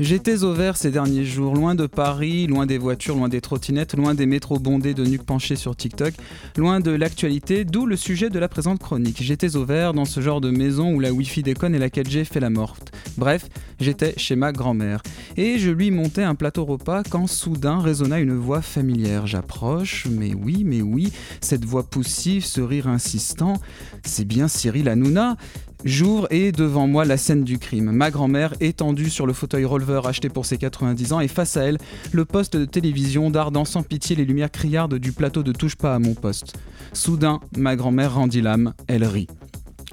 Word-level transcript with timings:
J'étais 0.00 0.44
au 0.44 0.54
vert 0.54 0.78
ces 0.78 0.90
derniers 0.90 1.26
jours, 1.26 1.54
loin 1.54 1.74
de 1.74 1.86
Paris, 1.86 2.46
loin 2.46 2.64
des 2.64 2.78
voitures, 2.78 3.16
loin 3.16 3.28
des 3.28 3.42
trottinettes, 3.42 3.92
loin 3.92 4.14
des 4.14 4.24
métros 4.24 4.58
bondés 4.58 4.94
de 4.94 5.04
nuques 5.04 5.26
penchées 5.26 5.56
sur 5.56 5.76
TikTok, 5.76 6.14
loin 6.56 6.80
de 6.80 6.90
l'actualité, 6.90 7.66
d'où 7.66 7.84
le 7.84 7.96
sujet 7.96 8.30
de 8.30 8.38
la 8.38 8.48
présente 8.48 8.78
chronique. 8.78 9.22
J'étais 9.22 9.56
au 9.56 9.66
vert 9.66 9.92
dans 9.92 10.06
ce 10.06 10.22
genre 10.22 10.40
de 10.40 10.48
maison 10.48 10.94
où 10.94 11.00
la 11.00 11.12
Wi-Fi 11.12 11.42
déconne 11.42 11.74
et 11.74 11.78
la 11.78 11.90
4G 11.90 12.24
fait 12.24 12.40
la 12.40 12.48
morte. 12.48 12.92
Bref, 13.18 13.46
j'étais 13.78 14.14
chez 14.16 14.36
ma 14.36 14.52
grand-mère. 14.52 15.02
Et 15.36 15.58
je 15.58 15.70
lui 15.70 15.90
montais 15.90 16.22
un 16.22 16.34
plateau 16.34 16.64
repas 16.64 17.02
quand 17.02 17.26
soudain 17.26 17.78
résonna 17.78 18.20
une 18.20 18.34
voix 18.34 18.62
familière. 18.62 19.26
J'approche, 19.26 20.06
mais 20.10 20.32
oui, 20.32 20.64
mais 20.64 20.80
oui, 20.80 21.12
cette 21.42 21.66
voix 21.66 21.82
poussive, 21.82 22.46
ce 22.46 22.62
rire 22.62 22.88
insistant, 22.88 23.58
c'est 24.02 24.24
bien 24.24 24.48
Cyril 24.48 24.88
Hanouna. 24.88 25.36
J'ouvre 25.84 26.26
et 26.30 26.52
devant 26.52 26.86
moi 26.86 27.04
la 27.04 27.16
scène 27.16 27.42
du 27.42 27.58
crime. 27.58 27.90
Ma 27.90 28.10
grand-mère 28.10 28.54
étendue 28.60 29.08
sur 29.08 29.26
le 29.26 29.32
fauteuil 29.32 29.64
Rover 29.64 30.02
acheté 30.04 30.28
pour 30.28 30.44
ses 30.44 30.58
90 30.58 31.12
ans 31.14 31.20
et 31.20 31.28
face 31.28 31.56
à 31.56 31.62
elle, 31.62 31.78
le 32.12 32.24
poste 32.24 32.56
de 32.56 32.66
télévision 32.66 33.30
dardant 33.30 33.64
sans 33.64 33.82
pitié 33.82 34.14
les 34.14 34.24
lumières 34.24 34.50
criardes 34.50 34.96
du 34.96 35.12
plateau 35.12 35.42
de 35.42 35.52
Touche 35.52 35.76
pas 35.76 35.94
à 35.94 35.98
mon 35.98 36.14
poste. 36.14 36.54
Soudain, 36.92 37.40
ma 37.56 37.76
grand-mère 37.76 38.14
rendit 38.14 38.42
l'âme, 38.42 38.74
elle 38.88 39.04
rit. 39.04 39.28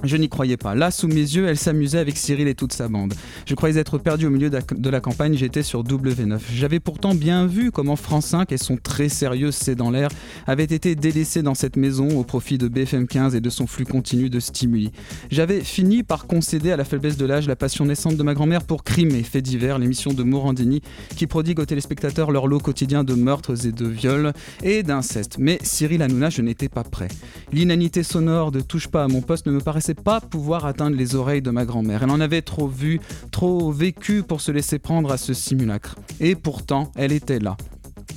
Je 0.03 0.15
n'y 0.15 0.29
croyais 0.29 0.57
pas. 0.57 0.75
Là, 0.75 0.91
sous 0.91 1.07
mes 1.07 1.15
yeux, 1.15 1.47
elle 1.47 1.57
s'amusait 1.57 1.97
avec 1.97 2.17
Cyril 2.17 2.47
et 2.47 2.53
toute 2.53 2.71
sa 2.71 2.87
bande. 2.87 3.15
Je 3.47 3.55
croyais 3.55 3.79
être 3.79 3.97
perdu 3.97 4.27
au 4.27 4.29
milieu 4.29 4.51
de 4.51 4.89
la 4.89 4.99
campagne, 5.01 5.35
j'étais 5.35 5.63
sur 5.63 5.83
W9. 5.83 6.39
J'avais 6.53 6.79
pourtant 6.79 7.15
bien 7.15 7.47
vu 7.47 7.71
comment 7.71 7.95
France 7.95 8.27
5 8.27 8.51
et 8.51 8.57
son 8.57 8.77
très 8.77 9.09
sérieux 9.09 9.51
C'est 9.51 9.73
dans 9.73 9.89
l'air 9.89 10.09
avaient 10.45 10.63
été 10.63 10.93
délaissés 10.93 11.41
dans 11.41 11.55
cette 11.55 11.77
maison 11.77 12.09
au 12.19 12.23
profit 12.23 12.59
de 12.59 12.67
BFM 12.67 13.07
15 13.07 13.33
et 13.33 13.41
de 13.41 13.49
son 13.49 13.65
flux 13.65 13.85
continu 13.85 14.29
de 14.29 14.39
stimuli. 14.39 14.91
J'avais 15.31 15.61
fini 15.61 16.03
par 16.03 16.27
concéder 16.27 16.71
à 16.71 16.77
la 16.77 16.85
faiblesse 16.85 17.17
de 17.17 17.25
l'âge 17.25 17.47
la 17.47 17.55
passion 17.55 17.85
naissante 17.85 18.17
de 18.17 18.23
ma 18.23 18.35
grand-mère 18.35 18.63
pour 18.63 18.83
Crime 18.83 19.15
et 19.15 19.23
Faits 19.23 19.43
divers, 19.43 19.79
l'émission 19.79 20.13
de 20.13 20.21
Morandini 20.21 20.81
qui 21.15 21.25
prodigue 21.25 21.59
aux 21.59 21.65
téléspectateurs 21.65 22.29
leur 22.29 22.45
lot 22.45 22.59
quotidien 22.59 23.03
de 23.03 23.15
meurtres 23.15 23.65
et 23.65 23.71
de 23.71 23.87
viols 23.87 24.33
et 24.61 24.83
d'inceste. 24.83 25.37
Mais 25.39 25.57
Cyril 25.63 26.03
Hanouna, 26.03 26.29
je 26.29 26.43
n'étais 26.43 26.69
pas 26.69 26.83
prêt. 26.83 27.07
L'inanité 27.51 28.03
sonore 28.03 28.51
de 28.51 28.61
Touche 28.61 28.87
pas 28.87 29.03
à 29.03 29.07
mon 29.07 29.21
poste 29.21 29.47
ne 29.47 29.51
me 29.51 29.59
paraissait 29.59 29.86
pas 29.95 30.21
pouvoir 30.21 30.65
atteindre 30.65 30.95
les 30.95 31.15
oreilles 31.15 31.41
de 31.41 31.51
ma 31.51 31.65
grand-mère. 31.65 32.03
Elle 32.03 32.09
en 32.09 32.19
avait 32.19 32.41
trop 32.41 32.67
vu, 32.67 32.99
trop 33.31 33.71
vécu 33.71 34.23
pour 34.23 34.41
se 34.41 34.51
laisser 34.51 34.79
prendre 34.79 35.11
à 35.11 35.17
ce 35.17 35.33
simulacre. 35.33 35.95
Et 36.19 36.35
pourtant, 36.35 36.91
elle 36.95 37.11
était 37.11 37.39
là. 37.39 37.57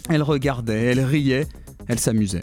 Elle 0.08 0.22
regardait, 0.22 0.84
elle 0.84 1.00
riait, 1.00 1.46
elle 1.88 1.98
s'amusait. 1.98 2.40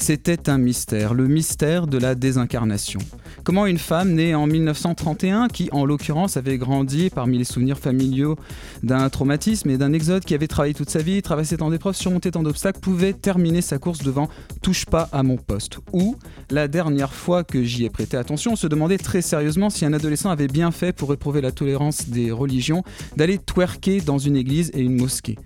C'était 0.00 0.48
un 0.48 0.58
mystère, 0.58 1.12
le 1.12 1.26
mystère 1.26 1.86
de 1.86 1.98
la 1.98 2.14
désincarnation. 2.14 3.00
Comment 3.44 3.66
une 3.66 3.78
femme 3.78 4.12
née 4.12 4.34
en 4.34 4.46
1931, 4.46 5.48
qui 5.48 5.68
en 5.72 5.84
l'occurrence 5.84 6.36
avait 6.36 6.56
grandi 6.56 7.10
parmi 7.10 7.36
les 7.36 7.44
souvenirs 7.44 7.78
familiaux 7.78 8.36
d'un 8.82 9.10
traumatisme 9.10 9.68
et 9.68 9.76
d'un 9.76 9.92
exode, 9.92 10.24
qui 10.24 10.34
avait 10.34 10.46
travaillé 10.46 10.72
toute 10.72 10.88
sa 10.88 11.00
vie, 11.00 11.20
traversé 11.20 11.56
tant 11.56 11.68
d'épreuves, 11.68 11.96
surmonté 11.96 12.30
tant 12.30 12.42
d'obstacles, 12.42 12.80
pouvait 12.80 13.12
terminer 13.12 13.60
sa 13.60 13.78
course 13.78 13.98
devant 14.02 14.28
Touche 14.62 14.86
pas 14.86 15.08
à 15.12 15.22
mon 15.22 15.36
poste 15.36 15.78
Ou, 15.92 16.16
la 16.50 16.68
dernière 16.68 17.12
fois 17.12 17.44
que 17.44 17.62
j'y 17.62 17.84
ai 17.84 17.90
prêté 17.90 18.16
attention, 18.16 18.52
on 18.52 18.56
se 18.56 18.66
demandait 18.66 18.98
très 18.98 19.20
sérieusement 19.20 19.68
si 19.68 19.84
un 19.84 19.92
adolescent 19.92 20.30
avait 20.30 20.48
bien 20.48 20.70
fait 20.70 20.92
pour 20.92 21.12
éprouver 21.12 21.40
la 21.40 21.52
tolérance 21.52 22.08
des 22.08 22.30
religions 22.30 22.82
d'aller 23.16 23.38
twerker 23.38 24.00
dans 24.00 24.18
une 24.18 24.36
église 24.36 24.70
et 24.74 24.80
une 24.80 24.96
mosquée. 24.96 25.36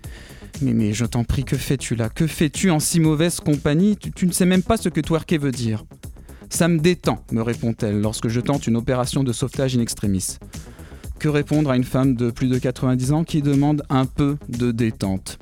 Mais, 0.63 0.73
mais 0.73 0.93
je 0.93 1.05
t'en 1.05 1.25
prie, 1.25 1.43
que 1.43 1.57
fais-tu 1.57 1.95
là? 1.95 2.09
Que 2.09 2.25
fais-tu 2.25 2.69
en 2.71 2.79
si 2.79 2.99
mauvaise 2.99 3.39
compagnie? 3.41 3.97
Tu, 3.97 4.25
ne 4.25 4.31
sais 4.31 4.45
même 4.45 4.63
pas 4.63 4.77
ce 4.77 4.87
que 4.87 5.01
twerker 5.01 5.37
veut 5.37 5.51
dire. 5.51 5.83
Ça 6.49 6.67
me 6.67 6.79
détend, 6.79 7.23
me 7.31 7.41
répond-elle 7.41 7.99
lorsque 7.99 8.29
je 8.29 8.39
tente 8.39 8.67
une 8.67 8.77
opération 8.77 9.23
de 9.23 9.33
sauvetage 9.33 9.75
in 9.75 9.81
extremis. 9.81 10.37
Que 11.19 11.27
répondre 11.27 11.69
à 11.69 11.75
une 11.75 11.83
femme 11.83 12.15
de 12.15 12.31
plus 12.31 12.47
de 12.47 12.57
90 12.57 13.11
ans 13.11 13.23
qui 13.23 13.41
demande 13.41 13.83
un 13.89 14.05
peu 14.05 14.37
de 14.47 14.71
détente? 14.71 15.37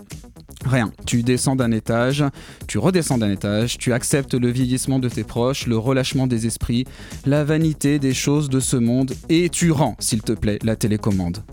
Rien. 0.66 0.92
Tu 1.06 1.22
descends 1.22 1.56
d'un 1.56 1.72
étage, 1.72 2.24
tu 2.68 2.78
redescends 2.78 3.18
d'un 3.18 3.32
étage, 3.32 3.78
tu 3.78 3.94
acceptes 3.94 4.34
le 4.34 4.50
vieillissement 4.50 5.00
de 5.00 5.10
tes 5.10 5.24
proches, 5.24 5.68
le 5.68 5.78
relâchement 5.78 6.28
des 6.28 6.48
esprits, 6.48 6.86
la 7.26 7.44
vanité 7.44 8.00
des 8.00 8.14
choses 8.14 8.50
de 8.50 8.60
ce 8.60 8.78
monde, 8.78 9.14
et 9.30 9.50
tu 9.50 9.72
rends, 9.72 9.96
s'il 10.00 10.22
te 10.22 10.34
plaît, 10.34 10.60
la 10.64 10.76
télécommande. 10.76 11.44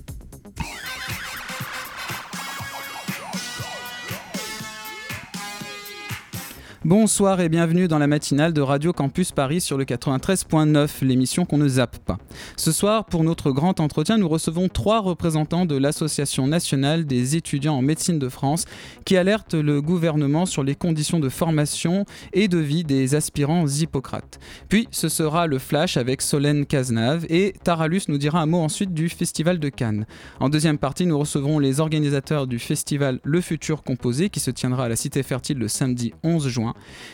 Bonsoir 6.85 7.41
et 7.41 7.49
bienvenue 7.49 7.89
dans 7.89 7.99
la 7.99 8.07
matinale 8.07 8.53
de 8.53 8.61
Radio 8.61 8.93
Campus 8.93 9.33
Paris 9.33 9.61
sur 9.61 9.77
le 9.77 9.85
93.9, 9.85 11.05
l'émission 11.05 11.45
qu'on 11.45 11.59
ne 11.59 11.67
zappe 11.67 11.99
pas. 11.99 12.19
Ce 12.57 12.71
soir, 12.71 13.05
pour 13.07 13.25
notre 13.25 13.51
grand 13.51 13.81
entretien, 13.81 14.17
nous 14.17 14.29
recevons 14.29 14.69
trois 14.69 15.01
représentants 15.01 15.67
de 15.67 15.77
l'Association 15.77 16.47
nationale 16.47 17.05
des 17.05 17.35
étudiants 17.35 17.75
en 17.75 17.83
médecine 17.83 18.21
de 18.21 18.29
France 18.29 18.65
qui 19.05 19.17
alertent 19.17 19.55
le 19.55 19.83
gouvernement 19.83 20.47
sur 20.47 20.63
les 20.63 20.77
conditions 20.77 21.19
de 21.19 21.29
formation 21.29 22.05
et 22.33 22.47
de 22.47 22.59
vie 22.59 22.85
des 22.85 23.17
aspirants 23.17 23.67
Hippocrates. 23.67 24.39
Puis 24.69 24.87
ce 24.93 25.09
sera 25.09 25.49
le 25.49 25.59
flash 25.59 25.97
avec 25.97 26.23
Solène 26.23 26.65
Cazenave 26.65 27.27
et 27.29 27.55
Taralus 27.65 28.03
nous 28.07 28.19
dira 28.19 28.41
un 28.41 28.47
mot 28.47 28.61
ensuite 28.61 28.95
du 28.95 29.09
Festival 29.09 29.59
de 29.59 29.69
Cannes. 29.69 30.07
En 30.39 30.49
deuxième 30.49 30.79
partie, 30.79 31.07
nous 31.07 31.19
recevrons 31.19 31.59
les 31.59 31.81
organisateurs 31.81 32.47
du 32.47 32.61
festival 32.61 33.19
Le 33.25 33.41
Futur 33.41 33.83
Composé 33.83 34.31
qui 34.31 34.39
se 34.39 34.53
tiendra 34.53 34.85
à 34.85 34.89
la 34.89 34.95
Cité 34.97 35.25
Fertile 35.25 35.59
le 35.59 35.67
samedi 35.67 36.13
11 36.23 36.47
juin. 36.47 36.68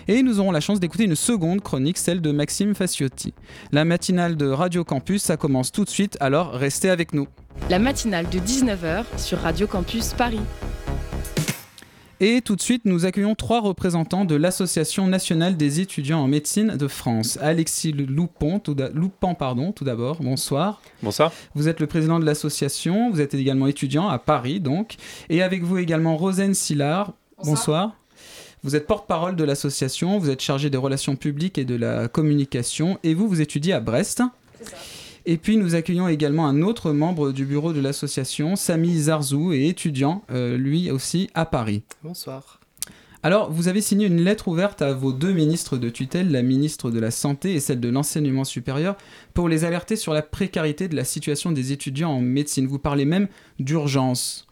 Et 0.09 0.23
nous 0.23 0.41
aurons 0.41 0.51
la 0.51 0.61
chance 0.61 0.81
d'écouter 0.81 1.05
une 1.05 1.17
seconde 1.17 1.61
chronique, 1.61 1.99
celle 1.99 2.21
de 2.21 2.33
Maxime 2.33 2.75
Faciotti. 2.75 3.35
La 3.73 3.85
matinale 3.85 4.37
de 4.37 4.47
Radio 4.47 4.85
Campus, 4.85 5.23
ça 5.23 5.37
commence 5.37 5.73
tout 5.73 5.85
de 5.85 5.91
suite, 5.91 6.17
alors 6.21 6.53
restez 6.53 6.91
avec 6.91 7.15
nous. 7.15 7.29
La 7.71 7.79
matinale 7.79 8.29
de 8.29 8.39
19h 8.39 9.05
sur 9.17 9.39
Radio 9.39 9.67
Campus 9.67 10.13
Paris. 10.15 10.41
Et 12.21 12.43
tout 12.43 12.55
de 12.55 12.63
suite, 12.63 12.85
nous 12.85 13.07
accueillons 13.07 13.35
trois 13.35 13.61
représentants 13.61 14.25
de 14.25 14.37
l'Association 14.37 15.07
nationale 15.09 15.57
des 15.57 15.81
étudiants 15.81 16.21
en 16.21 16.29
médecine 16.29 16.77
de 16.77 16.89
France. 16.89 17.39
Alexis 17.43 17.93
Loupon, 17.93 18.61
tout 18.61 18.77
pardon, 19.39 19.73
tout 19.73 19.85
d'abord, 19.85 20.23
bonsoir. 20.23 20.81
Bonsoir. 21.03 21.33
Vous 21.55 21.69
êtes 21.69 21.81
le 21.81 21.87
président 21.87 22.21
de 22.21 22.25
l'association, 22.25 23.11
vous 23.11 23.21
êtes 23.21 23.35
également 23.35 23.67
étudiant 23.67 24.09
à 24.09 24.19
Paris, 24.19 24.61
donc. 24.61 24.95
Et 25.29 25.43
avec 25.43 25.65
vous 25.65 25.77
également 25.79 26.17
Rosane 26.17 26.55
Sillard. 26.55 27.13
bonsoir. 27.45 27.97
Vous 28.65 28.75
êtes 28.75 28.87
porte-parole 28.87 29.37
de 29.37 29.45
l'association, 29.45 30.19
vous 30.19 30.31
êtes 30.31 30.41
chargé 30.41 30.71
des 30.71 30.79
relations 30.79 31.17
publiques 31.17 31.59
et 31.59 31.67
de 31.67 31.77
la 31.77 32.09
communication, 32.09 32.99
et 33.03 33.13
vous, 33.13 33.29
vous 33.29 33.43
étudiez 33.43 33.75
à 33.75 33.81
Brest. 33.81 34.23
Et 35.27 35.37
puis 35.37 35.59
nous 35.59 35.75
accueillons 35.75 36.09
également 36.09 36.47
un 36.47 36.63
autre 36.63 36.93
membre 36.93 37.31
du 37.33 37.45
bureau 37.45 37.75
de 37.75 37.81
l'association, 37.81 38.57
Samy 38.57 38.99
Zarzou, 38.99 39.53
et 39.53 39.69
étudiant, 39.69 40.23
euh, 40.31 40.57
lui 40.57 40.91
aussi, 40.91 41.29
à 41.35 41.45
Paris. 41.45 41.83
Bonsoir. 42.03 42.59
Alors, 43.23 43.53
vous 43.53 43.69
avez 43.69 43.83
signé 43.83 44.07
une 44.07 44.23
lettre 44.23 44.49
ouverte 44.49 44.81
à 44.81 44.95
vos 44.95 45.13
deux 45.13 45.33
ministres 45.33 45.77
de 45.77 45.91
tutelle, 45.91 46.31
la 46.31 46.43
ministre 46.43 46.91
de 46.91 47.01
la 47.01 47.11
Santé 47.11 47.53
et 47.53 47.61
celle 47.61 47.81
de 47.81 47.91
l'Enseignement 47.91 48.45
supérieur, 48.45 48.97
pour 49.35 49.51
les 49.51 49.67
alerter 49.67 49.97
sur 49.97 50.15
la 50.15 50.23
précarité 50.23 50.89
de 50.89 50.97
la 50.97 51.05
situation 51.05 51.53
des 51.53 51.73
étudiants 51.73 52.13
en 52.13 52.23
médecine. 52.23 52.67
Vous 52.67 52.79
parlez 52.79 53.05
même 53.05 53.29
d'urgence. 53.59 54.47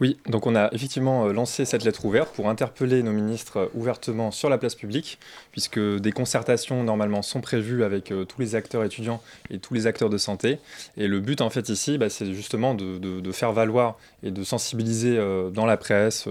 Oui, 0.00 0.16
donc 0.28 0.46
on 0.46 0.54
a 0.54 0.68
effectivement 0.72 1.26
euh, 1.26 1.32
lancé 1.32 1.64
cette 1.64 1.82
lettre 1.82 2.04
ouverte 2.04 2.32
pour 2.32 2.48
interpeller 2.48 3.02
nos 3.02 3.10
ministres 3.10 3.56
euh, 3.58 3.66
ouvertement 3.74 4.30
sur 4.30 4.48
la 4.48 4.56
place 4.56 4.76
publique, 4.76 5.18
puisque 5.50 5.80
des 5.80 6.12
concertations 6.12 6.84
normalement 6.84 7.20
sont 7.22 7.40
prévues 7.40 7.82
avec 7.82 8.12
euh, 8.12 8.24
tous 8.24 8.40
les 8.40 8.54
acteurs 8.54 8.84
étudiants 8.84 9.20
et 9.50 9.58
tous 9.58 9.74
les 9.74 9.88
acteurs 9.88 10.08
de 10.08 10.18
santé. 10.18 10.58
Et 10.96 11.08
le 11.08 11.18
but 11.18 11.40
en 11.40 11.50
fait 11.50 11.68
ici, 11.68 11.98
bah, 11.98 12.10
c'est 12.10 12.32
justement 12.32 12.74
de, 12.74 13.32
faire 13.32 13.52
valoir 13.52 13.96
et 14.22 14.30
de 14.30 14.42
sensibiliser 14.42 15.18
dans 15.52 15.66
la 15.66 15.76
presse 15.76 16.26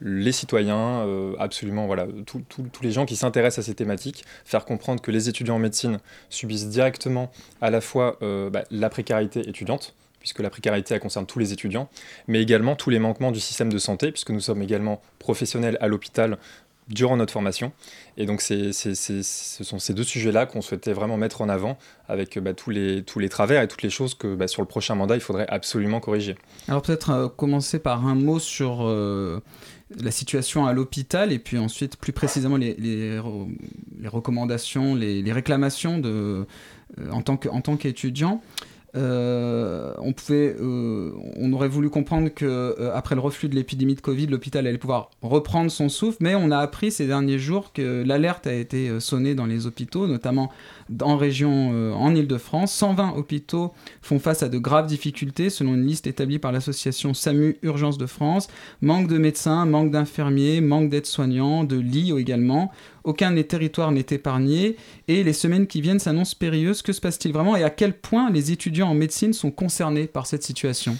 les 0.00 0.32
citoyens, 0.32 1.06
absolument 1.38 1.86
voilà, 1.86 2.06
tous 2.26 2.82
les 2.82 2.90
gens 2.90 3.06
qui 3.06 3.16
s'intéressent 3.16 3.64
à 3.64 3.66
ces 3.66 3.74
thématiques, 3.74 4.24
faire 4.44 4.64
comprendre 4.64 5.00
que 5.00 5.10
les 5.10 5.28
étudiants 5.28 5.54
en 5.54 5.60
médecine 5.60 5.98
subissent 6.30 6.68
directement 6.68 7.30
à 7.60 7.70
la 7.70 7.80
fois 7.80 8.18
bah, 8.20 8.64
la 8.70 8.90
précarité 8.90 9.48
étudiante, 9.48 9.94
puisque 10.26 10.40
la 10.40 10.50
précarité 10.50 10.92
elle 10.92 11.00
concerne 11.00 11.24
tous 11.24 11.38
les 11.38 11.52
étudiants, 11.52 11.88
mais 12.26 12.42
également 12.42 12.74
tous 12.74 12.90
les 12.90 12.98
manquements 12.98 13.30
du 13.30 13.38
système 13.38 13.72
de 13.72 13.78
santé, 13.78 14.10
puisque 14.10 14.30
nous 14.30 14.40
sommes 14.40 14.60
également 14.60 15.00
professionnels 15.20 15.78
à 15.80 15.86
l'hôpital 15.86 16.36
durant 16.88 17.16
notre 17.16 17.32
formation. 17.32 17.70
Et 18.16 18.26
donc, 18.26 18.40
ce 18.40 18.72
sont 18.72 19.78
ces 19.78 19.94
deux 19.94 20.02
sujets-là 20.02 20.46
qu'on 20.46 20.62
souhaitait 20.62 20.92
vraiment 20.92 21.16
mettre 21.16 21.42
en 21.42 21.48
avant 21.48 21.78
avec 22.08 22.40
bah, 22.40 22.54
tous, 22.54 22.70
les, 22.70 23.04
travers 23.28 23.62
et 23.62 23.68
toutes 23.68 23.82
les 23.82 23.90
choses 23.90 24.14
que 24.14 24.34
bah, 24.34 24.48
sur 24.48 24.62
le 24.62 24.68
prochain 24.68 24.96
mandat, 24.96 25.14
il 25.14 25.20
faudrait 25.20 25.46
absolument 25.48 26.00
corriger. 26.00 26.34
Alors, 26.66 26.82
peut-être 26.82 27.10
euh, 27.10 27.28
commencer 27.28 27.78
par 27.78 28.04
un 28.04 28.16
mot 28.16 28.40
sur 28.40 28.84
euh, 28.84 29.40
la 29.96 30.10
situation 30.10 30.66
à 30.66 30.72
l'hôpital 30.72 31.32
et 31.32 31.38
puis 31.38 31.56
ensuite, 31.56 31.96
plus 31.96 32.12
précisément, 32.12 32.56
les, 32.56 33.20
recommandations, 34.04 34.96
les, 34.96 35.32
réclamations 35.32 35.98
de, 35.98 36.46
euh, 36.98 37.10
en 37.12 37.22
tant 37.22 37.76
qu'étudiant. 37.76 38.42
On 38.96 40.12
pouvait, 40.12 40.56
euh, 40.60 41.10
on 41.36 41.52
aurait 41.52 41.68
voulu 41.68 41.90
comprendre 41.90 42.28
que 42.28 42.44
euh, 42.44 42.94
après 42.94 43.14
le 43.14 43.20
reflux 43.20 43.48
de 43.48 43.54
l'épidémie 43.54 43.94
de 43.94 44.00
Covid, 44.00 44.26
l'hôpital 44.26 44.66
allait 44.66 44.78
pouvoir 44.78 45.10
reprendre 45.22 45.70
son 45.70 45.88
souffle, 45.88 46.18
mais 46.20 46.34
on 46.34 46.50
a 46.50 46.58
appris 46.58 46.90
ces 46.90 47.06
derniers 47.06 47.38
jours 47.38 47.72
que 47.72 48.02
l'alerte 48.06 48.46
a 48.46 48.54
été 48.54 49.00
sonnée 49.00 49.34
dans 49.34 49.46
les 49.46 49.66
hôpitaux, 49.66 50.06
notamment 50.06 50.50
en 51.02 51.16
région, 51.16 51.70
euh, 51.72 51.92
en 51.92 52.14
Ile-de-France. 52.14 52.72
120 52.72 53.14
hôpitaux 53.16 53.72
font 54.02 54.18
face 54.18 54.42
à 54.42 54.48
de 54.48 54.58
graves 54.58 54.86
difficultés, 54.86 55.50
selon 55.50 55.74
une 55.74 55.86
liste 55.86 56.06
établie 56.06 56.38
par 56.38 56.52
l'association 56.52 57.14
SAMU 57.14 57.56
Urgence 57.62 57.98
de 57.98 58.06
France. 58.06 58.48
Manque 58.80 59.08
de 59.08 59.18
médecins, 59.18 59.66
manque 59.66 59.90
d'infirmiers, 59.90 60.60
manque 60.60 60.90
d'aides-soignants, 60.90 61.64
de 61.64 61.76
lits 61.76 62.12
également. 62.16 62.70
Aucun 63.06 63.30
des 63.30 63.46
territoires 63.46 63.92
n'est 63.92 64.04
épargné 64.10 64.74
et 65.06 65.22
les 65.22 65.32
semaines 65.32 65.68
qui 65.68 65.80
viennent 65.80 66.00
s'annoncent 66.00 66.34
périlleuses. 66.36 66.82
Que 66.82 66.92
se 66.92 67.00
passe-t-il 67.00 67.32
vraiment 67.32 67.54
et 67.54 67.62
à 67.62 67.70
quel 67.70 67.96
point 67.96 68.30
les 68.30 68.50
étudiants 68.50 68.88
en 68.88 68.94
médecine 68.94 69.32
sont 69.32 69.52
concernés 69.52 70.08
par 70.08 70.26
cette 70.26 70.42
situation? 70.42 70.98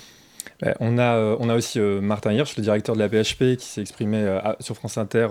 On, 0.80 0.98
a, 0.98 1.16
euh, 1.16 1.36
on 1.38 1.48
a 1.48 1.54
aussi 1.54 1.78
euh, 1.78 2.00
Martin 2.00 2.32
Hirsch, 2.32 2.56
le 2.56 2.62
directeur 2.62 2.94
de 2.94 3.00
la 3.00 3.08
PHP, 3.08 3.56
qui 3.56 3.66
s'est 3.66 3.80
exprimé 3.80 4.18
euh, 4.18 4.40
sur 4.60 4.76
France 4.76 4.98
Inter 4.98 5.28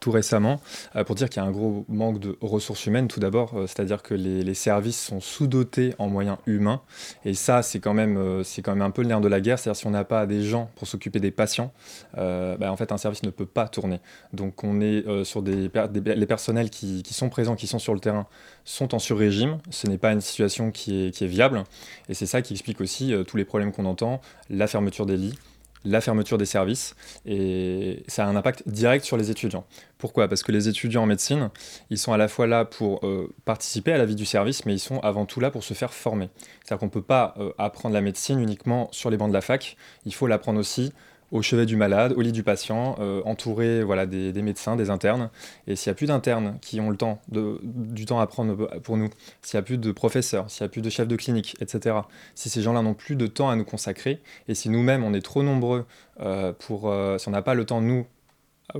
tout 0.00 0.10
récemment 0.10 0.60
pour 1.06 1.14
dire 1.14 1.28
qu'il 1.28 1.42
y 1.42 1.44
a 1.44 1.48
un 1.48 1.50
gros 1.50 1.84
manque 1.88 2.18
de 2.18 2.36
ressources 2.40 2.86
humaines, 2.86 3.08
tout 3.08 3.20
d'abord, 3.20 3.54
c'est-à-dire 3.66 4.02
que 4.02 4.14
les, 4.14 4.54
services 4.54 5.00
sont 5.00 5.20
sous-dotés 5.20 5.94
en 5.98 6.08
moyens 6.08 6.36
humains. 6.46 6.80
Et 7.24 7.34
ça, 7.34 7.62
c'est 7.62 7.80
quand, 7.80 7.94
même, 7.94 8.16
un 8.16 8.90
peu 8.90 9.02
le 9.02 9.08
nerf 9.08 9.20
de 9.20 9.28
la 9.28 9.40
guerre, 9.40 9.58
c'est-à-dire 9.58 9.78
si 9.78 9.86
on 9.86 9.90
n'a 9.90 10.04
pas 10.04 10.26
des 10.26 10.42
gens 10.42 10.70
pour 10.76 10.86
s'occuper 10.86 11.18
des 11.20 11.30
patients, 11.30 11.72
bah, 12.16 12.70
en 12.70 12.76
fait, 12.76 12.92
un 12.92 12.98
service 12.98 13.22
ne 13.22 13.30
peut 13.30 13.46
pas 13.46 13.68
tourner. 13.68 14.00
Donc 14.32 14.64
on 14.64 14.80
est 14.80 15.24
sur 15.24 15.42
les 15.42 16.26
personnels 16.26 16.70
qui, 16.70 17.02
sont 17.10 17.28
présents, 17.28 17.56
qui 17.56 17.66
sont 17.66 17.78
sur 17.78 17.94
le 17.94 18.00
terrain, 18.00 18.26
sont 18.64 18.94
en 18.94 18.98
sur-régime. 18.98 19.58
Ce 19.70 19.86
n'est 19.86 19.98
pas 19.98 20.12
une 20.12 20.20
situation 20.20 20.70
qui 20.70 21.06
est, 21.06 21.10
qui 21.10 21.24
est 21.24 21.28
viable. 21.28 21.64
Et 22.08 22.14
c'est 22.14 22.26
ça 22.26 22.42
qui 22.42 22.54
explique 22.54 22.80
aussi 22.80 23.14
tous 23.26 23.36
les 23.36 23.44
problèmes 23.44 23.72
qu'on 23.72 23.84
entend, 23.84 24.20
la 24.50 24.66
fermeture 24.66 25.06
des 25.06 25.16
lits, 25.16 25.38
la 25.84 26.00
fermeture 26.00 26.38
des 26.38 26.46
services, 26.46 26.96
et 27.26 28.02
ça 28.08 28.24
a 28.24 28.28
un 28.28 28.36
impact 28.36 28.66
direct 28.66 29.04
sur 29.04 29.16
les 29.16 29.30
étudiants. 29.30 29.66
Pourquoi? 29.98 30.28
Parce 30.28 30.42
que 30.42 30.50
les 30.50 30.68
étudiants 30.68 31.02
en 31.02 31.06
médecine, 31.06 31.50
ils 31.90 31.98
sont 31.98 32.12
à 32.12 32.16
la 32.16 32.28
fois 32.28 32.46
là 32.46 32.64
pour 32.64 33.06
euh, 33.06 33.32
participer 33.44 33.92
à 33.92 33.98
la 33.98 34.06
vie 34.06 34.14
du 34.14 34.24
service, 34.24 34.64
mais 34.64 34.72
ils 34.72 34.80
sont 34.80 34.98
avant 35.00 35.26
tout 35.26 35.40
là 35.40 35.50
pour 35.50 35.62
se 35.62 35.74
faire 35.74 35.92
former. 35.92 36.30
C'est-à-dire 36.62 36.80
qu'on 36.80 36.86
ne 36.86 36.90
peut 36.90 37.02
pas 37.02 37.34
euh, 37.38 37.52
apprendre 37.58 37.94
la 37.94 38.00
médecine 38.00 38.40
uniquement 38.40 38.88
sur 38.92 39.10
les 39.10 39.16
bancs 39.16 39.28
de 39.28 39.34
la 39.34 39.42
fac, 39.42 39.76
il 40.06 40.14
faut 40.14 40.26
l'apprendre 40.26 40.58
aussi 40.58 40.92
au 41.32 41.42
chevet 41.42 41.66
du 41.66 41.76
malade, 41.76 42.14
au 42.16 42.20
lit 42.20 42.32
du 42.32 42.42
patient, 42.42 42.96
euh, 43.00 43.20
entouré 43.24 43.82
voilà, 43.82 44.06
des, 44.06 44.32
médecins, 44.42 44.76
des 44.76 44.90
internes. 44.90 45.30
Et 45.66 45.76
s'il 45.76 45.90
n'y 45.90 45.92
a 45.92 45.96
plus 45.96 46.06
d'internes 46.06 46.58
qui 46.60 46.80
ont 46.80 46.90
le 46.90 46.96
temps, 46.96 47.20
de, 47.28 47.58
du 47.62 48.06
temps 48.06 48.20
à 48.20 48.26
prendre 48.26 48.78
pour 48.80 48.96
nous, 48.96 49.10
s'il 49.42 49.56
n'y 49.56 49.60
a 49.60 49.62
plus 49.62 49.78
de 49.78 49.92
professeurs, 49.92 50.50
s'il 50.50 50.64
n'y 50.64 50.66
a 50.66 50.68
plus 50.70 50.82
de 50.82 50.90
chefs 50.90 51.08
de 51.08 51.16
clinique, 51.16 51.56
etc., 51.60 51.96
si 52.34 52.48
ces 52.50 52.62
gens-là 52.62 52.82
n'ont 52.82 52.94
plus 52.94 53.16
de 53.16 53.26
temps 53.26 53.50
à 53.50 53.56
nous 53.56 53.64
consacrer, 53.64 54.20
et 54.48 54.54
si 54.54 54.68
nous-mêmes 54.68 55.02
on 55.02 55.14
est 55.14 55.22
trop 55.22 55.42
nombreux 55.42 55.86
euh, 56.20 56.52
pour, 56.52 56.88
euh, 56.90 57.18
si 57.18 57.28
on 57.28 57.32
n'a 57.32 57.42
pas 57.42 57.54
le 57.54 57.64
temps, 57.64 57.80
nous, 57.80 58.06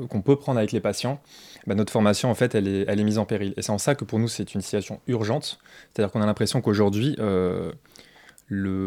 qu'on 0.08 0.22
peut 0.22 0.36
prendre 0.36 0.58
avec 0.58 0.72
les 0.72 0.80
patients, 0.80 1.20
bah, 1.66 1.74
notre 1.74 1.92
formation, 1.92 2.30
en 2.30 2.34
fait, 2.34 2.54
elle 2.54 2.68
est, 2.68 2.84
elle 2.88 3.00
est 3.00 3.04
mise 3.04 3.18
en 3.18 3.26
péril. 3.26 3.52
Et 3.56 3.62
c'est 3.62 3.72
en 3.72 3.78
ça 3.78 3.94
que 3.94 4.04
pour 4.04 4.18
nous, 4.18 4.28
c'est 4.28 4.54
une 4.54 4.60
situation 4.60 5.00
urgente. 5.08 5.58
C'est-à-dire 5.92 6.12
qu'on 6.12 6.22
a 6.22 6.26
l'impression 6.26 6.60
qu'aujourd'hui, 6.60 7.16
le, 7.18 7.72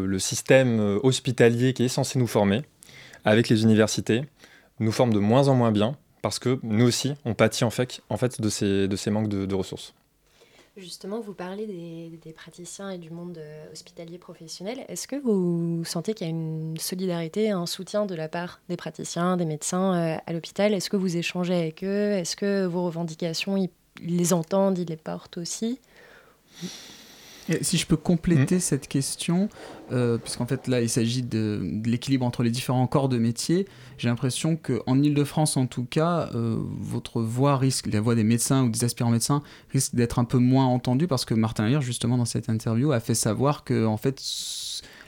le, 0.06 0.18
système 0.18 0.98
hospitalier 1.02 1.72
qui 1.72 1.84
est 1.84 1.88
censé 1.88 2.18
nous 2.18 2.26
former, 2.26 2.62
avec 3.24 3.48
les 3.48 3.62
universités, 3.62 4.22
nous 4.80 4.92
forment 4.92 5.12
de 5.12 5.18
moins 5.18 5.48
en 5.48 5.54
moins 5.54 5.72
bien 5.72 5.96
parce 6.22 6.38
que 6.38 6.58
nous 6.62 6.86
aussi, 6.86 7.14
on 7.24 7.34
pâtit 7.34 7.64
en 7.64 7.70
fait, 7.70 8.00
de, 8.40 8.48
ces, 8.48 8.88
de 8.88 8.96
ces 8.96 9.10
manques 9.10 9.28
de, 9.28 9.54
ressources. 9.54 9.94
Justement, 10.76 11.20
vous 11.20 11.34
parlez 11.34 11.66
des, 11.66 12.32
praticiens 12.32 12.90
et 12.90 12.98
du 12.98 13.10
monde 13.10 13.38
euh, 13.38 13.72
hospitalier 13.72 14.18
professionnel. 14.18 14.84
Est-ce 14.88 15.08
que 15.08 15.16
vous 15.16 15.84
sentez 15.84 16.14
qu'il 16.14 16.26
y 16.26 16.30
a 16.30 16.32
une 16.32 16.76
solidarité, 16.78 17.50
un 17.50 17.66
soutien 17.66 18.06
de 18.06 18.14
la 18.14 18.28
part 18.28 18.60
des 18.68 18.76
praticiens, 18.76 19.36
des 19.36 19.44
médecins 19.44 19.94
euh, 19.94 20.16
à 20.24 20.32
l'hôpital? 20.32 20.74
Est-ce 20.74 20.88
que 20.88 20.96
vous 20.96 21.16
échangez 21.16 21.54
avec 21.54 21.82
eux? 21.82 22.12
Est-ce 22.12 22.36
que 22.36 22.64
vos 22.66 22.84
revendications, 22.84 23.56
ils 23.56 23.70
les 24.00 24.32
entendent, 24.32 24.78
ils 24.78 24.88
les 24.88 24.96
portent 24.96 25.38
aussi? 25.38 25.80
Si 27.62 27.78
je 27.78 27.86
peux 27.86 27.96
compléter 27.96 28.56
mm. 28.56 28.60
cette 28.60 28.88
question, 28.88 29.48
euh, 29.92 30.18
puisqu'en 30.18 30.46
fait 30.46 30.68
là 30.68 30.80
il 30.80 30.88
s'agit 30.88 31.22
de, 31.22 31.60
l'équilibre 31.84 32.24
entre 32.24 32.42
les 32.42 32.50
différents 32.50 32.86
corps 32.86 33.08
de 33.08 33.18
métier, 33.18 33.66
j'ai 33.96 34.08
l'impression 34.08 34.56
qu'en 34.56 35.02
Ile-de-France 35.02 35.56
en 35.56 35.66
tout 35.66 35.84
cas, 35.84 36.30
euh, 36.34 36.56
votre 36.78 37.22
voix 37.22 37.56
risque, 37.56 37.86
la 37.92 38.00
voix 38.00 38.14
des 38.14 38.24
médecins 38.24 38.64
ou 38.64 38.68
des 38.68 38.84
aspirants 38.84 39.10
médecins 39.10 39.42
risque 39.72 39.94
d'être 39.94 40.18
un 40.18 40.24
peu 40.24 40.38
moins 40.38 40.66
entendue 40.66 41.06
parce 41.06 41.24
que 41.24 41.34
Martin 41.34 41.68
Hirsch 41.68 41.84
justement 41.84 42.18
dans 42.18 42.24
cette 42.24 42.48
interview 42.48 42.92
a 42.92 43.00
fait 43.00 43.14
savoir 43.14 43.64
que 43.64 43.86
en 43.86 43.96
fait 43.96 44.20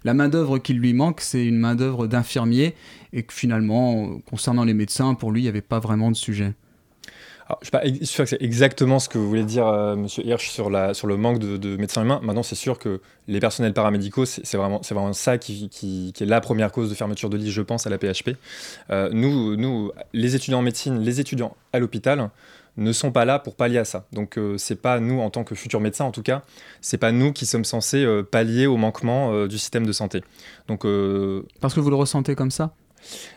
la 0.04 0.14
main-d'œuvre 0.14 0.58
qui 0.58 0.72
lui 0.72 0.94
manque, 0.94 1.20
c'est 1.20 1.44
une 1.44 1.58
main-d'œuvre 1.58 2.06
d'infirmier 2.06 2.74
et 3.12 3.22
que 3.22 3.34
finalement, 3.34 4.18
concernant 4.20 4.64
les 4.64 4.72
médecins, 4.72 5.14
pour 5.14 5.30
lui, 5.30 5.40
il 5.40 5.44
n'y 5.44 5.48
avait 5.48 5.60
pas 5.60 5.78
vraiment 5.78 6.10
de 6.10 6.16
sujet 6.16 6.54
je 7.62 7.88
suis 7.96 8.06
sûr 8.06 8.24
que 8.24 8.30
c'est 8.30 8.42
exactement 8.42 8.98
ce 8.98 9.08
que 9.08 9.18
vous 9.18 9.28
voulez 9.28 9.44
dire, 9.44 9.66
euh, 9.66 9.96
Monsieur 9.96 10.24
Hirsch, 10.24 10.50
sur, 10.50 10.70
le 10.70 11.16
manque 11.16 11.38
de, 11.38 11.76
médecins 11.76 12.02
humains. 12.02 12.20
Maintenant, 12.22 12.42
c'est 12.42 12.54
sûr 12.54 12.78
que 12.78 13.00
les 13.28 13.40
personnels 13.40 13.72
paramédicaux, 13.72 14.24
c'est 14.24 14.56
vraiment, 14.56 15.12
ça 15.12 15.38
qui, 15.38 16.12
est 16.20 16.24
la 16.24 16.40
première 16.40 16.72
cause 16.72 16.90
de 16.90 16.94
fermeture 16.94 17.30
de 17.30 17.36
lit, 17.36 17.50
je 17.50 17.62
pense, 17.62 17.86
à 17.86 17.90
la 17.90 17.98
PHP. 17.98 18.30
Euh, 18.90 19.10
nous, 19.12 19.92
les 20.12 20.36
étudiants 20.36 20.58
en 20.58 20.62
médecine, 20.62 21.00
les 21.00 21.20
étudiants 21.20 21.56
à 21.72 21.78
l'hôpital, 21.78 22.30
ne 22.76 22.92
sont 22.92 23.10
pas 23.10 23.24
là 23.24 23.38
pour 23.38 23.56
pallier 23.56 23.78
à 23.78 23.84
ça. 23.84 24.06
Donc 24.12 24.38
euh, 24.38 24.56
c'est 24.56 24.80
pas 24.80 25.00
nous 25.00 25.20
en 25.20 25.28
tant 25.28 25.42
que 25.42 25.54
futurs 25.54 25.80
médecins 25.80 26.04
en 26.04 26.12
tout 26.12 26.22
cas, 26.22 26.42
c'est 26.80 26.98
pas 26.98 27.10
nous 27.10 27.32
qui 27.32 27.44
sommes 27.44 27.64
censés 27.64 28.06
pallier 28.30 28.66
au 28.66 28.76
manquement 28.76 29.46
du 29.46 29.58
système 29.58 29.84
de 29.84 29.92
santé. 29.92 30.22
Donc 30.68 30.86
parce 31.60 31.74
que 31.74 31.80
vous 31.80 31.90
le 31.90 31.96
ressentez 31.96 32.36
comme 32.36 32.52
ça? 32.52 32.72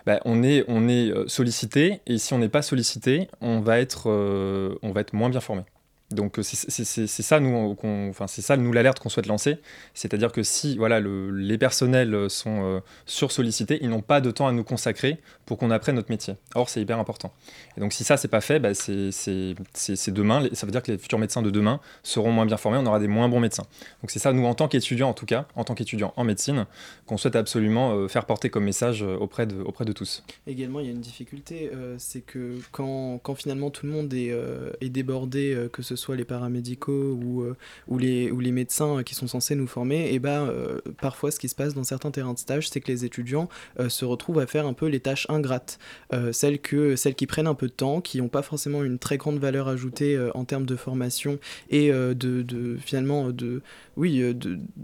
Bah, 0.05 0.19
on 0.25 0.43
est, 0.43 0.63
on 0.67 0.87
est 0.87 1.09
euh, 1.09 1.27
sollicité 1.27 2.01
et 2.05 2.17
si 2.17 2.33
on 2.33 2.39
n'est 2.39 2.49
pas 2.49 2.61
sollicité, 2.61 3.27
on 3.41 3.59
va 3.59 3.79
être, 3.79 4.09
euh, 4.09 4.75
on 4.81 4.91
va 4.91 5.01
être 5.01 5.13
moins 5.13 5.29
bien 5.29 5.41
formé. 5.41 5.63
Donc 6.13 6.39
euh, 6.39 6.43
c'est 6.43 7.07
ça 7.07 7.39
nous, 7.39 7.77
enfin 8.09 8.27
c'est 8.27 8.41
ça 8.41 8.57
nous 8.57 8.71
l'alerte 8.71 8.99
qu'on 8.99 9.09
souhaite 9.09 9.25
lancer, 9.25 9.57
c'est-à-dire 9.93 10.31
que 10.31 10.43
si 10.43 10.77
voilà 10.77 10.99
les 10.99 11.57
personnels 11.57 12.29
sont 12.29 12.63
euh, 12.63 12.79
sursollicités, 13.05 13.79
ils 13.81 13.89
n'ont 13.89 14.01
pas 14.01 14.21
de 14.21 14.31
temps 14.31 14.47
à 14.47 14.51
nous 14.51 14.63
consacrer 14.63 15.19
pour 15.45 15.57
qu'on 15.57 15.71
apprenne 15.71 15.95
notre 15.95 16.11
métier. 16.11 16.35
Or 16.55 16.69
c'est 16.69 16.81
hyper 16.81 16.99
important. 16.99 17.33
Et 17.77 17.81
donc 17.81 17.93
si 17.93 18.03
ça 18.03 18.17
c'est 18.17 18.27
pas 18.27 18.41
fait, 18.41 18.59
bah, 18.59 18.73
c'est 18.73 20.11
demain, 20.11 20.47
ça 20.53 20.65
veut 20.65 20.71
dire 20.71 20.83
que 20.83 20.91
les 20.91 20.97
futurs 20.97 21.19
médecins 21.19 21.41
de 21.41 21.49
demain 21.49 21.79
seront 22.03 22.31
moins 22.31 22.45
bien 22.45 22.57
formés, 22.57 22.77
on 22.77 22.85
aura 22.85 22.99
des 22.99 23.07
moins 23.07 23.27
bons 23.27 23.39
médecins. 23.39 23.65
Donc 24.01 24.11
c'est 24.11 24.19
ça 24.19 24.31
nous 24.33 24.45
en 24.45 24.53
tant 24.53 24.67
qu'étudiants 24.67 25.09
en 25.09 25.13
tout 25.13 25.25
cas, 25.25 25.47
en 25.55 25.63
tant 25.63 25.73
qu'étudiants 25.73 26.13
en 26.15 26.23
médecine, 26.23 26.65
qu'on 27.05 27.17
souhaite 27.17 27.35
absolument 27.35 27.93
euh, 27.93 28.07
faire 28.07 28.25
porter 28.25 28.49
comme 28.49 28.63
message 28.63 29.01
auprès 29.01 29.47
de 29.47 29.61
auprès 29.61 29.85
de 29.85 29.91
tous. 29.91 30.23
Également 30.47 30.79
il 30.79 30.85
y 30.85 30.89
a 30.89 30.91
une 30.91 31.01
difficulté, 31.01 31.71
c'est 31.97 32.21
que 32.21 32.57
quand, 32.71 33.19
quand, 33.19 33.35
finalement 33.35 33.69
tout 33.69 33.85
le 33.85 33.91
monde 33.91 34.13
est, 34.13 34.33
est 34.81 34.89
débordé, 34.89 35.67
que 35.71 35.81
ce 35.81 35.95
soit 35.95 36.02
soit 36.03 36.15
les 36.15 36.25
paramédicaux 36.25 37.17
ou, 37.23 37.41
euh, 37.43 37.55
ou, 37.87 37.97
les, 37.97 38.51
médecins 38.51 39.03
qui 39.03 39.15
sont 39.15 39.27
censés 39.27 39.55
nous 39.55 39.67
former, 39.67 40.13
et 40.13 40.19
bah, 40.19 40.41
euh, 40.41 40.79
parfois 41.01 41.31
ce 41.31 41.39
qui 41.39 41.49
se 41.49 41.55
passe 41.55 41.73
dans 41.73 41.83
certains 41.83 42.11
terrains 42.11 42.33
de 42.33 42.39
stage, 42.39 42.69
c'est 42.69 42.81
que 42.81 42.91
les 42.91 43.05
étudiants 43.05 43.49
euh, 43.79 43.89
se 43.89 44.05
retrouvent 44.05 44.39
à 44.39 44.45
faire 44.45 44.67
un 44.67 44.73
peu 44.73 44.87
les 44.87 44.99
tâches 44.99 45.25
ingrates, 45.29 45.79
celles, 46.31 46.59
que, 46.59 46.95
qui 47.11 47.25
prennent 47.25 47.47
un 47.47 47.55
peu 47.55 47.67
de 47.67 47.73
temps, 47.73 48.01
qui 48.01 48.19
n'ont 48.19 48.27
pas 48.27 48.41
forcément 48.41 48.83
une 48.83 48.99
très 48.99 49.17
grande 49.17 49.39
valeur 49.39 49.67
ajoutée 49.67 50.19
en 50.35 50.45
termes 50.45 50.65
de 50.65 50.75
formation 50.75 51.39
et 51.69 51.91
de, 51.91 52.77
finalement 52.79 53.29
de, 53.29 53.61
oui, 53.97 54.23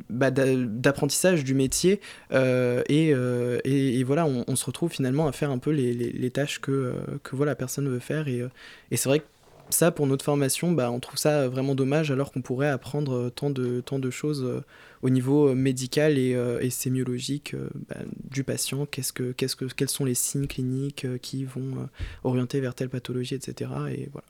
bah, 0.10 0.32
d'apprentissage 0.32 1.44
du 1.44 1.54
métier. 1.54 2.00
Et, 2.32 3.14
voilà, 4.04 4.26
on, 4.26 4.56
se 4.56 4.66
retrouve 4.66 4.92
finalement 4.92 5.28
à 5.28 5.32
faire 5.32 5.52
un 5.52 5.60
peu 5.60 5.72
les, 5.72 6.32
tâches 6.32 6.60
que, 6.60 6.94
que 7.24 7.36
voilà, 7.36 7.56
personne 7.56 7.86
ne 7.86 7.90
veut 7.90 8.00
faire. 8.00 8.28
Et 8.28 8.98
c'est 8.98 9.10
vrai 9.10 9.20
que 9.20 9.26
ça, 9.80 9.92
pour 9.92 10.08
notre 10.08 10.26
formation, 10.26 10.74
bah, 10.74 10.92
on 10.92 11.00
trouve 11.00 11.18
ça 11.18 11.48
vraiment 11.48 11.74
dommage 11.74 12.12
alors 12.12 12.34
qu'on 12.34 12.42
pourrait 12.42 12.68
apprendre 12.68 13.14
euh, 13.14 13.30
tant 13.30 13.50
de, 13.50 13.80
tant 13.80 13.98
de 13.98 14.10
choses 14.10 14.44
euh, 14.44 14.62
au 15.02 15.10
niveau 15.10 15.48
euh, 15.48 15.56
médical 15.56 16.18
et, 16.18 16.70
sémiologique 16.70 17.56
bah, 17.88 17.96
du 18.30 18.44
patient. 18.44 18.86
Qu'est-ce 18.86 19.14
que, 19.14 19.32
qu'est-ce 19.32 19.56
que, 19.56 19.66
quels 19.66 19.90
sont 19.90 20.04
les 20.04 20.16
signes 20.16 20.48
cliniques 20.48 21.08
qui 21.22 21.46
vont 21.46 21.90
orienter 22.24 22.60
vers 22.60 22.76
telle 22.76 22.90
pathologie, 22.90 23.36
etc. 23.36 23.72
Et 23.90 24.10
voilà. 24.12 24.28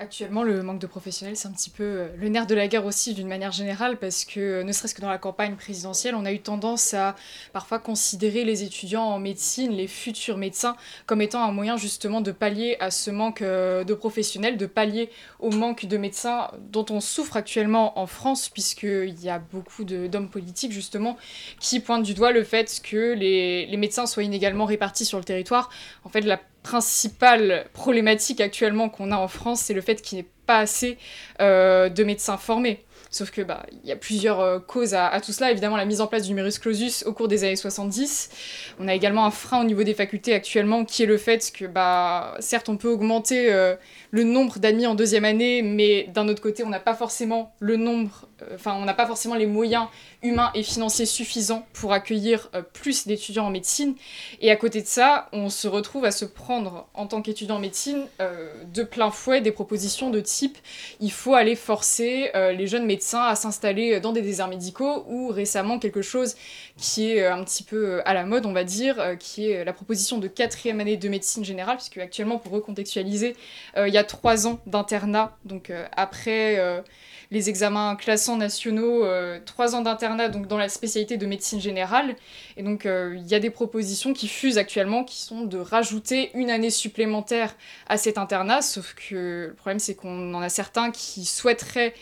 Actuellement, 0.00 0.44
le 0.44 0.62
manque 0.62 0.78
de 0.78 0.86
professionnels, 0.86 1.36
c'est 1.36 1.48
un 1.48 1.50
petit 1.50 1.70
peu 1.70 1.82
euh, 1.82 2.08
le 2.16 2.28
nerf 2.28 2.46
de 2.46 2.54
la 2.54 2.68
guerre 2.68 2.86
aussi 2.86 3.14
d'une 3.14 3.26
manière 3.26 3.50
générale, 3.50 3.96
parce 3.96 4.24
que 4.24 4.38
euh, 4.38 4.62
ne 4.62 4.70
serait-ce 4.70 4.94
que 4.94 5.00
dans 5.00 5.08
la 5.08 5.18
campagne 5.18 5.56
présidentielle, 5.56 6.14
on 6.14 6.24
a 6.24 6.30
eu 6.30 6.38
tendance 6.38 6.94
à 6.94 7.16
parfois 7.52 7.80
considérer 7.80 8.44
les 8.44 8.62
étudiants 8.62 9.02
en 9.02 9.18
médecine, 9.18 9.72
les 9.72 9.88
futurs 9.88 10.36
médecins, 10.36 10.76
comme 11.06 11.20
étant 11.20 11.42
un 11.42 11.50
moyen 11.50 11.76
justement 11.76 12.20
de 12.20 12.30
pallier 12.30 12.76
à 12.78 12.92
ce 12.92 13.10
manque 13.10 13.42
euh, 13.42 13.82
de 13.82 13.92
professionnels, 13.92 14.56
de 14.56 14.66
pallier 14.66 15.10
au 15.40 15.50
manque 15.50 15.86
de 15.86 15.96
médecins 15.96 16.52
dont 16.70 16.86
on 16.90 17.00
souffre 17.00 17.36
actuellement 17.36 17.98
en 17.98 18.06
France, 18.06 18.50
puisqu'il 18.50 19.20
y 19.20 19.28
a 19.28 19.40
beaucoup 19.40 19.82
d'hommes 19.82 20.30
politiques 20.30 20.70
justement 20.70 21.16
qui 21.58 21.80
pointent 21.80 22.04
du 22.04 22.14
doigt 22.14 22.30
le 22.30 22.44
fait 22.44 22.80
que 22.84 23.14
les, 23.14 23.76
médecins 23.76 24.06
soient 24.06 24.22
inégalement 24.22 24.64
répartis 24.64 25.04
sur 25.04 25.18
le 25.18 25.24
territoire. 25.24 25.70
En 26.04 26.08
fait, 26.08 26.20
la 26.20 26.40
principale 26.62 27.66
problématique 27.72 28.40
actuellement 28.40 28.88
qu'on 28.88 29.10
a 29.12 29.16
en 29.16 29.28
France, 29.28 29.60
c'est 29.62 29.74
le 29.74 29.80
fait 29.80 30.02
qu'il 30.02 30.16
n'y 30.18 30.24
ait 30.24 30.30
pas 30.46 30.58
assez 30.58 30.98
euh, 31.40 31.88
de 31.88 32.04
médecins 32.04 32.36
formés. 32.36 32.84
Sauf 33.10 33.30
que 33.30 33.40
bah 33.40 33.64
il 33.72 33.88
y 33.88 33.92
a 33.92 33.96
plusieurs 33.96 34.40
euh, 34.40 34.58
causes 34.58 34.94
à, 34.94 35.18
tout 35.24 35.32
cela. 35.32 35.50
Évidemment, 35.50 35.76
la 35.76 35.86
mise 35.86 36.00
en 36.00 36.06
place 36.06 36.24
du 36.24 36.28
numerus 36.28 36.58
clausus 36.58 37.04
au 37.06 37.14
cours 37.14 37.28
des 37.28 37.44
années 37.44 37.56
70. 37.56 38.30
On 38.78 38.88
a 38.88 38.94
également 38.94 39.24
un 39.24 39.30
frein 39.30 39.62
au 39.62 39.64
niveau 39.64 39.82
des 39.82 39.94
facultés 39.94 40.34
actuellement, 40.34 40.84
qui 40.84 41.04
est 41.04 41.06
le 41.06 41.16
fait 41.16 41.50
que 41.52 41.64
bah 41.64 42.34
certes 42.40 42.68
on 42.68 42.76
peut 42.76 42.88
augmenter 42.88 43.50
euh, 43.50 43.76
le 44.10 44.24
nombre 44.24 44.58
d'admis 44.58 44.86
en 44.86 44.94
deuxième 44.94 45.24
année, 45.24 45.62
mais 45.62 46.08
d'un 46.12 46.28
autre 46.28 46.42
côté 46.42 46.64
on 46.64 46.68
n'a 46.68 46.80
pas 46.80 46.94
forcément 46.94 47.54
le 47.60 47.76
nombre, 47.76 48.27
on 48.66 48.84
n'a 48.84 48.94
pas 48.94 49.06
forcément 49.06 49.34
les 49.34 49.46
moyens 49.46 49.86
humains 50.22 50.50
et 50.54 50.62
financiers 50.62 51.06
suffisants 51.06 51.66
pour 51.72 51.92
accueillir 51.92 52.50
plus 52.72 53.06
d'étudiants 53.06 53.46
en 53.46 53.50
médecine. 53.50 53.94
Et 54.40 54.50
à 54.50 54.56
côté 54.56 54.82
de 54.82 54.86
ça, 54.86 55.28
on 55.32 55.50
se 55.50 55.68
retrouve 55.68 56.04
à 56.04 56.10
se 56.10 56.24
prendre 56.24 56.88
en 56.94 57.06
tant 57.06 57.22
qu'étudiant 57.22 57.56
en 57.56 57.60
médecine 57.60 58.06
de 58.20 58.82
plein 58.82 59.10
fouet 59.10 59.40
des 59.40 59.52
propositions 59.52 60.10
de 60.10 60.20
type 60.20 60.58
il 61.00 61.12
faut 61.12 61.34
aller 61.34 61.56
forcer 61.56 62.30
les 62.34 62.66
jeunes 62.66 62.86
médecins 62.86 63.22
à 63.22 63.34
s'installer 63.34 64.00
dans 64.00 64.12
des 64.12 64.22
déserts 64.22 64.48
médicaux 64.48 65.04
ou 65.08 65.28
récemment 65.28 65.78
quelque 65.78 66.02
chose 66.02 66.36
qui 66.76 67.10
est 67.10 67.22
euh, 67.22 67.34
un 67.34 67.44
petit 67.44 67.62
peu 67.62 67.76
euh, 67.76 68.08
à 68.08 68.14
la 68.14 68.24
mode, 68.24 68.46
on 68.46 68.52
va 68.52 68.64
dire, 68.64 68.98
euh, 69.00 69.16
qui 69.16 69.50
est 69.50 69.64
la 69.64 69.72
proposition 69.72 70.18
de 70.18 70.28
quatrième 70.28 70.80
année 70.80 70.96
de 70.96 71.08
médecine 71.08 71.44
générale, 71.44 71.76
puisque 71.76 71.98
actuellement, 71.98 72.38
pour 72.38 72.52
recontextualiser, 72.52 73.36
il 73.76 73.92
y 73.92 73.98
a 73.98 74.04
trois 74.04 74.46
ans 74.46 74.60
d'internat, 74.66 75.36
donc 75.44 75.72
après 75.96 76.82
les 77.30 77.48
examens 77.48 77.96
classants 77.96 78.36
nationaux, 78.36 79.04
trois 79.44 79.74
ans 79.74 79.82
d'internat 79.82 80.28
donc 80.28 80.46
dans 80.46 80.56
la 80.56 80.68
spécialité 80.68 81.16
de 81.16 81.26
médecine 81.26 81.60
générale. 81.60 82.16
Et 82.56 82.62
donc 82.62 82.84
il 82.86 83.26
y 83.26 83.34
a 83.34 83.40
des 83.40 83.50
propositions 83.50 84.12
qui 84.12 84.28
fusent 84.28 84.58
actuellement 84.58 85.04
qui 85.04 85.18
sont 85.18 85.42
de 85.42 85.58
rajouter 85.58 86.30
une 86.34 86.50
année 86.50 86.70
supplémentaire 86.70 87.54
à 87.88 87.98
cet 87.98 88.18
internat, 88.18 88.62
sauf 88.62 88.94
que 88.94 89.48
le 89.48 89.54
problème 89.54 89.78
c'est 89.78 89.94
qu'on 89.94 90.34
en 90.34 90.40
a 90.40 90.48
certains 90.48 90.90
qui 90.90 91.24
souhaiteraient 91.24 91.94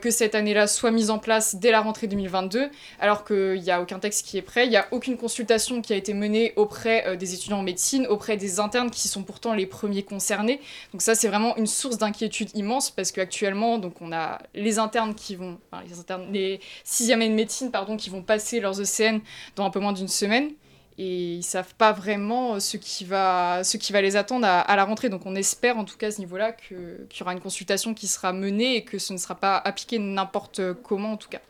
que 0.00 0.10
cette 0.10 0.34
année-là 0.34 0.66
soit 0.66 0.90
mise 0.90 1.10
en 1.10 1.18
place 1.18 1.56
dès 1.56 1.70
la 1.70 1.80
rentrée 1.80 2.06
2022, 2.06 2.68
alors 3.00 3.24
qu'il 3.24 3.60
n'y 3.60 3.70
a 3.70 3.80
aucun 3.80 3.98
texte 3.98 4.26
qui 4.26 4.38
est 4.38 4.42
prêt. 4.42 4.66
Il 4.66 4.70
n'y 4.70 4.76
a 4.76 4.86
aucune 4.90 5.16
consultation 5.16 5.82
qui 5.82 5.92
a 5.92 5.96
été 5.96 6.14
menée 6.14 6.52
auprès 6.56 7.06
euh, 7.06 7.16
des 7.16 7.34
étudiants 7.34 7.58
en 7.58 7.62
médecine, 7.62 8.06
auprès 8.08 8.36
des 8.36 8.60
internes 8.60 8.90
qui 8.90 9.08
sont 9.08 9.22
pourtant 9.22 9.54
les 9.54 9.66
premiers 9.66 10.02
concernés. 10.02 10.60
Donc 10.92 11.02
ça, 11.02 11.14
c'est 11.14 11.28
vraiment 11.28 11.56
une 11.56 11.66
source 11.66 11.98
d'inquiétude 11.98 12.50
immense 12.54 12.90
parce 12.90 13.12
qu'actuellement, 13.12 13.80
on 14.00 14.12
a 14.12 14.38
les 14.54 14.65
internes 14.78 15.14
qui 15.14 15.36
vont, 15.36 15.58
les 15.88 15.98
internes, 15.98 16.32
les 16.32 16.60
sixième 16.84 17.20
années 17.20 17.30
de 17.30 17.34
médecine, 17.34 17.70
pardon, 17.70 17.96
qui 17.96 18.10
vont 18.10 18.22
passer 18.22 18.60
leurs 18.60 18.80
ECN 18.80 19.20
dans 19.56 19.64
un 19.64 19.70
peu 19.70 19.80
moins 19.80 19.92
d'une 19.92 20.08
semaine 20.08 20.52
et 20.98 21.34
ils 21.34 21.42
savent 21.42 21.74
pas 21.74 21.92
vraiment 21.92 22.54
euh, 22.54 22.60
ce 22.60 22.76
qui 22.76 23.04
va, 23.04 23.62
ce 23.64 23.76
qui 23.76 23.92
va 23.92 24.00
les 24.00 24.16
attendre 24.16 24.46
à, 24.46 24.76
la 24.76 24.84
rentrée. 24.84 25.08
Donc 25.08 25.26
on 25.26 25.34
espère 25.34 25.76
en 25.76 25.84
tout 25.84 25.96
cas 25.96 26.08
à 26.08 26.10
ce 26.10 26.20
niveau-là 26.20 26.52
qu'il 26.52 27.06
y 27.18 27.22
aura 27.22 27.32
une 27.32 27.40
consultation 27.40 27.94
qui 27.94 28.06
sera 28.06 28.32
menée 28.32 28.76
et 28.76 28.84
que 28.84 28.98
ce 28.98 29.12
ne 29.12 29.18
sera 29.18 29.34
pas 29.34 29.56
appliqué 29.58 29.98
n'importe 29.98 30.60
comment 30.82 31.12
en 31.12 31.16
tout 31.16 31.28
cas. 31.28 31.40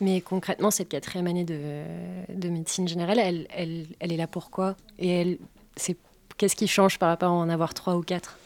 Mais 0.00 0.22
concrètement, 0.22 0.70
cette 0.70 0.88
quatrième 0.88 1.26
année 1.26 1.44
de, 1.44 1.82
de 2.30 2.48
médecine 2.48 2.88
générale, 2.88 3.18
elle, 3.18 3.46
elle, 3.50 3.86
elle, 4.00 4.12
est 4.12 4.16
là 4.16 4.26
pourquoi 4.26 4.74
Et 4.98 5.08
elle, 5.08 5.38
c'est, 5.76 5.96
qu'est-ce 6.38 6.56
qui 6.56 6.66
change 6.66 6.98
par 6.98 7.10
rapport 7.10 7.30
à 7.30 7.34
en 7.34 7.50
avoir 7.50 7.74
trois 7.74 7.96
ou 7.96 8.02
quatre? 8.02 8.38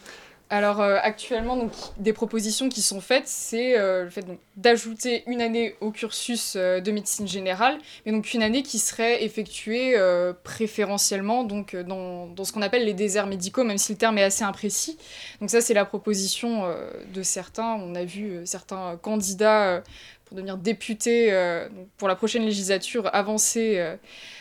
Alors 0.51 0.79
euh, 0.79 0.97
actuellement, 1.01 1.57
donc, 1.57 1.71
des 1.97 2.13
propositions 2.13 2.69
qui 2.69 2.83
sont 2.83 3.01
faites, 3.01 3.27
c'est 3.27 3.79
euh, 3.79 4.03
le 4.03 4.09
fait 4.11 4.23
d'ajouter 4.57 5.23
une 5.25 5.41
année 5.41 5.75
au 5.81 5.89
cursus 5.89 6.53
euh, 6.55 6.79
de 6.81 6.91
médecine 6.91 7.27
générale, 7.27 7.79
mais 8.05 8.11
donc 8.11 8.31
une 8.31 8.43
année 8.43 8.61
qui 8.61 8.77
serait 8.77 9.23
effectuée 9.23 9.95
préférentiellement 10.43 11.43
donc, 11.43 11.75
dans, 11.75 12.27
dans 12.27 12.43
ce 12.43 12.53
qu'on 12.53 12.61
appelle 12.61 12.85
les 12.85 12.93
déserts 12.93 13.25
médicaux, 13.25 13.63
même 13.63 13.79
si 13.79 13.93
le 13.93 13.97
terme 13.97 14.19
est 14.19 14.23
assez 14.23 14.43
imprécis. 14.43 14.97
Donc 15.41 15.49
ça, 15.49 15.61
c'est 15.61 15.73
la 15.73 15.85
proposition 15.85 16.63
de 17.13 17.23
certains. 17.23 17.73
On 17.75 17.95
a 17.95 18.03
vu 18.03 18.41
certains 18.45 18.97
candidats 19.01 19.81
pour 20.25 20.35
devenir 20.35 20.57
député 20.57 21.31
euh, 21.31 21.67
pour 21.97 22.07
la 22.07 22.15
prochaine 22.15 22.43
législature, 22.43 23.09
avancer, 23.13 23.95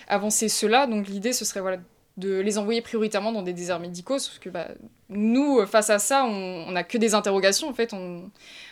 avancer 0.09 0.49
cela. 0.49 0.87
Donc 0.87 1.09
l'idée, 1.09 1.33
ce 1.33 1.45
serait 1.45 1.61
voilà, 1.61 1.79
de 2.17 2.39
les 2.39 2.59
envoyer 2.59 2.81
prioritairement 2.81 3.33
dans 3.33 3.43
des 3.43 3.53
déserts 3.53 3.81
médicaux, 3.81 4.21
sauf 4.21 4.39
que 4.39 4.49
bah, 4.49 4.69
nous, 5.09 5.67
face 5.67 5.91
à 5.91 5.99
ça, 5.99 6.25
on 6.25 6.71
n'a 6.71 6.85
que 6.85 6.97
des 6.97 7.15
interrogations. 7.15 7.69
En 7.69 7.75
fait, 7.75 7.93
on, 7.93 8.31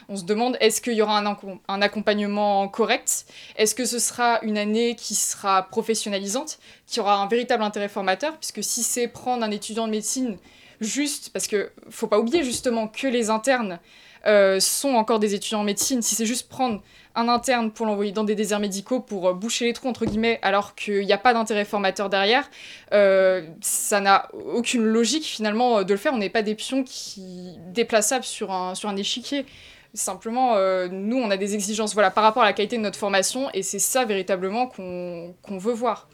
on 0.09 0.17
se 0.17 0.25
demande 0.25 0.57
est-ce 0.61 0.81
qu'il 0.81 0.93
y 0.93 1.03
aura 1.03 1.19
un, 1.19 1.37
un 1.67 1.83
accompagnement 1.83 2.69
correct? 2.69 3.27
Est-ce 3.57 3.75
que 3.75 3.85
ce 3.85 3.99
sera 3.99 4.39
une 4.43 4.59
année 4.59 4.95
qui 4.95 5.17
sera 5.17 5.65
professionnalisante, 5.65 6.61
qui 6.87 7.01
aura 7.01 7.17
un 7.17 7.27
véritable 7.27 7.65
intérêt 7.65 7.89
formateur? 7.89 8.37
Puisque 8.39 8.63
si 8.63 8.85
c'est 8.85 9.09
prendre 9.09 9.45
un 9.45 9.51
étudiant 9.51 9.87
de 9.87 9.91
médecine 9.93 10.39
juste, 10.81 11.31
parce 11.33 11.49
que 11.49 11.73
faut 11.91 12.07
pas 12.07 12.21
oublier 12.21 12.45
justement 12.45 12.87
que 12.87 13.09
les 13.09 13.29
internes 13.29 13.81
euh, 14.27 14.61
sont 14.61 14.95
encore 14.95 15.19
des 15.19 15.35
étudiants 15.35 15.61
en 15.61 15.65
médecine, 15.65 16.01
si 16.01 16.15
c'est 16.15 16.27
juste 16.27 16.49
prendre 16.49 16.81
un 17.15 17.29
interne 17.29 17.71
pour 17.71 17.87
l'envoyer 17.87 18.13
dans 18.13 18.25
des 18.25 18.35
déserts 18.35 18.61
médicaux 18.61 19.01
pour 19.01 19.29
euh, 19.29 19.35
boucher 19.35 19.67
les 19.67 19.73
trous, 19.73 19.89
entre 19.89 20.07
guillemets, 20.07 20.39
alors 20.43 20.75
qu'il 20.75 21.05
n'y 21.05 21.13
a 21.13 21.19
pas 21.19 21.35
d'intérêt 21.35 21.65
formateur 21.65 22.09
derrière, 22.09 22.51
euh, 22.93 23.47
ça 23.61 24.01
n'a 24.01 24.29
aucune 24.33 24.85
logique 24.85 25.25
finalement 25.25 25.79
euh, 25.79 25.85
de 25.85 25.93
le 25.93 25.99
faire. 25.99 26.15
On 26.15 26.19
n'est 26.19 26.31
pas 26.31 26.43
des 26.43 26.55
pions 26.55 26.85
qui 26.85 27.57
déplaçables 27.69 28.25
sur 28.25 28.53
un, 28.53 28.75
sur 28.75 28.89
un 28.89 28.97
échiquier. 28.97 29.47
Simplement, 29.95 30.57
nous, 30.91 31.19
on 31.19 31.31
a 31.31 31.37
des 31.37 31.55
exigences 31.55 31.93
voilà, 31.93 32.11
par 32.11 32.25
rapport 32.25 32.43
à 32.43 32.47
la 32.47 32.55
qualité 32.55 32.79
de 32.79 32.83
notre 32.83 32.99
formation 32.99 33.51
et 33.53 33.63
c'est 33.63 33.79
ça 33.79 34.07
véritablement 34.07 34.67
qu'on 34.67 35.59
veut 35.59 35.75
voir. 35.75 36.09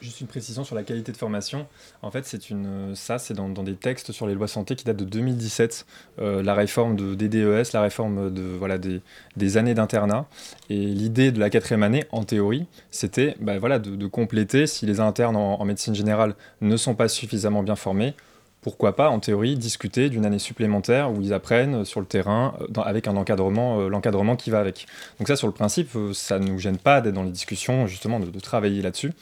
Juste 0.00 0.20
une 0.20 0.26
précision 0.26 0.64
sur 0.64 0.74
la 0.74 0.82
qualité 0.82 1.12
de 1.12 1.16
formation. 1.16 1.66
En 2.02 2.10
fait, 2.10 2.24
c'est 2.24 2.50
une, 2.50 2.94
ça, 2.94 3.18
c'est 3.18 3.34
dans, 3.34 3.48
des 3.48 3.74
textes 3.74 4.12
sur 4.12 4.26
les 4.26 4.34
lois 4.34 4.48
santé 4.48 4.76
qui 4.76 4.84
datent 4.84 4.96
de 4.96 5.04
2017, 5.04 5.86
euh, 6.20 6.42
la 6.42 6.54
réforme 6.54 6.96
de, 6.96 7.14
des 7.14 7.28
DES, 7.28 7.72
la 7.72 7.82
réforme 7.82 8.32
de, 8.32 8.42
voilà, 8.42 8.78
des, 8.78 9.56
années 9.56 9.74
d'internat. 9.74 10.26
Et 10.70 10.76
l'idée 10.78 11.32
de 11.32 11.40
la 11.40 11.50
quatrième 11.50 11.82
année, 11.82 12.04
en 12.10 12.24
théorie, 12.24 12.66
c'était 12.90 13.36
bah, 13.40 13.58
voilà, 13.58 13.78
de, 13.78 14.06
compléter, 14.06 14.66
si 14.66 14.86
les 14.86 15.00
internes 15.00 15.36
en, 15.36 15.64
médecine 15.64 15.94
générale 15.94 16.34
ne 16.60 16.76
sont 16.76 16.94
pas 16.94 17.08
suffisamment 17.08 17.62
bien 17.62 17.76
formés, 17.76 18.14
pourquoi 18.60 18.96
pas, 18.96 19.10
en 19.10 19.20
théorie, 19.20 19.56
discuter 19.56 20.10
d'une 20.10 20.26
année 20.26 20.40
supplémentaire 20.40 21.12
où 21.12 21.22
ils 21.22 21.32
apprennent 21.32 21.84
sur 21.84 22.00
le 22.00 22.06
terrain 22.06 22.54
euh, 22.60 22.80
avec 22.82 23.06
un 23.06 23.16
encadrement, 23.16 23.80
euh, 23.80 23.88
l'encadrement 23.88 24.34
qui 24.34 24.50
va 24.50 24.58
avec. 24.58 24.86
Donc 25.18 25.28
ça, 25.28 25.36
sur 25.36 25.46
le 25.46 25.52
principe, 25.52 25.90
ça 26.12 26.38
ne 26.38 26.48
nous 26.48 26.58
gêne 26.58 26.78
pas 26.78 27.00
d'être 27.00 27.14
dans 27.14 27.22
les 27.22 27.30
discussions, 27.30 27.86
justement, 27.86 28.18
de 28.18 28.40
travailler 28.40 28.82
là-dessus. 28.82 29.12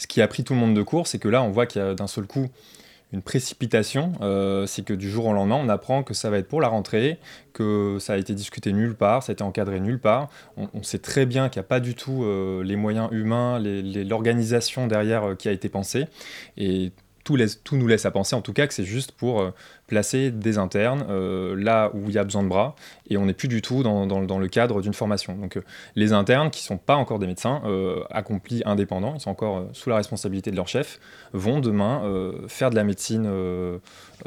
Ce 0.00 0.06
qui 0.06 0.22
a 0.22 0.28
pris 0.28 0.44
tout 0.44 0.54
le 0.54 0.58
monde 0.58 0.72
de 0.72 0.80
court, 0.80 1.06
c'est 1.06 1.18
que 1.18 1.28
là, 1.28 1.42
on 1.42 1.50
voit 1.50 1.66
qu'il 1.66 1.82
y 1.82 1.84
a 1.84 1.92
d'un 1.92 2.06
seul 2.06 2.26
coup 2.26 2.48
une 3.12 3.20
précipitation. 3.20 4.14
Euh, 4.22 4.64
c'est 4.64 4.82
que 4.82 4.94
du 4.94 5.10
jour 5.10 5.26
au 5.26 5.34
lendemain, 5.34 5.60
on 5.62 5.68
apprend 5.68 6.02
que 6.02 6.14
ça 6.14 6.30
va 6.30 6.38
être 6.38 6.48
pour 6.48 6.62
la 6.62 6.68
rentrée, 6.68 7.18
que 7.52 7.98
ça 8.00 8.14
a 8.14 8.16
été 8.16 8.34
discuté 8.34 8.72
nulle 8.72 8.94
part, 8.94 9.22
ça 9.22 9.32
a 9.32 9.34
été 9.34 9.42
encadré 9.42 9.78
nulle 9.78 9.98
part. 9.98 10.30
On, 10.56 10.82
sait 10.82 11.00
très 11.00 11.26
bien 11.26 11.50
qu'il 11.50 11.60
n'y 11.60 11.66
a 11.66 11.68
pas 11.68 11.80
du 11.80 11.94
tout 11.94 12.24
euh, 12.24 12.64
les 12.64 12.76
moyens 12.76 13.10
humains, 13.12 13.58
l'organisation 13.58 14.86
derrière 14.86 15.30
euh, 15.32 15.34
qui 15.34 15.50
a 15.50 15.52
été 15.52 15.68
pensée. 15.68 16.06
Et 16.56 16.92
tout, 17.22 17.36
nous 17.76 17.86
laisse 17.86 18.06
à 18.06 18.10
penser 18.10 18.34
en 18.34 18.40
tout 18.40 18.54
cas 18.54 18.66
que 18.66 18.72
c'est 18.72 18.84
juste 18.84 19.12
pour 19.12 19.52
placer 19.90 20.30
des 20.30 20.56
internes 20.56 21.04
euh, 21.10 21.56
là 21.56 21.90
où 21.94 22.04
il 22.06 22.12
y 22.12 22.18
a 22.18 22.22
besoin 22.22 22.44
de 22.44 22.48
bras 22.48 22.76
et 23.10 23.16
on 23.16 23.26
n'est 23.26 23.34
plus 23.34 23.48
du 23.48 23.60
tout 23.60 23.82
dans, 23.82 24.06
dans, 24.06 24.38
le 24.38 24.48
cadre 24.48 24.80
d'une 24.80 24.94
formation. 24.94 25.34
Donc 25.34 25.56
euh, 25.56 25.62
les 25.96 26.12
internes 26.12 26.48
qui 26.50 26.62
ne 26.62 26.66
sont 26.66 26.78
pas 26.78 26.94
encore 26.94 27.18
des 27.18 27.26
médecins, 27.26 27.60
euh, 27.66 28.04
accomplis 28.08 28.62
indépendants, 28.64 29.14
ils 29.16 29.20
sont 29.20 29.30
encore 29.30 29.66
sous 29.72 29.90
la 29.90 29.96
responsabilité 29.96 30.52
de 30.52 30.56
leur 30.56 30.68
chef, 30.68 31.00
vont 31.32 31.58
demain 31.58 32.02
faire 32.46 32.70
de 32.70 32.76
la 32.76 32.84
médecine 32.84 33.28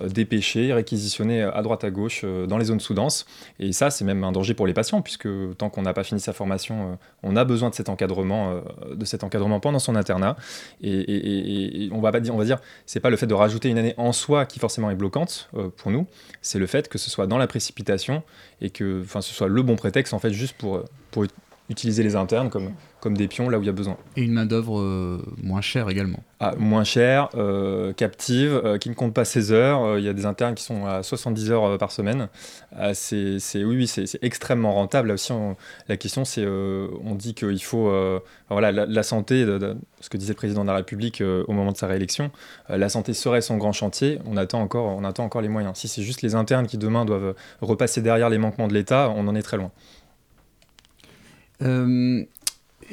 dépêchée, 0.03 0.74
réquisitionnée 0.74 1.43
à 1.43 1.62
droite 1.62 1.84
à 1.86 1.91
gauche 1.91 2.25
dans 2.25 2.58
les 2.58 2.65
zones 2.65 2.82
sous-denses. 2.82 3.25
Et 3.60 3.72
ça, 3.72 3.89
c'est 3.89 4.03
même 4.03 4.24
un 4.24 4.32
danger 4.34 4.53
pour 4.53 4.67
les 4.67 4.74
patients 4.74 5.01
puisque 5.01 5.29
tant 5.58 5.70
qu'on 5.70 5.84
n'a 5.84 5.93
pas 5.93 6.03
fini 6.03 6.20
sa 6.20 6.34
formation, 6.34 6.98
on 7.24 7.36
a 7.38 7.46
besoin 7.46 7.70
de 7.70 7.75
cet 7.75 7.88
encadrement, 7.88 8.62
de 8.91 9.05
cet 9.05 9.24
encadrement 9.24 9.60
pendant 9.62 9.79
son 9.79 9.96
internat. 9.96 10.36
Et, 10.82 11.86
et 11.86 11.89
on 11.93 12.01
va 12.01 12.12
pas 12.12 12.20
dire, 12.20 12.36
on 12.36 12.38
va 12.38 12.46
dire, 12.46 12.60
c'est 12.86 13.00
pas 13.00 13.10
le 13.10 13.17
fait 13.17 13.27
de 13.27 13.34
rajouter 13.34 13.70
une 13.70 13.77
année 13.77 13.93
en 13.98 14.12
soi 14.12 14.46
qui 14.46 14.60
forcément 14.60 14.89
est 14.89 14.96
bloquante 14.96 15.50
pour 15.77 15.91
nous, 15.91 16.07
c'est 16.41 16.60
le 16.60 16.67
fait 16.67 16.89
que 16.89 16.98
ce 16.98 17.10
soit 17.10 17.27
dans 17.27 17.38
la 17.38 17.48
précipitation 17.48 18.24
et 18.62 18.69
que 18.69 19.03
ce 19.22 19.33
soit 19.33 19.48
le 19.48 19.62
bon 19.62 19.75
prétexte 19.75 20.13
en 20.13 20.19
fait 20.19 20.33
juste 20.33 20.55
pour, 20.57 20.83
pour 21.12 21.25
utiliser 21.70 22.03
les 22.03 22.15
internes 22.15 22.50
comme, 22.50 22.72
comme 23.00 23.15
des 23.15 23.27
pions 23.27 23.50
là 23.50 23.58
où 23.58 23.62
il 23.62 23.65
y 23.65 23.70
a 23.70 23.74
besoin. 23.74 23.98
Et 24.17 24.24
une 24.24 24.34
main-d'œuvre 24.34 24.79
euh, 24.79 25.22
moins 25.41 25.62
chère 25.62 25.89
également. 25.89 26.20
Ah, 26.39 26.55
moins 26.58 26.84
chère, 26.84 27.29
euh, 27.36 27.93
captive, 27.93 28.62
euh, 28.63 28.77
qui 28.77 28.89
ne 28.89 28.96
compte 28.96 29.13
pas 29.13 29.24
ses 29.24 29.53
heures. 29.53 29.98
Il 29.98 30.03
y 30.03 30.10
a 30.10 30.13
des 30.13 30.25
internes 30.25 30.55
qui 30.55 30.63
sont 30.63 30.86
à 30.86 31.03
70 31.03 31.51
heures 31.51 31.77
par 31.77 31.91
semaine. 31.91 32.27
c'est, 32.93 33.39
oui, 33.55 33.63
oui 33.63 33.88
c'est, 33.88 34.05
extrêmement 34.22 34.74
rentable. 34.74 35.08
Là 35.08 35.13
aussi, 35.13 35.32
la 35.88 35.98
question, 35.98 36.25
c'est 36.25 36.46
on 36.46 37.15
dit 37.15 37.34
qu'il 37.34 37.63
faut. 37.63 37.91
voilà, 38.50 38.72
la, 38.72 39.03
santé, 39.03 39.46
ce 40.01 40.10
que 40.10 40.17
disait 40.17 40.34
le 40.34 40.38
président 40.38 40.63
de 40.63 40.67
la 40.67 40.75
République 40.75 41.22
au 41.22 41.53
moment 41.53 41.72
de 41.72 41.77
sa 41.77 41.88
réélection, 41.88 42.32
la 42.67 42.89
santé 42.89 43.13
serait 43.13 43.41
son 43.41 43.58
grand 43.58 43.72
chantier. 43.72 44.20
On 44.25 44.36
attend, 44.36 44.62
encore, 44.62 44.86
on 44.98 45.03
attend 45.05 45.24
encore 45.24 45.41
les 45.41 45.50
moyens. 45.50 45.77
Si 45.77 45.88
c'est 45.88 46.03
juste 46.03 46.22
les 46.22 46.36
internes 46.36 46.67
qui 46.67 46.77
demain 46.77 47.05
doivent 47.05 47.36
repasser 47.62 48.01
derrière 48.01 48.29
les 48.29 48.38
manquements 48.38 48.67
de 48.67 48.74
l'État, 48.74 49.13
on 49.15 49.27
en 49.27 49.36
est 49.36 49.43
très 49.43 49.58
loin. 49.58 49.72
Euh, 51.63 52.24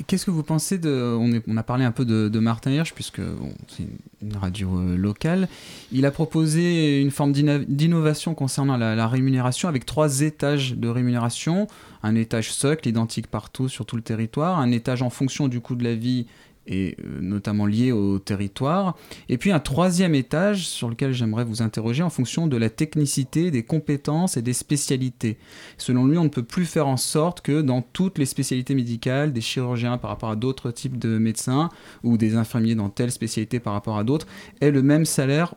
qu'est-ce 0.07 0.25
que 0.25 0.31
vous 0.31 0.43
pensez 0.43 0.79
de. 0.79 1.17
On, 1.47 1.57
a 1.57 1.63
parlé 1.63 1.85
un 1.85 1.93
peu 1.93 2.05
de, 2.05 2.39
Martin 2.39 2.71
Hirsch, 2.71 2.93
puisque 2.95 3.21
c'est 3.69 3.87
une 4.23 4.37
radio 4.37 4.79
euh, 4.79 4.97
locale. 4.97 5.49
Il 5.93 6.07
a 6.07 6.11
proposé 6.11 7.01
une 7.01 7.11
forme 7.11 7.33
d'innovation 7.33 8.35
concernant 8.35 8.77
la, 8.77 9.09
rémunération 9.09 9.69
avec 9.69 9.87
trois 9.87 10.21
étages 10.21 10.75
de 10.75 10.89
rémunération. 10.89 11.67
Un 12.03 12.15
étage 12.15 12.53
socle, 12.53 12.89
identique 12.89 13.27
partout 13.27 13.69
sur 13.69 13.85
tout 13.85 13.97
le 13.97 14.03
territoire. 14.03 14.59
Un 14.59 14.71
étage 14.71 15.03
en 15.03 15.11
fonction 15.11 15.49
du 15.49 15.61
coût 15.61 15.75
de 15.75 15.85
la 15.85 15.95
vie 15.95 16.27
et 16.67 16.97
euh, 17.05 17.21
notamment 17.21 17.67
lié 17.67 17.93
au 17.93 18.19
territoire. 18.19 18.97
Et 19.29 19.39
puis 19.39 19.51
un 19.53 19.61
troisième 19.61 20.15
étage 20.15 20.67
sur 20.69 20.89
lequel 20.89 21.13
j'aimerais 21.13 21.45
vous 21.45 21.63
interroger 21.63 22.03
en 22.03 22.11
fonction 22.11 22.47
de 22.47 22.57
la 22.57 22.71
technicité, 22.71 23.51
des 23.51 23.63
compétences 23.63 24.37
et 24.37 24.43
des 24.43 24.53
spécialités. 24.53 25.39
Selon 25.79 26.07
lui, 26.07 26.19
on 26.19 26.25
ne 26.25 26.29
peut 26.29 26.43
plus 26.43 26.67
faire 26.67 26.87
en 26.87 26.97
sorte 26.97 27.41
que 27.41 27.61
dans 27.61 27.83
toutes 27.83 28.19
les 28.19 28.27
spécialités 28.27 28.75
médicales, 28.75 29.33
des 29.33 29.41
chirurgiens 29.41 29.99
par 29.99 30.11
rapport 30.11 30.31
à 30.31 30.37
d'autres 30.37 30.71
types 30.71 30.99
de 30.99 31.19
médecins 31.19 31.69
ou 32.05 32.17
des 32.17 32.37
infirmiers 32.37 32.75
dans 32.75 32.89
telle 32.89 33.11
spécialité 33.11 33.61
par 33.61 33.73
rapport 33.73 33.99
à 33.99 34.05
d'autres 34.05 34.27
aient 34.61 34.71
le 34.71 34.83
même 34.83 35.05
salaire 35.05 35.55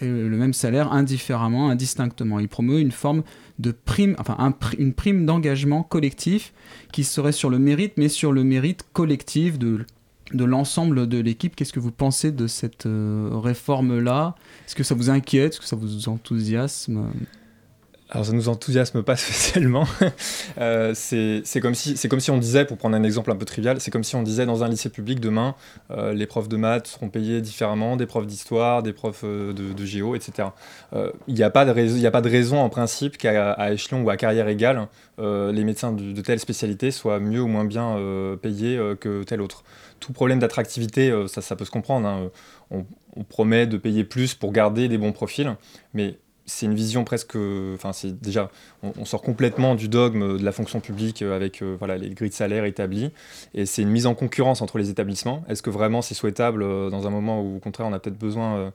le 0.00 0.36
même 0.36 0.52
salaire 0.52 0.92
indifféremment, 0.92 1.70
indistinctement. 1.70 2.38
Il 2.38 2.48
promeut 2.48 2.78
une 2.78 2.92
forme 2.92 3.24
de 3.58 3.72
prime, 3.72 4.14
enfin 4.18 4.54
une 4.78 4.94
prime 4.94 5.26
d'engagement 5.26 5.82
collectif 5.82 6.52
qui 6.92 7.02
serait 7.02 7.32
sur 7.32 7.50
le 7.50 7.58
mérite, 7.58 7.94
mais 7.96 8.08
sur 8.08 8.32
le 8.32 8.44
mérite 8.44 8.84
collectif 8.92 9.58
de 9.58 9.84
de 10.32 10.44
l'ensemble 10.44 11.06
de 11.08 11.18
l'équipe. 11.18 11.56
Qu'est-ce 11.56 11.72
que 11.72 11.80
vous 11.80 11.92
pensez 11.92 12.32
de 12.32 12.46
cette 12.46 12.86
euh, 12.86 13.30
réforme-là? 13.32 14.34
Est-ce 14.66 14.74
que 14.74 14.82
ça 14.82 14.94
vous 14.94 15.10
inquiète? 15.10 15.52
Est-ce 15.54 15.60
que 15.60 15.66
ça 15.66 15.76
vous 15.76 16.08
enthousiasme? 16.08 17.10
Alors 18.10 18.24
ça 18.24 18.32
nous 18.32 18.48
enthousiasme 18.48 19.02
pas 19.02 19.16
spécialement. 19.16 19.86
euh, 20.58 20.92
c'est 20.94 21.60
comme, 21.60 21.74
si, 21.74 21.96
comme 22.08 22.20
si 22.20 22.30
on 22.30 22.38
disait, 22.38 22.64
pour 22.64 22.78
prendre 22.78 22.96
un 22.96 23.02
exemple 23.02 23.30
un 23.30 23.36
peu 23.36 23.44
trivial, 23.44 23.80
c'est 23.80 23.90
comme 23.90 24.04
si 24.04 24.16
on 24.16 24.22
disait 24.22 24.46
dans 24.46 24.64
un 24.64 24.68
lycée 24.68 24.88
public 24.88 25.20
demain, 25.20 25.54
euh, 25.90 26.14
les 26.14 26.26
profs 26.26 26.48
de 26.48 26.56
maths 26.56 26.86
seront 26.86 27.10
payés 27.10 27.40
différemment, 27.42 27.96
des 27.96 28.06
profs 28.06 28.26
d'histoire, 28.26 28.82
des 28.82 28.94
profs 28.94 29.22
euh, 29.24 29.52
de, 29.52 29.74
de, 29.74 29.84
géo, 29.84 30.14
etc. 30.14 30.48
Il 31.26 31.34
n'y 31.34 31.42
a, 31.42 31.50
pas 31.50 31.64
de 31.66 32.28
raison 32.28 32.58
en 32.58 32.68
principe 32.70 33.18
qu'à 33.18 33.72
échelon 33.72 34.02
ou 34.02 34.10
à 34.10 34.16
carrière 34.16 34.48
égale, 34.48 34.88
les 35.18 35.64
médecins 35.64 35.92
de, 35.92 36.20
telle 36.20 36.38
spécialité 36.38 36.90
soient 36.90 37.20
mieux 37.20 37.40
ou 37.40 37.46
moins 37.46 37.64
bien 37.64 37.96
payés 38.40 38.78
que 39.00 39.22
tel 39.24 39.40
autre 39.40 39.64
tout 40.00 40.12
problème 40.12 40.38
d'attractivité, 40.38 41.12
ça, 41.26 41.56
peut 41.56 41.64
se 41.64 41.70
comprendre. 41.70 42.06
Hein. 42.06 42.30
On, 42.70 42.84
promet 43.28 43.66
de 43.66 43.76
payer 43.76 44.04
plus 44.04 44.34
pour 44.34 44.52
garder 44.52 44.86
des 44.86 44.96
bons 44.96 45.10
profils, 45.10 45.56
mais 45.92 46.18
c'est 46.48 46.66
une 46.66 46.74
vision 46.74 47.04
presque. 47.04 47.36
Enfin, 47.74 47.92
c'est 47.92 48.20
déjà. 48.20 48.50
On, 48.82 49.04
sort 49.04 49.22
complètement 49.22 49.74
du 49.74 49.88
dogme 49.88 50.38
de 50.38 50.44
la 50.44 50.52
fonction 50.52 50.80
publique 50.80 51.22
euh, 51.22 51.36
avec 51.36 51.62
euh, 51.62 51.76
voilà, 51.78 51.96
les 51.96 52.10
grilles 52.10 52.30
de 52.30 52.34
salaire 52.34 52.64
établies. 52.64 53.10
Et 53.54 53.66
c'est 53.66 53.82
une 53.82 53.90
mise 53.90 54.06
en 54.06 54.14
concurrence 54.14 54.62
entre 54.62 54.78
les 54.78 54.90
établissements. 54.90 55.44
Est-ce 55.48 55.62
que 55.62 55.70
vraiment 55.70 56.02
c'est 56.02 56.14
souhaitable 56.14 56.62
dans 56.90 57.06
un 57.06 57.10
moment 57.10 57.40
où, 57.42 57.56
au 57.56 57.60
contraire, 57.60 57.86
on 57.86 57.92
a 57.92 57.98
peut-être 57.98 58.18
besoin 58.18 58.72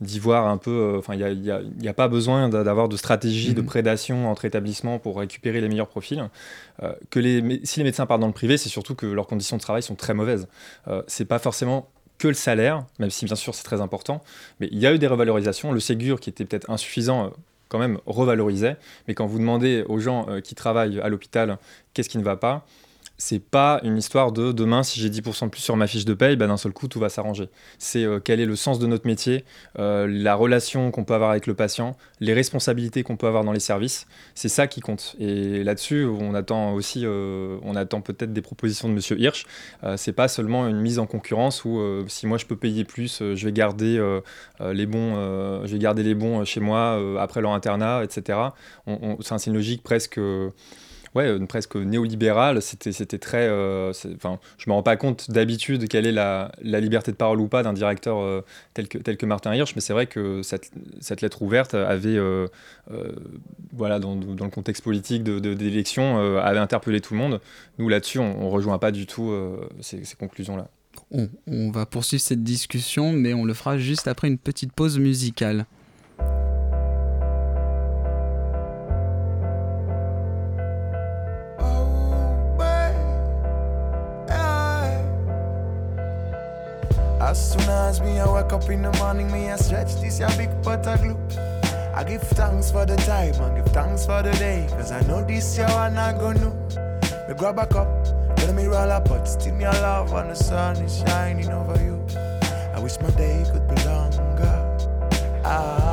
d'y 0.00 0.18
voir 0.18 0.46
un 0.46 0.58
peu. 0.58 0.70
Euh, 0.70 0.98
enfin, 0.98 1.14
il 1.14 1.40
n'y 1.40 1.50
a, 1.50 1.60
a, 1.90 1.94
pas 1.94 2.08
besoin 2.08 2.48
d'avoir 2.48 2.88
de 2.88 2.96
stratégie 2.96 3.54
de 3.54 3.60
mhm. 3.60 3.66
prédation 3.66 4.30
entre 4.30 4.44
établissements 4.44 4.98
pour 4.98 5.18
récupérer 5.18 5.60
les 5.60 5.68
meilleurs 5.68 5.88
profils. 5.88 6.28
Euh, 6.82 6.92
que 7.10 7.18
les, 7.18 7.60
si 7.64 7.80
les 7.80 7.84
médecins 7.84 8.06
partent 8.06 8.20
dans 8.20 8.26
le 8.26 8.32
privé, 8.32 8.56
c'est 8.56 8.68
surtout 8.68 8.94
que 8.94 9.06
leurs 9.06 9.26
conditions 9.26 9.56
de 9.56 9.62
travail 9.62 9.82
sont 9.82 9.94
très 9.94 10.14
mauvaises. 10.14 10.48
Euh, 10.88 11.02
c'est 11.06 11.24
pas 11.24 11.38
forcément 11.38 11.88
que 12.18 12.28
le 12.28 12.34
salaire, 12.34 12.84
même 12.98 13.10
si 13.10 13.24
bien 13.24 13.36
sûr 13.36 13.54
c'est 13.54 13.64
très 13.64 13.80
important, 13.80 14.22
mais 14.60 14.68
il 14.72 14.78
y 14.78 14.86
a 14.86 14.94
eu 14.94 14.98
des 14.98 15.06
revalorisations. 15.06 15.72
Le 15.72 15.80
Ségur, 15.80 16.20
qui 16.20 16.30
était 16.30 16.44
peut-être 16.44 16.70
insuffisant, 16.70 17.32
quand 17.68 17.78
même 17.78 17.98
revalorisait. 18.06 18.76
Mais 19.08 19.14
quand 19.14 19.26
vous 19.26 19.38
demandez 19.38 19.84
aux 19.88 19.98
gens 19.98 20.26
qui 20.42 20.54
travaillent 20.54 21.00
à 21.00 21.08
l'hôpital 21.08 21.58
qu'est-ce 21.94 22.08
qui 22.08 22.18
ne 22.18 22.22
va 22.22 22.36
pas, 22.36 22.64
c'est 23.18 23.40
pas 23.40 23.80
une 23.82 23.96
histoire 23.96 24.32
de 24.32 24.52
demain, 24.52 24.82
si 24.82 25.00
j'ai 25.00 25.08
10% 25.08 25.46
de 25.46 25.50
plus 25.50 25.60
sur 25.60 25.76
ma 25.76 25.86
fiche 25.86 26.04
de 26.04 26.14
paye, 26.14 26.36
ben 26.36 26.48
d'un 26.48 26.56
seul 26.56 26.72
coup, 26.72 26.88
tout 26.88 27.00
va 27.00 27.08
s'arranger. 27.08 27.48
C'est 27.78 28.04
euh, 28.04 28.20
quel 28.20 28.40
est 28.40 28.46
le 28.46 28.56
sens 28.56 28.78
de 28.78 28.86
notre 28.86 29.06
métier, 29.06 29.44
euh, 29.78 30.06
la 30.06 30.34
relation 30.34 30.90
qu'on 30.90 31.04
peut 31.04 31.14
avoir 31.14 31.30
avec 31.30 31.46
le 31.46 31.54
patient, 31.54 31.96
les 32.20 32.34
responsabilités 32.34 33.02
qu'on 33.02 33.16
peut 33.16 33.26
avoir 33.26 33.44
dans 33.44 33.52
les 33.52 33.60
services. 33.60 34.06
C'est 34.34 34.48
ça 34.48 34.66
qui 34.66 34.80
compte. 34.80 35.16
Et 35.18 35.64
là-dessus, 35.64 36.04
on 36.04 36.34
attend 36.34 36.74
aussi, 36.74 37.02
euh, 37.04 37.58
on 37.62 37.74
attend 37.74 38.00
peut-être 38.02 38.32
des 38.32 38.42
propositions 38.42 38.88
de 38.88 38.94
Monsieur 38.94 39.18
Hirsch. 39.18 39.46
c'est 39.96 40.12
pas 40.12 40.28
seulement 40.28 40.68
une 40.68 40.80
mise 40.80 40.98
en 40.98 41.06
concurrence 41.06 41.64
où 41.64 41.80
si 42.08 42.26
moi 42.26 42.38
je 42.38 42.46
peux 42.46 42.56
payer 42.56 42.84
plus, 42.84 43.22
je 43.34 43.44
vais 43.44 43.52
garder 43.52 43.98
les 44.60 44.86
bons, 44.86 45.14
je 45.64 45.72
vais 45.72 45.78
garder 45.78 46.02
les 46.02 46.14
bons 46.14 46.44
chez 46.44 46.60
moi 46.60 46.98
après 47.20 47.40
leur 47.40 47.52
internat, 47.52 48.02
etc. 48.04 48.38
c'est 49.20 49.46
une 49.46 49.54
logique 49.54 49.82
presque 49.82 50.18
ouais, 51.16 51.46
presque 51.46 51.76
néolibérale. 51.76 52.62
C'était, 52.62 52.92
c'était 52.92 53.18
très. 53.18 53.48
Euh, 53.48 53.92
enfin, 54.14 54.38
je 54.58 54.68
me 54.70 54.74
rends 54.74 54.82
pas 54.82 54.96
compte 54.96 55.30
d'habitude 55.30 55.88
quelle 55.88 56.06
est 56.06 56.12
la, 56.12 56.52
liberté 56.62 57.10
de 57.10 57.16
parole 57.16 57.40
ou 57.40 57.48
pas 57.48 57.62
d'un 57.62 57.72
directeur 57.72 58.18
euh, 58.18 58.44
tel, 58.74 58.88
que, 58.88 58.98
tel 58.98 59.16
que 59.16 59.26
Martin 59.26 59.54
Hirsch, 59.54 59.74
mais 59.74 59.80
c'est 59.80 59.92
vrai 59.92 60.06
que 60.06 60.42
cette, 60.42 61.20
lettre 61.20 61.42
ouverte 61.42 61.74
avait, 61.74 62.16
euh, 62.16 62.46
voilà, 63.72 63.98
dans, 63.98 64.14
le 64.14 64.50
contexte 64.50 64.84
politique 64.84 65.24
de, 65.24 65.38
d'élection, 65.54 66.38
avait 66.38 66.58
interpellé 66.58 67.00
tout 67.00 67.14
le 67.14 67.20
monde. 67.20 67.40
Nous, 67.78 67.88
là-dessus, 67.88 68.18
on, 68.18 68.44
ne 68.44 68.50
rejoint 68.50 68.78
pas 68.78 68.92
du 68.92 69.06
tout 69.06 69.34
ces, 69.80 70.02
conclusions-là. 70.18 70.68
On, 71.10 71.28
on 71.46 71.70
va 71.70 71.86
poursuivre 71.86 72.22
cette 72.22 72.42
discussion, 72.42 73.12
mais 73.12 73.34
on 73.34 73.44
le 73.44 73.54
fera 73.54 73.78
juste 73.78 74.08
après 74.08 74.28
une 74.28 74.38
petite 74.38 74.72
pause 74.72 74.98
musicale. 74.98 75.66
As 87.26 87.52
soon 87.52 87.68
as 87.68 88.00
me 88.00 88.20
I 88.20 88.32
wake 88.32 88.52
up 88.52 88.70
in 88.70 88.82
the 88.82 88.92
morning, 88.98 89.28
me 89.32 89.50
I 89.50 89.56
stretch 89.56 89.96
this 89.96 90.20
ya 90.20 90.28
big 90.36 90.48
pot 90.62 90.84
glue. 90.84 91.18
I 91.92 92.04
give 92.04 92.22
thanks 92.22 92.70
for 92.70 92.86
the 92.86 92.94
time, 92.98 93.34
I 93.42 93.56
give 93.56 93.66
thanks 93.72 94.06
for 94.06 94.22
the 94.22 94.30
day, 94.34 94.64
cause 94.70 94.92
I 94.92 95.00
know 95.08 95.24
this 95.24 95.58
year 95.58 95.66
one 95.66 95.94
not 95.94 96.20
gonna. 96.20 96.50
Me 97.26 97.34
grab 97.34 97.58
a 97.58 97.66
cup, 97.66 97.88
let 98.38 98.54
me 98.54 98.66
roll 98.66 98.92
up, 98.92 99.08
pot, 99.08 99.26
still 99.26 99.56
me 99.56 99.64
a 99.64 99.72
love 99.72 100.12
when 100.12 100.28
the 100.28 100.36
sun 100.36 100.76
is 100.76 100.98
shining 100.98 101.50
over 101.50 101.76
you. 101.82 101.98
I 102.72 102.78
wish 102.78 103.00
my 103.00 103.10
day 103.10 103.44
could 103.50 103.66
be 103.66 103.74
longer. 103.82 104.78
Ah, 105.44 105.85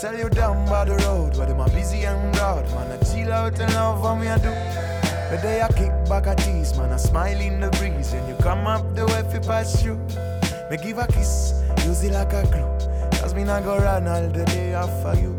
tell 0.00 0.16
you 0.16 0.30
down 0.30 0.64
by 0.66 0.82
the 0.82 0.96
road 1.04 1.36
where 1.36 1.46
them 1.46 1.60
are 1.60 1.68
busy 1.68 2.04
and 2.04 2.32
broad. 2.32 2.64
Man, 2.70 2.90
I 2.90 2.96
chill 3.04 3.30
out 3.30 3.60
and 3.60 3.70
love 3.74 4.00
what 4.00 4.14
me 4.14 4.28
I 4.28 4.38
do. 4.38 4.48
But 5.28 5.42
they 5.42 5.60
I 5.60 5.68
kick 5.68 5.92
back 6.08 6.26
a 6.26 6.34
tease, 6.34 6.74
man, 6.78 6.90
I 6.90 6.96
smile 6.96 7.38
in 7.38 7.60
the 7.60 7.68
breeze. 7.72 8.10
When 8.12 8.26
you 8.26 8.34
come 8.36 8.66
up 8.66 8.94
the 8.94 9.04
way 9.04 9.22
fi 9.30 9.38
pass 9.40 9.84
you, 9.84 9.96
me 10.70 10.78
give 10.82 10.96
a 10.96 11.06
kiss, 11.06 11.62
use 11.84 12.02
it 12.02 12.12
like 12.12 12.32
a 12.32 12.46
glue. 12.46 13.20
Cause 13.20 13.34
me 13.34 13.44
not 13.44 13.62
go 13.62 13.76
run 13.76 14.08
all 14.08 14.26
the 14.26 14.44
day 14.46 14.72
for 15.02 15.14
you. 15.20 15.36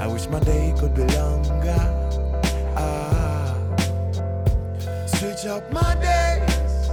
I 0.00 0.06
wish 0.06 0.26
my 0.28 0.40
day 0.40 0.72
could 0.78 0.94
be 0.94 1.04
longer. 1.14 1.76
Ah, 2.74 3.54
switch 5.04 5.44
up 5.44 5.70
my 5.70 5.94
days. 5.96 6.88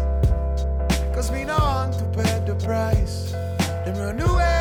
Cause 1.15 1.31
me 1.31 1.45
not 1.45 1.61
want 1.61 1.93
to 1.93 2.03
pay 2.21 2.43
the 2.45 2.55
price. 2.55 3.31
Them 3.85 3.95
run 3.95 4.19
away, 4.19 4.58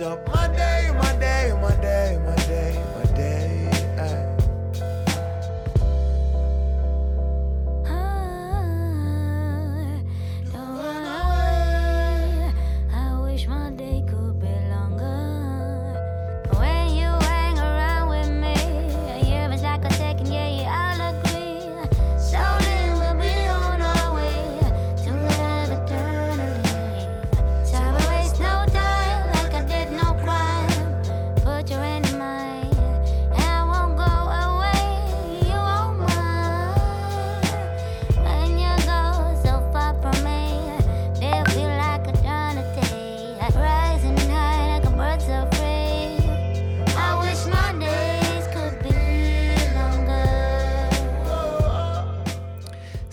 up 0.00 0.28
my 0.28 0.77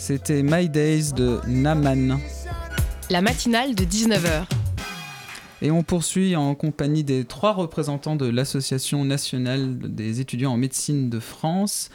C'était 0.07 0.43
My 0.43 0.69
Days 0.69 1.13
de 1.13 1.39
Naman. 1.47 2.19
La 3.09 3.23
matinale 3.23 3.73
de 3.73 3.83
19h. 3.83 4.45
Et 5.63 5.71
on 5.71 5.81
poursuit 5.81 6.35
en 6.35 6.53
compagnie 6.53 7.03
des 7.03 7.25
trois 7.25 7.53
représentants 7.53 8.15
de 8.15 8.27
l'Association 8.27 9.03
nationale 9.03 9.79
des 9.79 10.21
étudiants 10.21 10.51
en 10.51 10.57
médecine 10.57 11.09
de 11.09 11.19
France. 11.19 11.89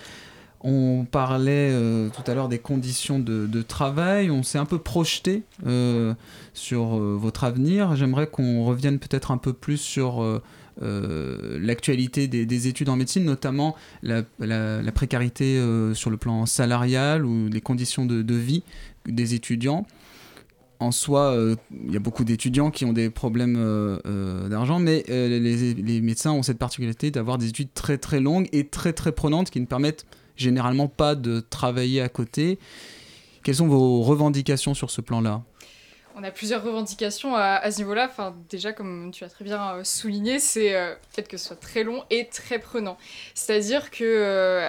On 0.61 1.07
parlait 1.09 1.71
euh, 1.71 2.09
tout 2.09 2.29
à 2.29 2.35
l'heure 2.35 2.49
des 2.49 2.59
conditions 2.59 3.21
de, 3.21 3.63
travail, 3.63 4.29
on 4.33 4.43
s'est 4.43 4.59
un 4.59 4.65
peu 4.65 4.79
projeté 4.79 5.45
euh, 5.65 6.13
sur 6.53 6.97
euh, 6.97 7.17
votre 7.17 7.45
avenir. 7.45 7.95
J'aimerais 7.95 8.27
qu'on 8.27 8.65
revienne 8.65 8.99
peut-être 8.99 9.31
un 9.31 9.39
peu 9.39 9.53
plus 9.53 9.77
sur 9.79 10.41
l'actualité 10.81 12.29
des, 12.29 12.69
études 12.69 12.89
en 12.89 12.97
médecine, 12.97 13.25
notamment 13.25 13.77
la, 14.03 14.23
précarité 14.93 15.63
sur 15.95 16.11
le 16.11 16.17
plan 16.17 16.47
salarial 16.47 17.25
ou 17.25 17.49
les 17.49 17.61
conditions 17.61 18.07
de, 18.07 18.35
vie 18.35 18.63
des 19.07 19.35
étudiants. 19.35 19.87
En 20.79 20.93
soi, 20.93 21.37
il 21.85 21.93
y 21.93 21.97
a 21.97 22.01
beaucoup 22.01 22.25
d'étudiants 22.25 22.71
qui 22.71 22.85
ont 22.85 22.93
des 22.93 23.11
problèmes 23.11 23.57
d'argent, 24.49 24.79
mais 24.79 25.05
les, 25.09 25.75
les 25.75 26.01
médecins 26.01 26.33
ont 26.33 26.43
cette 26.43 26.59
particularité 26.59 27.11
d'avoir 27.11 27.39
des 27.39 27.49
études 27.49 27.73
très 27.75 27.99
très 27.99 28.21
longues 28.21 28.49
et 28.53 28.67
très 28.67 28.93
très 28.93 29.13
prenantes 29.13 29.51
qui 29.51 29.61
ne 29.61 29.67
permettent 29.67 30.07
généralement 30.41 30.89
pas 30.89 31.15
de 31.15 31.41
travailler 31.41 32.01
à 32.01 32.09
côté. 32.09 32.59
Quelles 33.43 33.57
sont 33.57 33.69
vos 33.69 34.03
revendications 34.03 34.75
sur 34.75 34.91
ce 34.91 35.01
plan-là? 35.01 35.43
On 36.15 36.25
a 36.25 36.31
plusieurs 36.31 36.63
revendications 36.63 37.35
à, 37.37 37.71
ce 37.71 37.79
niveau-là. 37.79 38.07
Enfin, 38.11 38.35
déjà, 38.49 38.73
comme 38.73 39.11
tu 39.13 39.25
as 39.25 39.29
très 39.29 39.45
bien 39.45 39.75
euh, 39.75 39.85
souligné, 39.85 40.39
c'est 40.39 40.75
euh, 40.75 40.91
le 40.91 40.97
fait 41.11 41.29
que 41.29 41.37
ce 41.37 41.47
soit 41.47 41.61
très 41.61 41.85
long 41.85 42.05
et 42.11 42.29
très 42.29 42.59
prenant. 42.59 42.97
C'est-à-dire 43.35 43.91
que 43.91 44.05
euh, 44.05 44.69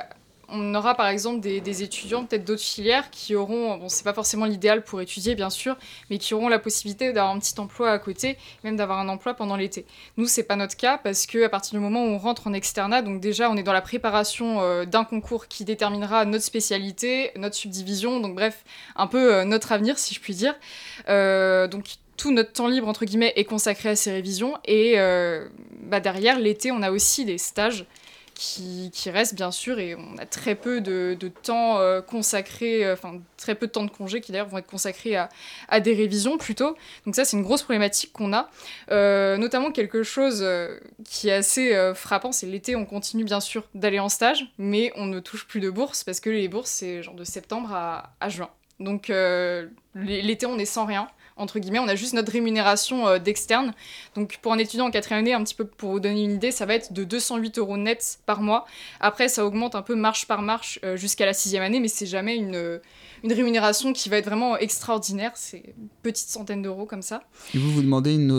on 0.52 0.76
aura 0.76 0.96
par 0.96 1.08
exemple 1.08 1.40
des, 1.40 1.84
étudiants, 1.84 2.26
peut-être 2.26 2.46
d'autres 2.46 2.62
filières, 2.62 3.10
qui 3.10 3.36
auront, 3.36 3.78
bon, 3.78 3.90
c'est 3.90 4.04
pas 4.04 4.14
forcément 4.14 4.46
l'idéal 4.46 4.84
pour 4.84 5.02
étudier 5.02 5.36
bien 5.36 5.50
sûr, 5.50 5.78
mais 6.10 6.18
qui 6.18 6.34
auront 6.34 6.50
la 6.50 6.60
possibilité 6.60 7.14
d'avoir 7.14 7.34
un 7.34 7.40
petit 7.40 7.60
emploi 7.60 7.92
à 7.92 8.00
côté, 8.00 8.38
même 8.64 8.76
d'avoir 8.76 9.00
un 9.00 9.10
emploi 9.10 9.34
pendant 9.34 9.56
l'été. 9.56 9.86
Nous, 10.18 10.28
c'est 10.28 10.44
pas 10.44 10.56
notre 10.56 10.76
cas 10.76 10.98
parce 10.98 11.26
que 11.26 11.44
à 11.44 11.50
partir 11.50 11.74
du 11.74 11.80
moment 11.80 12.04
où 12.04 12.10
on 12.10 12.18
rentre 12.18 12.48
en 12.48 12.54
externat, 12.54 13.02
donc 13.02 13.22
déjà 13.22 13.50
on 13.50 13.56
est 13.56 13.64
dans 13.64 13.74
la 13.74 13.82
préparation 13.82 14.62
euh, 14.62 14.86
d'un 14.86 15.04
concours 15.04 15.48
qui 15.48 15.66
déterminera 15.66 16.26
notre 16.26 16.44
spécialité, 16.44 17.32
notre 17.38 17.56
subdivision, 17.56 18.20
donc 18.20 18.36
bref, 18.36 18.64
un 18.96 19.08
peu 19.08 19.34
euh, 19.34 19.46
notre 19.46 19.72
avenir 19.72 19.98
si 19.98 20.14
je 20.14 20.20
puis 20.20 20.36
dire. 20.36 20.56
Euh, 21.10 21.68
donc 21.68 21.86
tout 22.18 22.32
notre 22.32 22.52
temps 22.52 22.68
libre 22.68 22.88
entre 22.88 23.06
guillemets 23.06 23.34
est 23.36 23.46
consacré 23.46 23.90
à 23.90 23.96
ces 23.96 24.12
révisions 24.12 24.56
et 24.66 24.96
bah, 25.84 26.00
derrière 26.00 26.40
l'été 26.40 26.72
on 26.72 26.84
a 26.84 26.92
aussi 26.92 27.26
des 27.26 27.40
stages 27.40 27.88
qui, 28.42 29.10
reste 29.12 29.36
bien 29.36 29.52
sûr 29.52 29.78
et 29.78 29.94
on 29.96 30.18
a 30.18 30.26
très 30.26 30.56
peu 30.56 30.82
de, 30.82 31.16
temps 31.44 31.78
euh, 31.78 32.02
consacré, 32.02 32.84
euh, 32.84 32.94
enfin 32.94 33.22
très 33.38 33.54
peu 33.54 33.68
de 33.68 33.72
temps 33.72 33.84
de 33.84 33.92
congés 33.92 34.20
qui 34.20 34.32
d'ailleurs 34.32 34.48
vont 34.48 34.58
être 34.58 34.68
consacrés 34.68 35.16
à, 35.16 35.80
des 35.80 35.94
révisions 35.94 36.38
plutôt. 36.38 36.76
Donc 37.06 37.16
ça 37.16 37.24
c'est 37.24 37.38
une 37.38 37.44
grosse 37.44 37.62
problématique 37.62 38.12
qu'on 38.14 38.34
a. 38.34 38.50
Euh, 38.90 39.38
notamment 39.38 39.72
quelque 39.72 40.02
chose 40.02 40.46
qui 41.04 41.30
est 41.30 41.34
assez 41.34 41.94
frappant, 41.94 42.32
c'est 42.32 42.48
l'été 42.48 42.76
on 42.76 42.86
continue 42.86 43.24
bien 43.24 43.40
sûr 43.40 43.64
d'aller 43.76 44.00
en 44.00 44.10
stage, 44.10 44.52
mais 44.58 44.92
on 44.96 45.06
ne 45.06 45.20
touche 45.20 45.46
plus 45.46 45.60
de 45.60 45.70
bourses 45.70 46.04
parce 46.04 46.20
que 46.20 46.30
les 46.30 46.48
bourses 46.48 46.72
c'est 46.72 47.04
genre 47.04 47.16
de 47.16 47.24
septembre 47.24 47.74
à, 47.74 48.14
à 48.20 48.30
juin. 48.30 48.50
Donc 48.80 49.12
l'été 49.94 50.46
on 50.48 50.58
est 50.58 50.66
sans 50.66 50.86
rien 50.86 51.08
entre 51.38 51.60
guillemets, 51.60 51.80
on 51.80 51.88
a 51.88 51.96
juste 51.96 52.14
notre 52.14 52.32
rémunération 52.32 53.08
euh, 53.08 53.20
d'externe. 53.20 53.74
Donc 54.16 54.40
pour 54.42 54.54
un 54.54 54.58
étudiant 54.58 54.88
en 54.88 54.92
quatrième 54.92 55.20
année, 55.20 55.34
un 55.34 55.44
petit 55.44 55.56
peu 55.56 55.66
pour 55.66 55.92
vous 55.92 56.00
donner 56.00 56.24
une 56.24 56.34
idée, 56.34 56.52
ça 56.52 56.66
va 56.66 56.76
être 56.76 56.94
de 56.94 57.04
208 57.04 57.58
euros 57.58 57.78
net 57.78 58.20
par 58.26 58.42
mois. 58.42 58.66
Après, 59.00 59.28
ça 59.28 59.46
augmente 59.46 59.76
un 59.76 59.82
peu 59.82 59.96
marche 59.96 60.28
par 60.28 60.42
marche 60.42 60.80
euh, 60.84 60.98
jusqu'à 60.98 61.26
la 61.26 61.34
sixième 61.34 61.64
année, 61.64 61.80
mais 61.80 61.88
c'est 61.88 62.06
jamais 62.06 62.36
une, 62.36 62.80
une 63.24 63.34
rémunération 63.34 63.94
qui 63.94 64.10
va 64.10 64.18
être 64.18 64.26
vraiment 64.26 64.58
extraordinaire. 64.58 65.32
C'est 65.36 65.64
une 65.78 65.88
petite 66.04 66.30
centaine 66.30 66.62
d'euros 66.62 66.86
comme 66.86 67.02
ça. 67.02 67.24
Et 67.54 67.58
vous, 67.58 67.72
vous 67.72 67.82
demandez 67.82 68.16
une, 68.16 68.32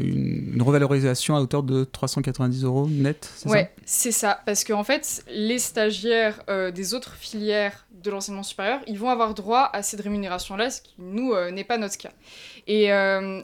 une, 0.00 0.62
revalorisation 0.62 1.36
à 1.36 1.40
hauteur 1.40 1.62
de 1.62 1.84
390 1.84 2.64
euros 2.64 2.88
net, 2.88 3.30
c'est 3.36 3.48
ouais, 3.48 3.72
c'est 3.84 4.12
ça. 4.12 4.40
Parce 4.46 4.64
qu'en 4.64 4.80
en 4.80 4.84
fait, 4.84 5.24
les 5.30 5.58
stagiaires 5.58 6.42
des 6.74 6.94
autres 6.94 7.14
filières 7.14 7.86
de 8.02 8.10
l'enseignement 8.10 8.42
supérieur, 8.42 8.80
ils 8.86 8.98
vont 8.98 9.10
avoir 9.10 9.34
droit 9.34 9.70
à 9.72 9.82
cette 9.82 10.00
rémunération-là, 10.00 10.70
ce 10.70 10.80
qui, 10.80 10.94
nous, 10.98 11.34
n'est 11.50 11.64
pas 11.64 11.78
notre 11.78 11.98
cas. 11.98 12.12
Et 12.66 12.92
euh, 12.92 13.42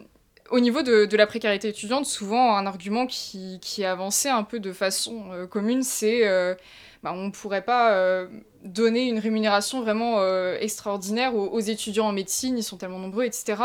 au 0.51 0.61
niveau 0.61 0.83
de, 0.83 1.17
la 1.17 1.27
précarité 1.27 1.69
étudiante, 1.69 2.07
souvent 2.07 2.57
un 2.57 2.67
argument 2.67 3.07
qui, 3.07 3.61
est 3.79 3.85
avancé 3.85 4.29
un 4.29 4.43
peu 4.43 4.61
de 4.61 4.73
façon 4.73 5.25
euh, 5.33 5.47
commune, 5.47 5.83
c'est 5.83 6.27
euh, 6.27 6.55
bah, 7.03 7.13
on 7.15 7.27
ne 7.27 7.31
pourrait 7.31 7.65
pas 7.65 8.27
donner 8.65 9.09
une 9.09 9.19
rémunération 9.19 9.83
vraiment 9.83 10.23
extraordinaire 10.55 11.35
aux, 11.35 11.61
étudiants 11.61 12.07
en 12.07 12.13
médecine, 12.13 12.57
ils 12.57 12.63
sont 12.63 12.77
tellement 12.77 12.99
nombreux, 12.99 13.25
etc. 13.25 13.63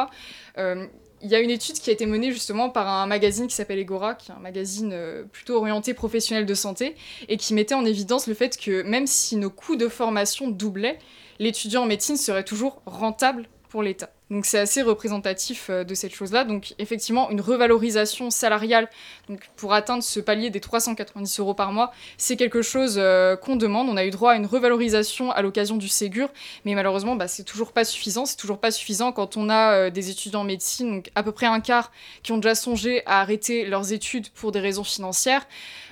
Il 0.58 1.30
y 1.30 1.36
a 1.36 1.40
une 1.40 1.50
étude 1.50 1.80
qui 1.80 1.90
a 1.90 1.94
été 1.94 2.06
menée 2.06 2.32
justement 2.32 2.70
par 2.70 2.88
un 2.88 3.08
magazine 3.08 3.48
qui 3.48 3.56
s'appelle 3.56 3.80
Egora, 3.80 4.16
qui 4.16 4.32
est 4.32 4.36
un 4.36 4.40
magazine 4.40 4.96
plutôt 5.32 5.58
orienté 5.58 5.94
professionnel 5.94 6.46
de 6.46 6.54
santé, 6.54 6.96
et 7.28 7.38
qui 7.38 7.54
mettait 7.54 7.76
en 7.76 7.86
évidence 7.86 8.28
le 8.28 8.34
fait 8.34 8.58
que 8.58 8.82
même 8.84 9.08
si 9.08 9.36
nos 9.36 9.50
coûts 9.50 9.76
de 9.76 9.88
formation 9.88 10.48
doublaient, 10.50 11.00
l'étudiant 11.40 11.84
en 11.84 11.88
médecine 11.88 12.18
serait 12.18 12.44
toujours 12.44 12.82
rentable 12.86 13.48
pour 13.70 13.84
l'État. 13.84 14.10
Donc 14.30 14.46
c'est 14.46 14.60
assez 14.60 14.82
représentatif 14.82 15.70
euh, 15.70 15.84
de 15.84 15.96
cette 15.96 16.14
chose-là. 16.14 16.44
Donc 16.44 16.74
effectivement, 16.80 17.30
une 17.30 17.40
revalorisation 17.42 18.30
salariale 18.30 18.90
donc, 19.30 19.50
pour 19.56 19.74
atteindre 19.74 20.04
ce 20.04 20.20
palier 20.20 20.50
des 20.50 20.60
390 20.60 21.40
euros 21.40 21.54
par 21.54 21.72
mois, 21.72 21.92
c'est 22.18 22.36
quelque 22.36 22.62
chose 22.62 22.96
euh, 22.98 23.36
qu'on 23.38 23.56
demande. 23.56 23.88
On 23.90 23.96
a 23.98 24.06
eu 24.06 24.10
droit 24.10 24.34
à 24.34 24.36
une 24.36 24.46
revalorisation 24.46 25.32
à 25.32 25.42
l'occasion 25.42 25.78
du 25.78 25.88
Ségur, 25.88 26.30
mais 26.66 26.76
malheureusement, 26.76 27.16
bah, 27.16 27.28
c'est 27.28 27.44
toujours 27.44 27.72
pas 27.72 27.86
suffisant. 27.86 28.26
C'est 28.26 28.38
toujours 28.38 28.60
pas 28.60 28.72
suffisant 28.72 29.12
quand 29.12 29.38
on 29.38 29.50
a 29.50 29.74
euh, 29.74 29.90
des 29.90 30.10
étudiants 30.10 30.42
en 30.42 30.46
médecine, 30.46 30.96
donc 30.96 31.12
à 31.16 31.24
peu 31.24 31.32
près 31.32 31.46
un 31.46 31.62
quart 31.62 31.92
qui 32.24 32.32
ont 32.34 32.38
déjà 32.38 32.56
songé 32.56 33.04
à 33.06 33.22
arrêter 33.22 33.66
leurs 33.66 33.94
études 33.94 34.30
pour 34.30 34.52
des 34.52 34.60
raisons 34.60 34.84
financières. 34.84 35.48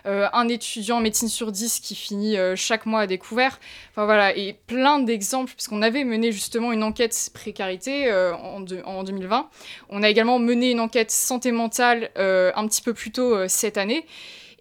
Un 0.05 0.47
étudiant 0.47 0.97
en 0.97 1.01
médecine 1.01 1.29
sur 1.29 1.51
10 1.51 1.79
qui 1.79 1.95
finit 1.95 2.35
chaque 2.55 2.85
mois 2.85 3.01
à 3.01 3.07
découvert. 3.07 3.59
Enfin 3.91 4.05
voilà, 4.05 4.35
et 4.35 4.53
plein 4.67 4.99
d'exemples, 4.99 5.53
puisqu'on 5.53 5.81
avait 5.81 6.03
mené 6.03 6.31
justement 6.31 6.71
une 6.71 6.83
enquête 6.83 7.31
précarité 7.33 8.11
euh, 8.11 8.33
en, 8.35 9.03
2020. 9.03 9.49
On 9.89 10.03
a 10.03 10.09
également 10.09 10.39
mené 10.39 10.71
une 10.71 10.79
enquête 10.79 11.11
santé 11.11 11.51
mentale 11.51 12.09
euh, 12.17 12.51
un 12.55 12.67
petit 12.67 12.81
peu 12.81 12.93
plus 12.93 13.11
tôt 13.11 13.35
euh, 13.35 13.45
cette 13.47 13.77
année 13.77 14.05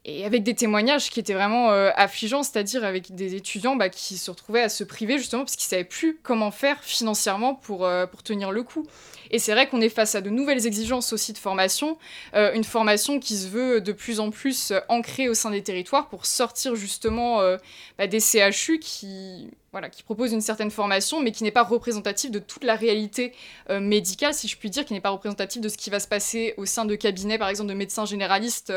et 0.07 0.25
avec 0.27 0.43
des 0.43 0.55
témoignages 0.55 1.09
qui 1.09 1.19
étaient 1.19 1.33
vraiment 1.33 1.71
affligeants, 1.71 2.43
c'est-à-dire 2.43 2.85
avec 2.85 3.15
des 3.15 3.37
étudiants 3.37 3.75
bah, 3.75 3.89
qui 3.89 4.19
se 4.19 4.31
retrouvaient 4.31 4.61
à 4.61 4.69
se 4.69 4.85
priver 4.85 5.17
justement 5.17 5.45
parce 5.45 5.57
qu'ils 5.57 5.69
ne 5.69 5.71
savaient 5.71 5.89
plus 5.89 6.19
comment 6.23 6.51
faire 6.51 6.77
financièrement 6.83 7.55
pour, 7.55 7.89
pour 8.11 8.23
tenir 8.23 8.53
le 8.53 8.63
coup. 8.65 8.87
Et 9.35 9.41
c'est 9.41 9.51
vrai 9.51 9.69
qu'on 9.69 9.81
est 9.81 9.89
face 9.89 10.15
à 10.15 10.21
de 10.21 10.31
nouvelles 10.31 10.65
exigences 10.65 11.13
aussi 11.13 11.33
de 11.33 11.39
formation, 11.39 11.99
euh, 12.35 12.55
une 12.55 12.63
formation 12.63 13.19
qui 13.19 13.37
se 13.37 13.49
veut 13.49 13.81
de 13.81 13.91
plus 13.91 14.21
en 14.21 14.31
plus 14.31 14.71
euh, 14.71 14.79
ancrée 14.89 15.29
au 15.29 15.35
sein 15.35 15.51
des 15.51 15.61
territoires 15.61 16.07
pour 16.07 16.25
sortir 16.25 16.77
justement 16.77 17.41
euh, 17.41 17.57
bah, 17.99 18.07
des 18.07 18.21
CHU 18.21 18.79
qui, 18.79 19.51
voilà, 19.73 19.89
qui 19.89 20.05
proposent 20.05 20.33
une 20.33 20.41
certaine 20.41 20.71
formation, 20.71 21.21
mais 21.21 21.33
qui 21.33 21.43
n'est 21.43 21.51
pas 21.51 21.65
représentative 21.65 22.31
de 22.31 22.39
toute 22.39 22.63
la 22.63 22.77
réalité 22.77 23.33
médicale, 23.69 24.35
si 24.35 24.47
je 24.47 24.57
puis 24.57 24.71
dire, 24.71 24.85
qui 24.85 24.93
n'est 24.93 25.01
pas 25.01 25.11
représentative 25.11 25.61
de 25.61 25.69
ce 25.69 25.77
qui 25.77 25.91
va 25.91 25.99
se 25.99 26.07
passer 26.07 26.55
au 26.57 26.65
sein 26.65 26.85
de 26.85 26.95
cabinets, 26.95 27.37
par 27.37 27.49
exemple, 27.49 27.71
de 27.71 27.75
médecins 27.75 28.05
généralistes 28.05 28.73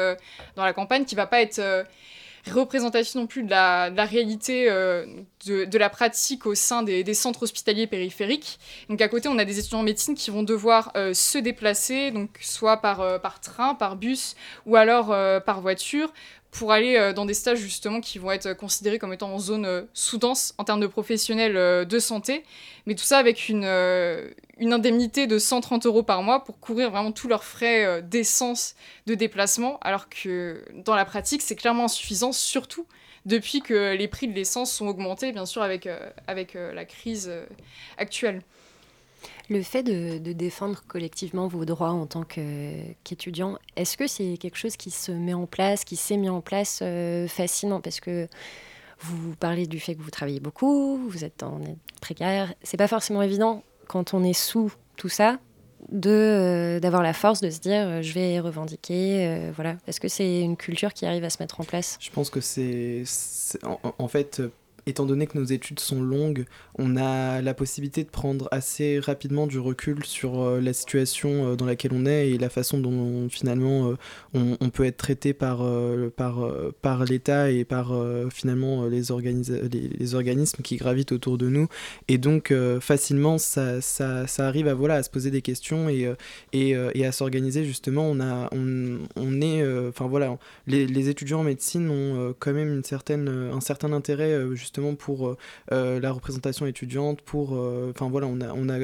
dans 0.55 0.65
la 0.65 0.73
campagne, 0.73 1.05
qui 1.05 1.13
va 1.13 1.27
pas 1.27 1.39
être 1.39 1.85
représentatif 2.51 3.15
non 3.15 3.27
plus 3.27 3.43
de 3.43 3.49
la, 3.49 3.89
réalité 4.05 4.69
euh, 4.69 5.05
de, 5.45 5.77
la 5.77 5.89
pratique 5.89 6.45
au 6.45 6.55
sein 6.55 6.83
des, 6.83 7.13
centres 7.13 7.43
hospitaliers 7.43 7.87
périphériques. 7.87 8.59
Donc 8.89 9.01
à 9.01 9.07
côté, 9.07 9.29
on 9.29 9.37
a 9.37 9.45
des 9.45 9.59
étudiants 9.59 9.79
en 9.79 9.83
médecine 9.83 10.15
qui 10.15 10.31
vont 10.31 10.43
devoir 10.43 10.91
euh, 10.95 11.13
se 11.13 11.37
déplacer, 11.37 12.11
donc 12.11 12.37
soit 12.41 12.77
par, 12.77 13.01
euh, 13.01 13.19
par 13.19 13.39
train, 13.39 13.75
par 13.75 13.95
bus 13.95 14.35
ou 14.65 14.75
alors 14.75 15.07
par 15.43 15.61
voiture 15.61 16.11
pour 16.57 16.71
aller 16.71 17.13
dans 17.15 17.25
des 17.25 17.33
stages 17.33 17.59
justement 17.59 18.01
qui 18.01 18.19
vont 18.19 18.31
être 18.31 18.53
considérés 18.53 18.99
comme 18.99 19.13
étant 19.13 19.33
en 19.33 19.39
zone 19.39 19.87
sous-dense 19.93 20.53
en 20.57 20.63
termes 20.63 20.79
de 20.79 20.87
professionnels 20.87 21.85
de 21.85 21.99
santé. 21.99 22.43
Mais 22.87 22.95
tout 22.95 23.03
ça 23.03 23.17
avec 23.17 23.49
une, 23.49 23.65
indemnité 24.61 25.27
de 25.27 25.37
130 25.37 25.85
euros 25.85 26.03
par 26.03 26.23
mois 26.23 26.43
pour 26.43 26.59
couvrir 26.59 26.89
vraiment 26.89 27.11
tous 27.11 27.27
leurs 27.27 27.43
frais 27.43 27.85
euh, 27.85 28.01
d'essence, 28.01 28.75
de 29.05 29.13
déplacement, 29.13 29.77
alors 29.81 30.07
que 30.09 30.63
dans 30.73 30.95
la 30.95 31.05
pratique, 31.05 31.41
c'est 31.41 31.55
clairement 31.55 31.85
insuffisant, 31.85 32.31
surtout 32.31 32.87
depuis 33.25 33.61
que 33.61 33.93
les 33.93 34.07
prix 34.07 34.29
de 34.29 34.33
l'essence 34.33 34.71
sont 34.71 34.87
augmentés, 34.87 35.33
bien 35.33 35.45
sûr, 35.45 35.61
avec, 35.61 35.85
euh, 35.85 35.99
avec 36.27 36.55
euh, 36.55 36.73
la 36.73 36.85
crise 36.85 37.29
actuelle. 37.97 38.41
Le 39.49 39.61
fait 39.61 39.83
de, 39.83 40.33
défendre 40.33 40.83
collectivement 40.87 41.47
vos 41.47 41.65
droits 41.65 41.91
en 41.91 42.05
tant 42.05 42.23
qu'étudiant, 42.23 43.57
est-ce 43.75 43.95
que 43.95 44.07
c'est 44.07 44.37
quelque 44.37 44.57
chose 44.57 44.75
qui 44.75 44.91
se 44.91 45.11
met 45.11 45.33
en 45.33 45.45
place, 45.45 45.85
qui 45.85 45.95
s'est 45.95 46.17
mis 46.17 46.29
en 46.29 46.41
place 46.41 46.83
facilement? 47.27 47.79
Parce 47.79 47.99
que 47.99 48.27
vous 48.99 49.35
parlez 49.35 49.67
du 49.67 49.79
fait 49.79 49.95
que 49.95 50.01
vous 50.01 50.11
travaillez 50.11 50.39
beaucoup, 50.39 50.97
vous 51.07 51.23
êtes 51.23 51.43
en 51.43 51.61
précaire. 52.01 52.53
C'est 52.63 52.77
pas 52.77 52.87
forcément 52.87 53.21
évident 53.21 53.63
quand 53.87 54.13
on 54.13 54.23
est 54.23 54.33
sous 54.33 54.71
tout 54.97 55.09
ça, 55.09 55.39
euh, 56.05 56.79
d'avoir 56.79 57.01
la 57.03 57.13
force 57.13 57.39
de 57.39 57.49
se 57.49 57.59
dire 57.59 57.87
euh, 57.87 58.01
je 58.01 58.11
vais 58.13 58.39
revendiquer 58.39 59.27
euh, 59.27 59.51
voilà. 59.55 59.77
Est-ce 59.87 59.99
que 59.99 60.07
c'est 60.07 60.41
une 60.41 60.57
culture 60.57 60.93
qui 60.93 61.05
arrive 61.05 61.23
à 61.23 61.29
se 61.29 61.41
mettre 61.41 61.61
en 61.61 61.63
place? 61.63 61.97
Je 62.01 62.09
pense 62.09 62.29
que 62.29 62.41
c'est 62.41 63.03
en, 63.63 64.07
fait 64.07 64.41
étant 64.87 65.05
donné 65.05 65.27
que 65.27 65.37
nos 65.37 65.43
études 65.43 65.79
sont 65.79 66.01
longues, 66.01 66.45
on 66.79 66.95
a 66.95 67.41
la 67.41 67.53
possibilité 67.53 68.03
de 68.03 68.09
prendre 68.09 68.47
assez 68.51 68.99
rapidement 68.99 69.45
du 69.45 69.59
recul 69.59 70.05
sur 70.05 70.41
euh, 70.41 70.61
la 70.61 70.73
situation 70.73 71.51
euh, 71.51 71.55
dans 71.55 71.65
laquelle 71.65 71.91
on 71.93 72.05
est 72.05 72.29
et 72.31 72.37
la 72.37 72.49
façon 72.49 72.79
dont 72.79 73.27
finalement 73.29 73.93
on, 74.33 74.69
peut 74.69 74.85
être 74.85 74.97
traité 74.97 75.33
par, 75.33 75.65
par, 76.15 77.05
l'État 77.05 77.51
et 77.51 77.65
par 77.65 77.93
finalement 78.31 78.85
les, 78.85 79.01
les, 79.99 80.15
organismes 80.15 80.61
qui 80.63 80.77
gravitent 80.77 81.11
autour 81.11 81.37
de 81.37 81.49
nous. 81.49 81.67
Et 82.07 82.17
donc 82.17 82.53
facilement, 82.79 83.37
ça, 83.37 83.81
ça, 83.81 84.25
arrive 84.39 84.67
à, 84.67 84.73
voilà, 84.73 84.95
à 84.95 85.03
se 85.03 85.09
poser 85.09 85.31
des 85.31 85.41
questions 85.41 85.89
et, 85.89 86.13
et, 86.53 86.75
et 86.93 87.05
à 87.05 87.11
s'organiser 87.11 87.65
justement. 87.65 88.09
On, 88.09 88.19
a, 88.19 88.49
on, 88.51 88.99
on 89.15 89.41
est, 89.41 89.63
enfin 89.87 90.07
voilà, 90.07 90.37
les, 90.67 90.85
les, 90.85 91.09
étudiants 91.09 91.39
en 91.39 91.43
médecine 91.43 91.89
ont 91.89 92.35
quand 92.39 92.53
même 92.53 92.73
une 92.73 92.83
certaine, 92.83 93.27
un 93.27 93.61
certain 93.61 93.93
intérêt 93.93 94.55
justement 94.55 94.76
pour 94.95 95.35
la 95.69 96.11
représentation 96.11 96.65
étudiante, 96.65 97.21
pour, 97.21 97.51
enfin 97.51 98.09
voilà, 98.09 98.27
on 98.27 98.41
a, 98.41 98.53
on 98.53 98.69
a 98.69 98.77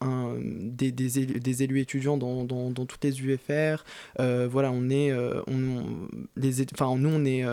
un, 0.00 0.36
des, 0.40 1.62
élus, 1.62 1.80
étudiants 1.80 2.16
dans, 2.16 2.44
dans, 2.44 2.86
toutes 2.86 3.04
les 3.04 3.20
UFR. 3.20 3.84
voilà, 4.18 4.70
on 4.72 4.88
est, 4.90 5.12
nous 6.96 7.10
on 7.10 7.24
est 7.24 7.44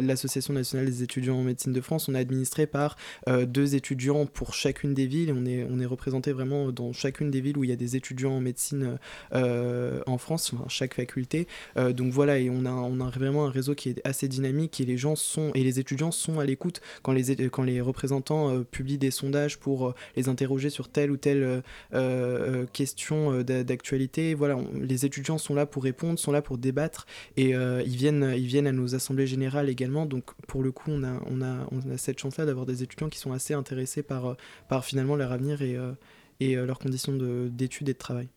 l'association 0.00 0.54
nationale 0.54 0.86
des 0.86 1.02
étudiants 1.02 1.36
en 1.36 1.42
médecine 1.42 1.72
de 1.72 1.80
France, 1.80 2.08
on 2.08 2.14
est 2.14 2.18
administré 2.18 2.66
par 2.66 2.96
deux 3.28 3.74
étudiants 3.74 4.26
pour 4.26 4.54
chacune 4.54 4.94
des 4.94 5.06
villes. 5.06 5.32
On 5.36 5.46
est, 5.46 5.66
on 5.68 5.80
est 5.80 5.86
représenté 5.86 6.32
vraiment 6.32 6.72
dans 6.72 6.92
chacune 6.92 7.30
des 7.30 7.40
villes 7.40 7.56
où 7.56 7.64
il 7.64 7.70
y 7.70 7.72
a 7.72 7.76
des 7.76 7.96
étudiants 7.96 8.32
en 8.32 8.40
médecine 8.40 8.98
en 9.32 10.18
France, 10.18 10.52
chaque 10.68 10.94
faculté. 10.94 11.46
donc 11.76 12.12
voilà, 12.12 12.38
et 12.38 12.50
on 12.50 12.64
a, 12.64 12.70
on 12.70 13.00
a 13.00 13.10
vraiment 13.10 13.46
un 13.46 13.50
réseau 13.50 13.74
qui 13.74 13.90
est 13.90 14.00
assez 14.04 14.28
dynamique 14.28 14.80
et 14.80 14.84
les 14.84 14.96
gens 14.96 15.16
sont 15.16 15.50
et 15.54 15.62
les 15.62 15.78
étudiants 15.78 16.10
sont 16.10 16.38
à 16.38 16.44
l'écoute 16.44 16.80
quand 17.02 17.12
les, 17.12 17.29
quand 17.50 17.62
les 17.62 17.80
représentants 17.80 18.50
euh, 18.50 18.64
publient 18.64 18.98
des 18.98 19.10
sondages 19.10 19.58
pour 19.58 19.88
euh, 19.88 19.94
les 20.16 20.28
interroger 20.28 20.70
sur 20.70 20.88
telle 20.88 21.10
ou 21.10 21.16
telle 21.16 21.62
euh, 21.94 22.66
question 22.72 23.42
d'actualité. 23.42 24.34
Voilà, 24.34 24.58
les 24.74 25.06
étudiants 25.06 25.38
sont 25.38 25.54
là 25.54 25.66
pour 25.66 25.82
répondre, 25.82 26.18
sont 26.18 26.32
là 26.32 26.42
pour 26.42 26.58
débattre 26.58 27.06
et 27.36 27.50
ils, 27.50 27.96
viennent, 27.96 28.34
ils 28.36 28.46
viennent 28.46 28.66
à 28.66 28.72
nos 28.72 28.94
assemblées 28.94 29.26
générales 29.26 29.68
également. 29.68 30.06
Donc 30.06 30.32
pour 30.46 30.62
le 30.62 30.72
coup, 30.72 30.90
on 30.90 31.02
a, 31.04 31.96
cette 31.96 32.18
chance-là 32.18 32.46
d'avoir 32.46 32.66
des 32.66 32.82
étudiants 32.82 33.08
qui 33.08 33.18
sont 33.18 33.32
assez 33.32 33.54
intéressés 33.54 34.02
par, 34.02 34.36
finalement 34.82 35.16
leur 35.16 35.32
avenir 35.32 35.62
et 35.62 36.54
leurs 36.54 36.78
conditions 36.78 37.12
d'études 37.50 37.88
et 37.88 37.92
de 37.92 37.98
travail. 37.98 38.28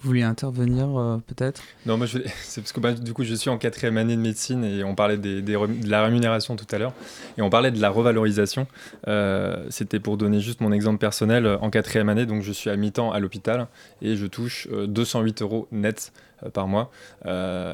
Vous 0.00 0.10
vouliez 0.10 0.22
intervenir 0.22 0.96
euh, 0.96 1.18
peut-être? 1.26 1.60
Non, 1.84 1.96
moi 1.96 2.06
c'est 2.42 2.60
parce 2.60 2.72
que 2.72 2.78
bah, 2.78 2.92
du 2.92 3.12
coup 3.12 3.24
je 3.24 3.34
suis 3.34 3.50
en 3.50 3.58
quatrième 3.58 3.96
année 3.96 4.14
de 4.14 4.20
médecine 4.20 4.62
et 4.62 4.84
on 4.84 4.94
parlait 4.94 5.18
des, 5.18 5.42
de 5.42 5.90
la 5.90 6.04
rémunération 6.04 6.54
tout 6.54 6.66
à 6.70 6.78
l'heure 6.78 6.92
et 7.36 7.42
on 7.42 7.50
parlait 7.50 7.72
de 7.72 7.80
la 7.80 7.90
revalorisation. 7.90 8.68
Euh, 9.08 9.66
c'était 9.70 9.98
pour 9.98 10.16
donner 10.16 10.38
juste 10.38 10.60
mon 10.60 10.70
exemple 10.70 10.98
personnel. 10.98 11.58
En 11.60 11.70
quatrième 11.70 12.08
année, 12.08 12.26
donc 12.26 12.42
je 12.42 12.52
suis 12.52 12.70
à 12.70 12.76
mi-temps 12.76 13.10
à 13.10 13.18
l'hôpital 13.18 13.66
et 14.00 14.14
je 14.14 14.26
touche 14.26 14.68
208 14.70 15.42
euh, 15.42 15.44
euros 15.44 15.68
net 15.72 16.12
par 16.52 16.68
mois. 16.68 16.90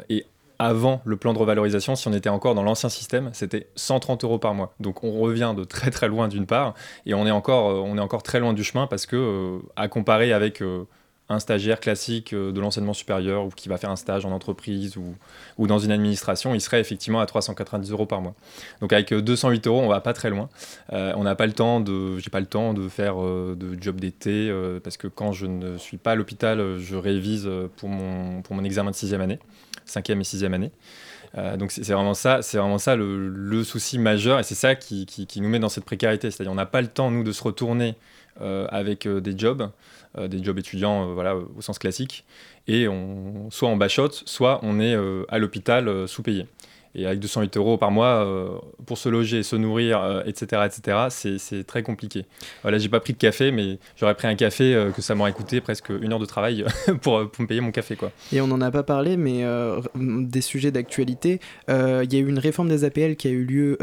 et 0.08 0.24
avant 0.58 1.02
le 1.04 1.16
plan 1.16 1.34
de 1.34 1.38
revalorisation, 1.38 1.94
si 1.94 2.08
on 2.08 2.12
était 2.14 2.30
encore 2.30 2.54
dans 2.54 2.62
l'ancien 2.62 2.88
système, 2.88 3.28
c'était 3.34 3.66
130 3.74 4.24
euros 4.24 4.38
par 4.38 4.54
mois. 4.54 4.72
Donc 4.80 5.04
on 5.04 5.12
revient 5.12 5.52
de 5.54 5.64
très 5.64 5.90
très 5.90 6.08
loin 6.08 6.28
d'une 6.28 6.46
part 6.46 6.74
et 7.04 7.12
on 7.12 7.26
est 7.26 7.30
encore, 7.32 7.84
on 7.84 7.98
est 7.98 8.00
encore 8.00 8.22
très 8.22 8.40
loin 8.40 8.54
du 8.54 8.64
chemin 8.64 8.86
parce 8.86 9.04
que 9.04 9.58
à 9.76 9.88
comparer 9.88 10.32
avec 10.32 10.62
un 11.28 11.38
stagiaire 11.38 11.80
classique 11.80 12.32
euh, 12.32 12.52
de 12.52 12.60
l'enseignement 12.60 12.92
supérieur 12.92 13.46
ou 13.46 13.48
qui 13.48 13.68
va 13.68 13.78
faire 13.78 13.90
un 13.90 13.96
stage 13.96 14.26
en 14.26 14.32
entreprise 14.32 14.96
ou, 14.96 15.14
ou, 15.56 15.66
dans 15.66 15.78
une 15.78 15.90
administration, 15.90 16.54
il 16.54 16.60
serait 16.60 16.80
effectivement 16.80 17.20
à 17.20 17.26
390 17.26 17.90
euros 17.92 18.06
par 18.06 18.20
mois. 18.20 18.34
Donc 18.80 18.92
avec 18.92 19.12
208 19.12 19.66
euh, 19.66 19.70
euros, 19.70 19.80
on 19.80 19.88
va 19.88 20.00
pas 20.00 20.12
très 20.12 20.30
loin. 20.30 20.48
Euh, 20.92 21.12
on 21.16 21.24
n'a 21.24 21.34
pas 21.34 21.46
le 21.46 21.52
temps 21.52 21.80
de, 21.80 22.18
j'ai 22.18 22.30
pas 22.30 22.40
le 22.40 22.46
temps 22.46 22.74
de 22.74 22.88
faire 22.88 23.16
de 23.16 23.78
job 23.80 24.00
d'été 24.00 24.52
parce 24.82 24.96
que 24.96 25.06
quand 25.06 25.32
je 25.32 25.46
ne 25.46 25.78
suis 25.78 25.96
pas 25.96 26.12
à 26.12 26.14
l'hôpital, 26.14 26.78
je 26.78 26.96
révise 26.96 27.48
pour 27.76 27.88
mon, 27.88 28.42
pour 28.42 28.54
mon 28.54 28.64
examen 28.64 28.90
de 28.90 28.96
sixième 28.96 29.20
année, 29.20 29.38
cinquième 29.84 30.20
et 30.20 30.24
sixième 30.24 30.54
année. 30.54 30.70
Donc 31.56 31.72
c'est 31.72 31.92
vraiment 31.92 32.14
ça, 32.14 32.40
le, 32.96 33.64
souci 33.64 33.98
majeur 33.98 34.38
et 34.38 34.42
c'est 34.42 34.54
ça 34.54 34.74
qui, 34.74 35.06
nous 35.36 35.48
met 35.48 35.58
dans 35.58 35.68
cette 35.68 35.84
précarité. 35.84 36.30
C'est-à-dire 36.30 36.52
on 36.52 36.56
n'a 36.56 36.66
pas 36.66 36.80
le 36.80 36.88
temps 36.88 37.10
nous 37.10 37.24
de 37.24 37.32
se 37.32 37.42
retourner 37.42 37.96
avec 38.40 39.08
des 39.08 39.38
jobs. 39.38 39.68
Euh, 40.16 40.28
des 40.28 40.42
jobs 40.44 40.56
étudiants 40.56 41.08
euh, 41.08 41.12
voilà, 41.12 41.34
au 41.34 41.60
sens 41.60 41.80
classique. 41.80 42.24
Et 42.68 42.86
on, 42.86 43.50
soit 43.50 43.68
on 43.68 43.76
bachote, 43.76 44.22
soit 44.26 44.60
on 44.62 44.78
est 44.78 44.94
euh, 44.94 45.24
à 45.28 45.38
l'hôpital 45.38 46.06
sous-payé. 46.06 46.46
Et 46.94 47.06
avec 47.06 47.20
208 47.20 47.56
euros 47.56 47.76
par 47.76 47.90
mois 47.90 48.62
pour 48.86 48.98
se 48.98 49.08
loger, 49.08 49.42
se 49.42 49.56
nourrir, 49.56 50.22
etc., 50.26 50.62
etc., 50.66 51.38
c'est 51.38 51.64
très 51.64 51.82
compliqué. 51.82 52.24
Voilà, 52.62 52.78
j'ai 52.78 52.88
pas 52.88 53.00
pris 53.00 53.12
de 53.12 53.18
café, 53.18 53.50
mais 53.50 53.78
j'aurais 53.96 54.14
pris 54.14 54.28
un 54.28 54.36
café 54.36 54.90
que 54.94 55.02
ça 55.02 55.14
m'aurait 55.14 55.32
coûté 55.32 55.60
presque 55.60 55.88
une 55.88 56.12
heure 56.12 56.18
de 56.20 56.26
travail 56.26 56.64
pour, 57.02 57.18
me 57.18 57.46
payer 57.46 57.60
mon 57.60 57.72
café. 57.72 57.96
Quoi. 57.96 58.12
Et 58.32 58.40
on 58.40 58.46
n'en 58.46 58.60
a 58.60 58.70
pas 58.70 58.84
parlé, 58.84 59.16
mais 59.16 59.44
des 59.96 60.40
sujets 60.40 60.70
d'actualité, 60.70 61.40
il 61.68 62.12
y 62.12 62.16
a 62.16 62.18
eu 62.18 62.28
une 62.28 62.38
réforme 62.38 62.68
des 62.68 62.84
APL 62.84 63.16
qui 63.16 63.28
a 63.28 63.30
eu 63.32 63.44
lieu 63.44 63.78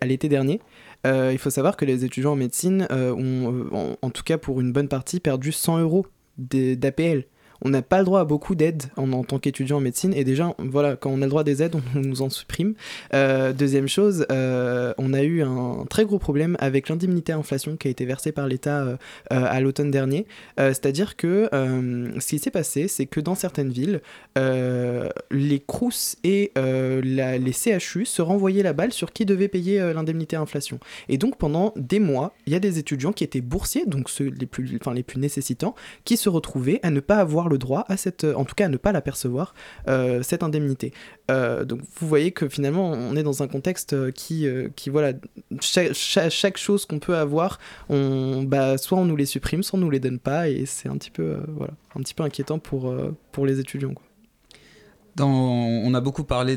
à 0.00 0.06
l'été 0.06 0.28
dernier. 0.28 0.60
Euh, 1.06 1.30
il 1.32 1.38
faut 1.38 1.50
savoir 1.50 1.76
que 1.76 1.84
les 1.84 2.04
étudiants 2.04 2.32
en 2.32 2.36
médecine 2.36 2.86
euh, 2.90 3.12
ont, 3.12 3.52
euh, 3.72 3.96
en, 4.00 4.10
tout 4.10 4.22
cas 4.22 4.38
pour 4.38 4.60
une 4.60 4.72
bonne 4.72 4.88
partie, 4.88 5.20
perdu 5.20 5.52
100 5.52 5.78
euros 5.80 6.06
d'APL 6.38 7.24
on 7.64 7.70
n'a 7.70 7.82
pas 7.82 7.98
le 7.98 8.04
droit 8.04 8.20
à 8.20 8.24
beaucoup 8.24 8.54
d'aides 8.54 8.84
en, 8.96 9.24
tant 9.24 9.38
qu'étudiant 9.38 9.78
en 9.78 9.80
médecine. 9.80 10.12
Et 10.14 10.24
déjà, 10.24 10.54
voilà, 10.58 10.96
quand 10.96 11.10
on 11.10 11.22
a 11.22 11.24
le 11.24 11.30
droit 11.30 11.44
des 11.44 11.62
aides, 11.62 11.76
on, 11.94 12.00
nous 12.00 12.22
en 12.22 12.30
supprime. 12.30 12.74
Euh, 13.14 13.52
deuxième 13.52 13.88
chose, 13.88 14.26
euh, 14.30 14.92
on 14.98 15.12
a 15.12 15.22
eu 15.22 15.42
un 15.42 15.84
très 15.88 16.04
gros 16.04 16.18
problème 16.18 16.56
avec 16.60 16.88
l'indemnité 16.88 17.32
à 17.32 17.36
inflation 17.36 17.76
qui 17.76 17.88
a 17.88 17.90
été 17.90 18.04
versée 18.04 18.32
par 18.32 18.46
l'État 18.46 18.82
euh, 18.82 18.96
à 19.30 19.60
l'automne 19.60 19.90
dernier. 19.90 20.26
C'est-à-dire 20.56 21.16
que 21.16 21.48
ce 21.52 22.26
qui 22.26 22.38
s'est 22.38 22.50
passé, 22.50 22.88
c'est 22.88 23.06
que 23.06 23.20
dans 23.20 23.34
certaines 23.34 23.70
villes, 23.70 24.00
les 24.36 25.60
CRUS 25.66 26.16
et 26.24 26.52
les 26.56 27.52
CHU 27.52 28.04
se 28.04 28.22
renvoyaient 28.22 28.62
la 28.62 28.72
balle 28.72 28.92
sur 28.92 29.12
qui 29.12 29.24
devait 29.24 29.48
payer 29.48 29.92
l'indemnité 29.92 30.36
à 30.36 30.40
inflation. 30.40 30.78
Et 31.08 31.18
donc 31.18 31.36
pendant 31.36 31.72
des 31.76 32.00
mois, 32.00 32.34
il 32.46 32.52
y 32.52 32.56
a 32.56 32.60
des 32.60 32.78
étudiants 32.78 33.12
qui 33.12 33.24
étaient 33.24 33.40
boursiers, 33.40 33.86
donc 33.86 34.08
ceux 34.08 34.28
les 34.28 34.46
plus, 34.46 34.78
enfin, 34.80 34.94
les 34.94 35.02
plus 35.02 35.18
nécessitants, 35.18 35.74
qui 36.04 36.16
se 36.16 36.28
retrouvaient 36.28 36.80
à 36.82 36.90
ne 36.90 37.00
pas 37.00 37.16
avoir 37.16 37.48
le 37.52 37.58
droit 37.58 37.84
à 37.88 37.96
cette, 37.96 38.24
en 38.24 38.44
tout 38.44 38.54
cas 38.54 38.66
à 38.66 38.68
ne 38.68 38.76
pas 38.76 38.92
l'apercevoir, 38.92 39.54
euh, 39.88 40.22
cette 40.22 40.42
indemnité. 40.42 40.92
Euh, 41.30 41.64
donc 41.64 41.80
vous 41.98 42.08
voyez 42.08 42.32
que 42.32 42.48
finalement 42.48 42.90
on 42.90 43.14
est 43.16 43.22
dans 43.22 43.42
un 43.42 43.48
contexte 43.48 44.12
qui, 44.12 44.46
euh, 44.46 44.68
qui 44.74 44.90
voilà, 44.90 45.12
chaque, 45.60 46.56
chose 46.56 46.86
qu'on 46.86 46.98
peut 46.98 47.16
avoir, 47.16 47.58
on, 47.88 48.42
bah, 48.42 48.78
soit 48.78 48.98
on 48.98 49.04
nous 49.04 49.16
les 49.16 49.26
supprime, 49.26 49.62
soit 49.62 49.78
on 49.78 49.82
nous 49.82 49.90
les 49.90 50.00
donne 50.00 50.18
pas, 50.18 50.48
et 50.48 50.66
c'est 50.66 50.88
un 50.88 50.96
petit 50.96 51.10
peu, 51.10 51.36
voilà, 51.56 51.74
un 51.94 52.00
petit 52.00 52.14
peu 52.14 52.22
inquiétant 52.24 52.58
pour, 52.58 52.94
pour 53.30 53.46
les 53.46 53.60
étudiants. 53.60 53.94
Quoi. 53.94 54.04
On 55.24 55.92
a 55.94 56.00
beaucoup 56.00 56.24
parlé 56.24 56.56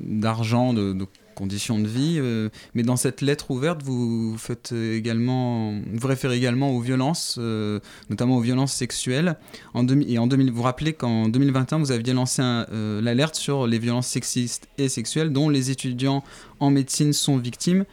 d'argent, 0.00 0.72
de, 0.72 0.92
de, 0.92 1.06
conditions 1.36 1.78
de 1.78 1.86
vie. 1.86 2.16
Euh, 2.18 2.48
mais 2.74 2.82
dans 2.82 2.96
cette 2.96 3.20
lettre 3.20 3.52
ouverte, 3.52 3.82
vous 3.84 4.36
faites 4.38 4.72
également, 4.72 5.74
vous 5.92 6.08
référez 6.08 6.36
également 6.36 6.70
aux 6.70 6.80
violences, 6.80 7.36
euh, 7.38 7.78
notamment 8.10 8.38
aux 8.38 8.40
violences 8.40 8.72
sexuelles. 8.72 9.36
En 9.74 9.86
et 9.86 10.18
en 10.18 10.26
2000, 10.26 10.50
vous 10.50 10.62
rappelez 10.62 10.94
qu'en 10.94 11.28
2021, 11.28 11.78
vous 11.78 11.92
aviez 11.92 12.12
lancé 12.12 12.42
euh, 12.42 13.00
l'alerte 13.00 13.36
sur 13.36 13.68
les 13.68 13.78
violences 13.78 14.08
sexistes 14.08 14.66
et 14.78 14.88
sexuelles 14.88 15.32
dont 15.32 15.48
les 15.48 15.70
étudiants 15.70 16.24
en 16.58 16.70
médecine 16.70 17.12
sont 17.12 17.36
victimes 17.36 17.84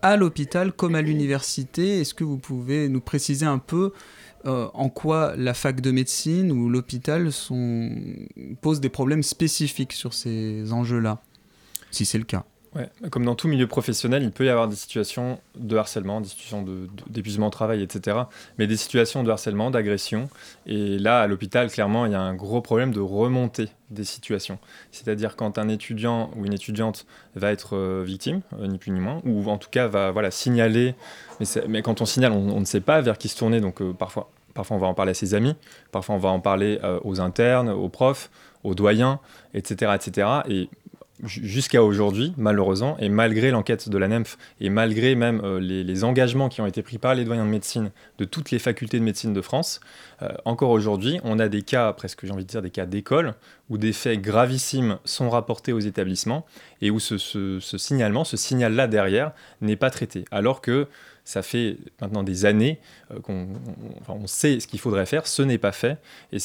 à 0.00 0.16
l'hôpital 0.16 0.72
comme 0.72 0.94
à 0.94 1.02
l'université. 1.02 2.00
Est-ce 2.00 2.14
que 2.14 2.24
vous 2.24 2.38
pouvez 2.38 2.88
nous 2.88 3.00
préciser 3.00 3.44
un 3.44 3.58
peu 3.58 3.92
en 4.44 4.88
quoi 4.88 5.34
la 5.36 5.52
fac 5.52 5.82
de 5.82 5.90
médecine 5.90 6.52
ou 6.52 6.70
l'hôpital 6.70 7.28
pose 8.62 8.80
des 8.80 8.88
problèmes 8.88 9.22
spécifiques 9.22 9.92
sur 9.92 10.14
ces 10.14 10.72
enjeux-là, 10.72 11.20
si 11.90 12.06
c'est 12.06 12.16
le 12.16 12.24
cas? 12.24 12.46
Comme 13.10 13.24
dans 13.24 13.34
tout 13.34 13.48
milieu 13.48 13.66
professionnel, 13.66 14.22
il 14.22 14.30
peut 14.30 14.44
y 14.44 14.48
avoir 14.48 14.68
des 14.68 14.76
situations 14.76 15.38
de 15.56 15.76
harcèlement, 15.76 16.20
des 16.20 16.28
situations 16.28 16.64
d'épuisement 17.08 17.46
de, 17.46 17.48
au 17.48 17.50
travail, 17.50 17.82
etc. 17.82 18.18
Mais 18.58 18.66
des 18.66 18.76
situations 18.76 19.22
de 19.22 19.30
harcèlement, 19.30 19.70
d'agression. 19.70 20.28
Et 20.66 20.98
là, 20.98 21.20
à 21.22 21.26
l'hôpital, 21.26 21.70
clairement, 21.70 22.06
il 22.06 22.12
y 22.12 22.14
a 22.14 22.20
un 22.20 22.34
gros 22.34 22.60
problème 22.60 22.92
de 22.92 23.00
remontée 23.00 23.68
des 23.90 24.04
situations. 24.04 24.58
C'est-à-dire 24.92 25.36
quand 25.36 25.58
un 25.58 25.68
étudiant 25.68 26.30
ou 26.36 26.44
une 26.44 26.52
étudiante 26.52 27.06
va 27.34 27.50
être 27.52 27.76
euh, 27.76 28.02
victime, 28.04 28.42
euh, 28.60 28.66
ni 28.66 28.78
plus 28.78 28.90
ni 28.90 29.00
moins, 29.00 29.20
ou 29.24 29.48
en 29.48 29.56
tout 29.56 29.70
cas 29.70 29.86
va 29.86 30.30
signaler, 30.30 30.94
mais, 31.68 31.82
quand 31.82 32.00
on 32.00 32.06
signale, 32.06 32.32
on, 32.32 32.60
ne 32.60 32.64
sait 32.64 32.80
pas 32.80 33.00
vers 33.00 33.16
qui 33.16 33.28
se 33.28 33.38
tourner, 33.38 33.60
donc 33.60 33.80
euh, 33.80 33.92
parfois, 33.92 34.30
parfois 34.52 34.76
on 34.76 34.80
va 34.80 34.88
en 34.88 34.94
parler 34.94 35.12
à 35.12 35.14
ses 35.14 35.34
amis, 35.34 35.54
parfois 35.92 36.16
on 36.16 36.18
va 36.18 36.28
en 36.28 36.40
parler 36.40 36.80
aux 37.04 37.20
internes, 37.20 37.70
aux 37.70 37.88
profs, 37.88 38.30
aux 38.64 38.74
doyens, 38.74 39.20
etc. 39.54 39.92
etc. 39.94 40.28
Et 40.48 40.68
jusqu'à 41.24 41.82
aujourd'hui, 41.82 42.32
malheureusement, 42.36 42.96
et 42.98 43.08
malgré 43.08 43.50
l'enquête 43.50 43.88
de 43.88 43.98
la 43.98 44.08
NEMF, 44.08 44.38
et 44.60 44.70
malgré 44.70 45.14
même 45.14 45.40
euh, 45.44 45.60
les, 45.60 46.04
engagements 46.04 46.48
qui 46.48 46.60
ont 46.60 46.66
été 46.66 46.82
pris 46.82 46.98
par 46.98 47.14
les 47.14 47.24
doyens 47.24 47.44
de 47.44 47.50
médecine 47.50 47.90
de 48.18 48.24
toutes 48.24 48.50
les 48.50 48.58
facultés 48.58 48.98
de 48.98 49.04
médecine 49.04 49.32
de 49.32 49.40
France, 49.40 49.80
euh, 50.22 50.28
encore 50.44 50.70
aujourd'hui, 50.70 51.20
on 51.24 51.38
a 51.38 51.48
des 51.48 51.62
cas, 51.62 51.92
presque 51.92 52.24
j'ai 52.24 52.32
envie 52.32 52.44
de 52.44 52.48
dire 52.48 52.62
des 52.62 52.70
cas 52.70 52.86
d'école, 52.86 53.34
où 53.68 53.78
des 53.78 53.92
faits 53.92 54.20
gravissimes 54.20 54.98
sont 55.04 55.28
rapportés 55.28 55.72
aux 55.72 55.80
établissements 55.80 56.46
et 56.80 56.90
où 56.90 57.00
ce, 57.00 57.58
signalement, 57.60 58.24
ce 58.24 58.36
signal-là 58.36 58.86
derrière, 58.86 59.32
n'est 59.60 59.76
pas 59.76 59.90
traité. 59.90 60.24
Alors 60.30 60.60
que 60.60 60.86
ça 61.28 61.42
fait 61.42 61.76
maintenant 62.00 62.22
des 62.22 62.46
années 62.46 62.78
euh, 63.10 63.20
qu'on 63.20 63.48
on 64.08 64.26
sait 64.26 64.60
ce 64.60 64.66
qu'il 64.66 64.80
faudrait 64.80 65.04
faire, 65.04 65.26
ce 65.26 65.42
n'est 65.42 65.58
pas 65.58 65.72
fait. 65.72 65.98
Et, 66.32 66.38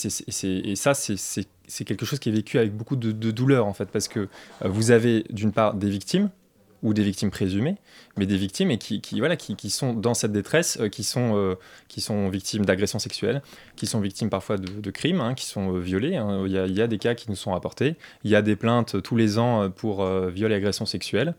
ça, 0.76 0.94
c'est 0.94 1.86
quelque 1.86 2.06
chose 2.06 2.20
qui 2.20 2.28
est 2.28 2.34
vécu 2.34 2.58
avec 2.60 2.76
beaucoup 2.76 2.98
de, 2.98 3.14
de 3.14 3.32
douleur, 3.32 3.66
en 3.66 3.72
fait, 3.72 3.86
parce 3.86 4.10
que 4.10 4.20
euh, 4.20 4.28
vous 4.66 4.92
avez 4.92 5.24
d'une 5.30 5.54
part 5.54 5.76
des 5.76 5.90
victimes, 5.90 6.30
ou 6.84 6.94
des 6.94 7.04
victimes 7.04 7.32
présumées, 7.32 7.78
mais 8.18 8.26
des 8.26 8.36
victimes 8.36 8.70
et 8.70 8.78
qui, 8.78 9.02
voilà, 9.20 9.38
qui, 9.38 9.70
sont 9.70 9.94
dans 9.94 10.14
cette 10.14 10.34
détresse, 10.34 10.78
euh, 10.82 10.90
qui, 10.90 11.04
sont, 11.04 11.36
euh, 11.36 11.56
qui 11.88 12.02
sont 12.02 12.30
victimes 12.30 12.66
d'agressions 12.66 13.00
sexuelles, 13.00 13.42
qui 13.78 13.88
sont 13.88 14.02
victimes 14.02 14.30
parfois 14.30 14.58
de, 14.58 14.92
crimes, 14.92 15.22
hein, 15.22 15.34
qui 15.34 15.46
sont 15.46 15.74
euh, 15.74 15.80
violées. 15.80 16.18
Hein. 16.18 16.44
Il, 16.46 16.52
y 16.52 16.82
a, 16.82 16.88
des 16.88 16.98
cas 16.98 17.16
qui 17.16 17.30
nous 17.30 17.38
sont 17.38 17.52
rapportés. 17.52 17.96
Il 18.26 18.30
y 18.30 18.36
a 18.36 18.42
des 18.42 18.58
plaintes 18.58 19.02
tous 19.02 19.16
les 19.16 19.40
ans 19.40 19.70
pour 19.70 20.06
viol 20.06 20.52
et 20.52 20.56
agression 20.56 20.86
sexuelle. 20.86 21.34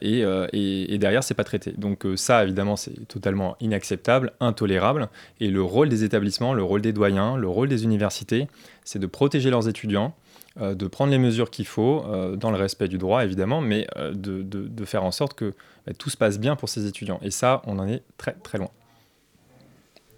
Et, 0.00 0.20
et, 0.52 0.94
et, 0.94 0.98
derrière, 0.98 1.22
c'est 1.22 1.34
pas 1.34 1.44
traité. 1.44 1.72
Donc 1.76 2.06
ça, 2.16 2.44
évidemment, 2.44 2.76
c'est 2.76 3.06
totalement 3.08 3.56
inacceptable, 3.60 4.32
intolérable. 4.40 5.08
Et 5.40 5.48
le 5.48 5.62
rôle 5.62 5.88
des 5.88 6.04
établissements, 6.04 6.54
le 6.54 6.62
rôle 6.62 6.80
des 6.80 6.92
doyens, 6.92 7.36
le 7.36 7.48
rôle 7.48 7.68
des 7.68 7.84
universités, 7.84 8.48
c'est 8.84 8.98
de 8.98 9.06
protéger 9.06 9.50
leurs 9.50 9.68
étudiants, 9.68 10.14
euh, 10.60 10.74
de 10.74 10.86
prendre 10.86 11.12
les 11.12 11.18
mesures 11.18 11.50
qu'il 11.50 11.66
faut, 11.66 12.04
euh, 12.06 12.34
dans 12.34 12.50
le 12.50 12.56
respect 12.56 12.88
du 12.88 12.98
droit 12.98 13.24
évidemment, 13.24 13.60
mais 13.60 13.86
euh, 13.96 14.12
de, 14.12 14.84
faire 14.84 15.04
en 15.04 15.12
sorte 15.12 15.34
que 15.34 15.54
bah, 15.86 15.92
tout 15.96 16.10
se 16.10 16.16
passe 16.16 16.38
bien 16.38 16.56
pour 16.56 16.68
ces 16.68 16.86
étudiants. 16.86 17.20
Et 17.22 17.30
ça, 17.30 17.62
on 17.66 17.78
en 17.78 17.86
est 17.86 18.02
très 18.16 18.32
très 18.32 18.58
loin. 18.58 18.70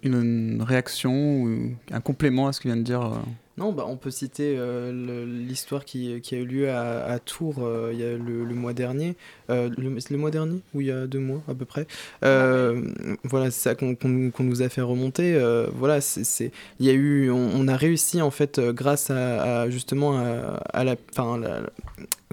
Une, 0.01 0.63
réaction 0.63 1.43
ou 1.43 1.75
un 1.91 2.01
complément 2.01 2.47
à 2.47 2.53
ce 2.53 2.61
que 2.61 2.67
vient 2.67 2.77
de 2.77 2.81
dire 2.81 3.21
non, 3.61 3.73
bah, 3.73 3.85
on 3.87 3.95
peut 3.95 4.09
citer 4.09 4.55
euh, 4.57 5.23
l'histoire 5.23 5.85
qui, 5.85 6.19
a 6.31 6.35
eu 6.35 6.45
lieu 6.45 6.71
à, 6.71 7.19
Tours 7.19 7.57
euh, 7.59 7.91
il 7.93 7.99
y 7.99 8.03
a 8.03 8.17
le, 8.17 8.55
mois 8.55 8.73
dernier. 8.73 9.15
Euh, 9.51 9.69
le, 9.77 10.17
mois 10.17 10.31
dernier 10.31 10.61
Ou 10.73 10.81
il 10.81 10.87
y 10.87 10.91
a 10.91 11.05
deux 11.05 11.19
mois 11.19 11.43
à 11.47 11.53
peu 11.53 11.65
près. 11.65 11.85
voilà, 12.21 13.51
c'est 13.51 13.69
ça 13.69 13.75
qu'on 13.75 13.95
nous 14.39 14.61
a 14.63 14.69
fait 14.69 14.81
remonter. 14.81 15.39
voilà, 15.75 16.01
c'est 16.01 16.51
il 16.79 16.85
y 16.87 16.89
a 16.89 16.93
eu, 16.93 17.29
on, 17.29 17.67
a 17.67 17.77
réussi 17.77 18.19
en 18.23 18.31
fait 18.31 18.59
grâce 18.59 19.11
à, 19.11 19.69
justement 19.69 20.17
à, 20.17 20.83
la, 20.83 20.95
la, 21.15 21.61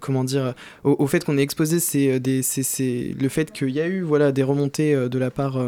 comment 0.01 0.25
dire, 0.25 0.55
au, 0.85 1.07
fait 1.07 1.25
qu'on 1.25 1.39
ait 1.39 1.43
exposé 1.43 1.81
c'est 1.81 2.21
des, 2.21 2.41
le 2.41 3.29
fait 3.29 3.53
qu'il 3.53 3.71
y 3.71 3.81
a 3.81 3.89
eu 3.89 4.07
des 4.33 4.43
remontées 4.43 4.95
de 4.95 5.19
la, 5.19 5.31
part, 5.31 5.59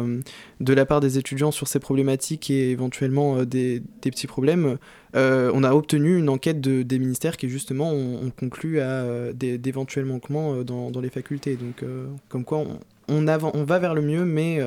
de 0.59 0.73
la 0.73 0.85
part 0.85 0.99
des 0.99 1.17
étudiants 1.17 1.51
sur 1.51 1.67
ces 1.67 1.79
problématiques 1.79 2.49
et 2.49 2.71
éventuellement 2.71 3.43
des, 3.43 3.81
petits 4.01 4.27
problèmes. 4.27 4.77
Euh, 5.15 5.51
on 5.53 5.63
a 5.63 5.73
obtenu 5.73 6.17
une 6.17 6.29
enquête 6.29 6.61
de, 6.61 6.83
des 6.83 6.99
ministères 6.99 7.37
qui 7.37 7.49
justement 7.49 7.91
ont, 7.91 8.31
conclu 8.37 8.79
à 8.79 8.89
euh, 8.89 9.33
d'éventuels 9.33 10.05
manquements 10.05 10.55
euh, 10.55 10.63
dans, 10.63 11.01
les 11.01 11.09
facultés. 11.09 11.55
Donc 11.55 11.83
comme 12.29 12.45
quoi 12.45 12.63
on, 13.07 13.25
va 13.25 13.79
vers 13.79 13.93
le 13.93 14.01
mieux, 14.01 14.25
mais 14.25 14.59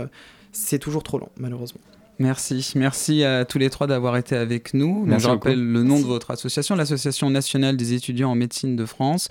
c'est 0.53 0.79
toujours 0.79 1.03
trop 1.03 1.19
lent 1.19 1.31
malheureusement. 1.37 1.81
Merci, 2.19 2.73
merci 2.77 3.25
à 3.25 3.45
tous 3.45 3.59
les 3.59 3.71
trois 3.71 3.87
d'avoir 3.87 4.17
été 4.17 4.37
avec 4.37 4.75
nous. 4.75 5.07
je 5.19 5.27
rappelle 5.27 5.61
le 5.61 5.83
nom 5.83 5.99
de 5.99 6.05
votre 6.05 6.31
association, 6.31 6.77
l'Association 6.77 7.31
nationale 7.31 7.77
des 7.77 7.93
étudiants 7.93 8.31
en 8.31 8.35
médecine 8.35 8.77
de 8.77 8.87
France. 8.87 9.29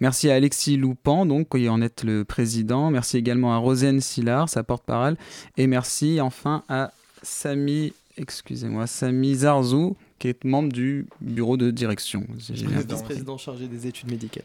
Merci 0.00 0.30
à 0.30 0.34
Alexis 0.34 0.76
Loupan, 0.76 1.26
donc 1.26 1.56
qui 1.56 1.68
en 1.68 1.80
êtes 1.80 2.04
le 2.04 2.24
président. 2.24 2.90
Merci 2.90 3.16
également 3.16 3.54
à 3.54 3.58
Rosane 3.58 4.00
Sillard, 4.00 4.48
sa 4.48 4.62
porte-parole, 4.62 5.16
et 5.56 5.66
merci 5.66 6.20
enfin 6.20 6.62
à 6.68 6.92
Samy, 7.22 7.92
excusez-moi, 8.18 8.86
Samy 8.86 9.34
Zarzou, 9.34 9.96
qui 10.18 10.28
est 10.28 10.44
membre 10.44 10.72
du 10.72 11.06
bureau 11.20 11.56
de 11.56 11.70
direction. 11.70 12.24
Vice-président 12.36 13.38
chargé 13.38 13.66
des 13.66 13.86
études 13.86 14.10
médicales. 14.10 14.44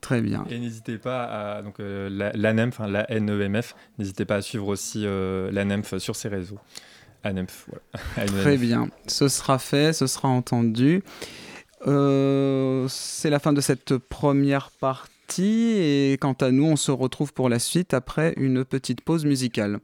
Très 0.00 0.20
bien. 0.20 0.44
Et 0.48 0.58
n'hésitez 0.58 0.96
pas 0.96 1.24
à 1.58 1.62
donc 1.62 1.80
euh, 1.80 2.08
l'ANEMF, 2.34 2.78
la, 2.80 3.06
la 3.08 3.20
NEMF, 3.20 3.74
n'hésitez 3.98 4.24
pas 4.24 4.36
à 4.36 4.42
suivre 4.42 4.68
aussi 4.68 5.02
euh, 5.04 5.50
l'ANEMF 5.50 5.98
sur 5.98 6.14
ses 6.14 6.28
réseaux. 6.28 6.58
Très 8.40 8.56
bien, 8.56 8.88
ce 9.06 9.28
sera 9.28 9.58
fait, 9.58 9.92
ce 9.92 10.06
sera 10.06 10.28
entendu. 10.28 11.02
Euh, 11.86 12.86
c'est 12.88 13.30
la 13.30 13.38
fin 13.38 13.52
de 13.52 13.60
cette 13.60 13.96
première 13.96 14.70
partie 14.70 15.72
et 15.76 16.18
quant 16.20 16.32
à 16.32 16.50
nous, 16.50 16.64
on 16.64 16.76
se 16.76 16.90
retrouve 16.90 17.32
pour 17.32 17.48
la 17.48 17.58
suite 17.58 17.94
après 17.94 18.34
une 18.36 18.64
petite 18.64 19.00
pause 19.02 19.24
musicale. 19.24 19.78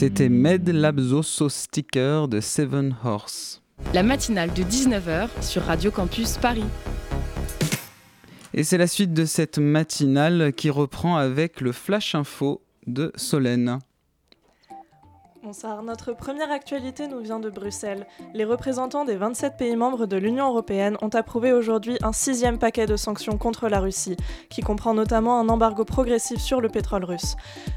C'était 0.00 0.30
Med 0.30 0.66
Labzoso 0.66 1.50
Sticker 1.50 2.26
de 2.26 2.40
Seven 2.40 2.96
Horse. 3.04 3.60
La 3.92 4.02
matinale 4.02 4.50
de 4.54 4.62
19h 4.62 5.28
sur 5.42 5.62
Radio 5.64 5.90
Campus 5.90 6.38
Paris. 6.38 6.64
Et 8.54 8.64
c'est 8.64 8.78
la 8.78 8.86
suite 8.86 9.12
de 9.12 9.26
cette 9.26 9.58
matinale 9.58 10.54
qui 10.54 10.70
reprend 10.70 11.18
avec 11.18 11.60
le 11.60 11.72
Flash 11.72 12.14
Info 12.14 12.62
de 12.86 13.12
Solène. 13.14 13.78
Bonsoir, 15.42 15.82
notre 15.82 16.12
première 16.12 16.50
actualité 16.50 17.08
nous 17.08 17.20
vient 17.20 17.40
de 17.40 17.48
Bruxelles. 17.48 18.06
Les 18.34 18.44
représentants 18.44 19.06
des 19.06 19.16
27 19.16 19.56
pays 19.56 19.74
membres 19.74 20.04
de 20.04 20.18
l'Union 20.18 20.48
européenne 20.48 20.98
ont 21.00 21.08
approuvé 21.08 21.54
aujourd'hui 21.54 21.96
un 22.02 22.12
sixième 22.12 22.58
paquet 22.58 22.84
de 22.84 22.94
sanctions 22.94 23.38
contre 23.38 23.70
la 23.70 23.80
Russie, 23.80 24.18
qui 24.50 24.60
comprend 24.60 24.92
notamment 24.92 25.40
un 25.40 25.48
embargo 25.48 25.86
progressif 25.86 26.38
sur 26.40 26.60
le 26.60 26.68
pétrole 26.68 27.06
russe. 27.06 27.36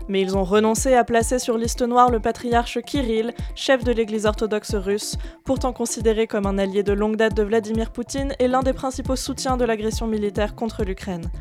Mais 0.09 0.19
ils 0.19 0.35
ont 0.35 0.43
renoncé 0.43 0.93
à 0.93 1.05
placer 1.05 1.39
sur 1.39 1.57
liste 1.57 1.83
noire 1.83 2.11
le 2.11 2.19
patriarche 2.19 2.81
Kirill, 2.81 3.33
chef 3.55 3.85
de 3.85 3.93
l'Église 3.93 4.25
orthodoxe 4.25 4.75
russe, 4.75 5.15
pourtant 5.45 5.71
considéré 5.71 6.27
comme 6.27 6.45
un 6.45 6.57
allié 6.57 6.83
de 6.83 6.91
longue 6.91 7.15
date 7.15 7.33
de 7.33 7.43
Vladimir 7.43 7.91
Poutine 7.91 8.35
et 8.39 8.49
l'un 8.49 8.61
des 8.61 8.73
principaux 8.73 9.15
soutiens 9.15 9.55
de 9.55 9.63
l'agression 9.63 10.05
militaire 10.05 10.53
contre 10.55 10.83
l'Ukraine. 10.83 11.31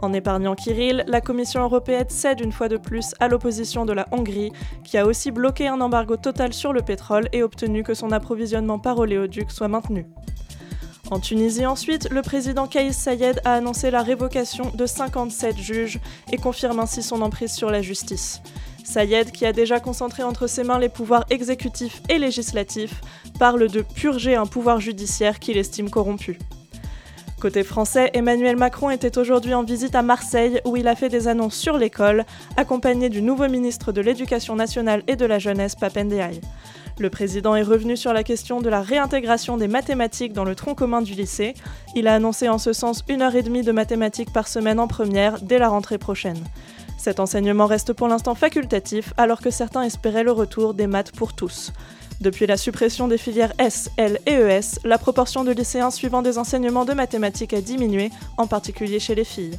En 0.00 0.12
épargnant 0.12 0.54
Kirill, 0.54 1.04
la 1.08 1.20
Commission 1.20 1.62
européenne 1.62 2.08
cède 2.08 2.40
une 2.40 2.52
fois 2.52 2.68
de 2.68 2.76
plus 2.76 3.14
à 3.18 3.26
l'opposition 3.26 3.84
de 3.84 3.92
la 3.92 4.06
Hongrie, 4.12 4.52
qui 4.84 4.96
a 4.96 5.04
aussi 5.04 5.32
bloqué 5.32 5.67
un 5.68 5.80
embargo 5.80 6.16
total 6.16 6.52
sur 6.52 6.72
le 6.72 6.82
pétrole 6.82 7.28
et 7.32 7.42
obtenu 7.42 7.82
que 7.82 7.94
son 7.94 8.12
approvisionnement 8.12 8.78
par 8.78 8.98
oléoduc 8.98 9.50
soit 9.50 9.68
maintenu. 9.68 10.06
En 11.10 11.20
Tunisie 11.20 11.64
ensuite, 11.64 12.10
le 12.10 12.20
président 12.20 12.66
Kaïs 12.66 12.96
Sayed 12.96 13.40
a 13.44 13.54
annoncé 13.54 13.90
la 13.90 14.02
révocation 14.02 14.70
de 14.74 14.84
57 14.84 15.56
juges 15.56 16.00
et 16.32 16.36
confirme 16.36 16.80
ainsi 16.80 17.02
son 17.02 17.22
emprise 17.22 17.52
sur 17.52 17.70
la 17.70 17.80
justice. 17.80 18.42
Sayed, 18.84 19.32
qui 19.32 19.46
a 19.46 19.52
déjà 19.52 19.80
concentré 19.80 20.22
entre 20.22 20.46
ses 20.46 20.64
mains 20.64 20.78
les 20.78 20.88
pouvoirs 20.88 21.24
exécutifs 21.30 22.02
et 22.08 22.18
législatifs, 22.18 23.00
parle 23.38 23.68
de 23.68 23.82
purger 23.82 24.34
un 24.34 24.46
pouvoir 24.46 24.80
judiciaire 24.80 25.38
qu'il 25.38 25.56
estime 25.56 25.88
corrompu. 25.88 26.38
Côté 27.40 27.62
français, 27.62 28.10
Emmanuel 28.14 28.56
Macron 28.56 28.90
était 28.90 29.16
aujourd'hui 29.16 29.54
en 29.54 29.62
visite 29.62 29.94
à 29.94 30.02
Marseille 30.02 30.60
où 30.64 30.76
il 30.76 30.88
a 30.88 30.96
fait 30.96 31.08
des 31.08 31.28
annonces 31.28 31.54
sur 31.54 31.78
l'école, 31.78 32.24
accompagné 32.56 33.10
du 33.10 33.22
nouveau 33.22 33.46
ministre 33.46 33.92
de 33.92 34.00
l'Éducation 34.00 34.56
nationale 34.56 35.04
et 35.06 35.14
de 35.14 35.24
la 35.24 35.38
jeunesse, 35.38 35.76
Papendiaï. 35.76 36.40
Le 36.98 37.10
président 37.10 37.54
est 37.54 37.62
revenu 37.62 37.96
sur 37.96 38.12
la 38.12 38.24
question 38.24 38.60
de 38.60 38.68
la 38.68 38.82
réintégration 38.82 39.56
des 39.56 39.68
mathématiques 39.68 40.32
dans 40.32 40.42
le 40.42 40.56
tronc 40.56 40.74
commun 40.74 41.00
du 41.00 41.12
lycée. 41.12 41.54
Il 41.94 42.08
a 42.08 42.14
annoncé 42.14 42.48
en 42.48 42.58
ce 42.58 42.72
sens 42.72 43.04
une 43.08 43.22
heure 43.22 43.36
et 43.36 43.42
demie 43.44 43.62
de 43.62 43.70
mathématiques 43.70 44.32
par 44.32 44.48
semaine 44.48 44.80
en 44.80 44.88
première 44.88 45.40
dès 45.40 45.60
la 45.60 45.68
rentrée 45.68 45.98
prochaine. 45.98 46.42
Cet 46.96 47.20
enseignement 47.20 47.66
reste 47.66 47.92
pour 47.92 48.08
l'instant 48.08 48.34
facultatif 48.34 49.14
alors 49.16 49.40
que 49.40 49.50
certains 49.50 49.82
espéraient 49.82 50.24
le 50.24 50.32
retour 50.32 50.74
des 50.74 50.88
maths 50.88 51.12
pour 51.12 51.34
tous. 51.34 51.72
Depuis 52.20 52.46
la 52.46 52.56
suppression 52.56 53.06
des 53.06 53.18
filières 53.18 53.52
S, 53.58 53.90
L 53.96 54.18
et 54.26 54.32
ES, 54.32 54.80
la 54.84 54.98
proportion 54.98 55.44
de 55.44 55.52
lycéens 55.52 55.92
suivant 55.92 56.20
des 56.20 56.36
enseignements 56.36 56.84
de 56.84 56.92
mathématiques 56.92 57.54
a 57.54 57.60
diminué, 57.60 58.10
en 58.36 58.48
particulier 58.48 58.98
chez 58.98 59.14
les 59.14 59.24
filles. 59.24 59.58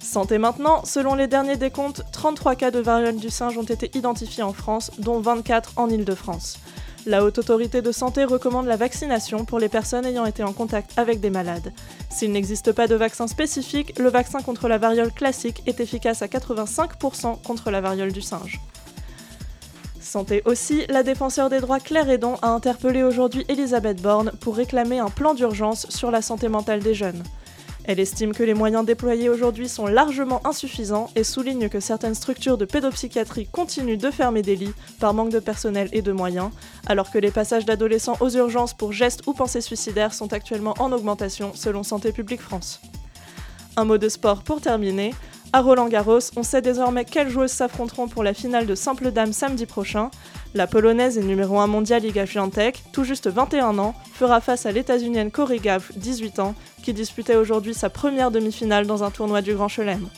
Santé 0.00 0.38
maintenant, 0.38 0.84
selon 0.84 1.16
les 1.16 1.26
derniers 1.26 1.56
décomptes, 1.56 2.04
33 2.12 2.54
cas 2.54 2.70
de 2.70 2.78
variole 2.78 3.16
du 3.16 3.28
singe 3.28 3.58
ont 3.58 3.64
été 3.64 3.90
identifiés 3.98 4.44
en 4.44 4.52
France, 4.52 4.92
dont 4.98 5.20
24 5.20 5.72
en 5.76 5.90
Île-de-France. 5.90 6.60
La 7.06 7.24
Haute 7.24 7.38
Autorité 7.38 7.82
de 7.82 7.90
Santé 7.90 8.24
recommande 8.24 8.66
la 8.66 8.76
vaccination 8.76 9.44
pour 9.44 9.58
les 9.58 9.68
personnes 9.68 10.06
ayant 10.06 10.26
été 10.26 10.44
en 10.44 10.52
contact 10.52 10.92
avec 10.96 11.20
des 11.20 11.30
malades. 11.30 11.72
S'il 12.10 12.32
n'existe 12.32 12.72
pas 12.72 12.86
de 12.86 12.94
vaccin 12.94 13.26
spécifique, 13.26 13.98
le 13.98 14.10
vaccin 14.10 14.40
contre 14.42 14.68
la 14.68 14.78
variole 14.78 15.12
classique 15.12 15.62
est 15.66 15.80
efficace 15.80 16.22
à 16.22 16.26
85% 16.26 17.42
contre 17.42 17.70
la 17.70 17.80
variole 17.80 18.12
du 18.12 18.22
singe. 18.22 18.60
Santé 20.08 20.42
aussi, 20.46 20.86
la 20.88 21.02
défenseur 21.02 21.50
des 21.50 21.60
droits 21.60 21.80
Claire 21.80 22.08
Edon 22.08 22.36
a 22.40 22.48
interpellé 22.48 23.02
aujourd'hui 23.02 23.44
Elisabeth 23.48 24.00
Borne 24.00 24.32
pour 24.40 24.56
réclamer 24.56 24.98
un 24.98 25.10
plan 25.10 25.34
d'urgence 25.34 25.86
sur 25.90 26.10
la 26.10 26.22
santé 26.22 26.48
mentale 26.48 26.80
des 26.80 26.94
jeunes. 26.94 27.22
Elle 27.84 28.00
estime 28.00 28.32
que 28.32 28.42
les 28.42 28.54
moyens 28.54 28.86
déployés 28.86 29.28
aujourd'hui 29.28 29.68
sont 29.68 29.86
largement 29.86 30.46
insuffisants 30.46 31.10
et 31.14 31.24
souligne 31.24 31.68
que 31.68 31.78
certaines 31.78 32.14
structures 32.14 32.56
de 32.56 32.64
pédopsychiatrie 32.64 33.48
continuent 33.52 33.98
de 33.98 34.10
fermer 34.10 34.40
des 34.40 34.56
lits 34.56 34.74
par 34.98 35.12
manque 35.12 35.30
de 35.30 35.40
personnel 35.40 35.90
et 35.92 36.00
de 36.00 36.12
moyens, 36.12 36.50
alors 36.86 37.10
que 37.10 37.18
les 37.18 37.30
passages 37.30 37.66
d'adolescents 37.66 38.16
aux 38.20 38.30
urgences 38.30 38.72
pour 38.72 38.92
gestes 38.92 39.26
ou 39.26 39.34
pensées 39.34 39.60
suicidaires 39.60 40.14
sont 40.14 40.32
actuellement 40.32 40.74
en 40.78 40.90
augmentation 40.90 41.52
selon 41.54 41.82
Santé 41.82 42.12
publique 42.12 42.40
France. 42.40 42.80
Un 43.76 43.84
mot 43.84 43.98
de 43.98 44.08
sport 44.08 44.42
pour 44.42 44.62
terminer. 44.62 45.14
À 45.54 45.62
Roland 45.62 45.88
Garros, 45.88 46.18
on 46.36 46.42
sait 46.42 46.60
désormais 46.60 47.06
quelles 47.06 47.30
joueuses 47.30 47.52
s'affronteront 47.52 48.06
pour 48.06 48.22
la 48.22 48.34
finale 48.34 48.66
de 48.66 48.74
simple 48.74 49.10
dame 49.10 49.32
samedi 49.32 49.64
prochain. 49.64 50.10
La 50.54 50.66
polonaise 50.66 51.16
et 51.16 51.22
numéro 51.22 51.58
1 51.58 51.66
mondial 51.66 52.04
Iga 52.04 52.26
Swiatek, 52.26 52.82
tout 52.92 53.04
juste 53.04 53.28
21 53.28 53.78
ans, 53.78 53.94
fera 54.12 54.42
face 54.42 54.66
à 54.66 54.72
l'états-unienne 54.72 55.30
Corey 55.30 55.58
Gaff, 55.58 55.90
18 55.96 56.38
ans, 56.40 56.54
qui 56.82 56.92
disputait 56.92 57.36
aujourd'hui 57.36 57.72
sa 57.72 57.88
première 57.88 58.30
demi-finale 58.30 58.86
dans 58.86 59.04
un 59.04 59.10
tournoi 59.10 59.40
du 59.40 59.54
Grand 59.54 59.68
Chelem. 59.68 60.08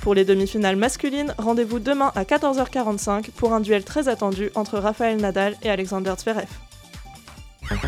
Pour 0.00 0.14
les 0.14 0.24
demi-finales 0.24 0.76
masculines, 0.76 1.34
rendez-vous 1.36 1.78
demain 1.78 2.10
à 2.14 2.24
14h45 2.24 3.30
pour 3.32 3.52
un 3.52 3.60
duel 3.60 3.84
très 3.84 4.08
attendu 4.08 4.50
entre 4.54 4.78
Rafael 4.78 5.18
Nadal 5.18 5.56
et 5.62 5.68
Alexander 5.68 6.14
Zverev. 6.18 6.48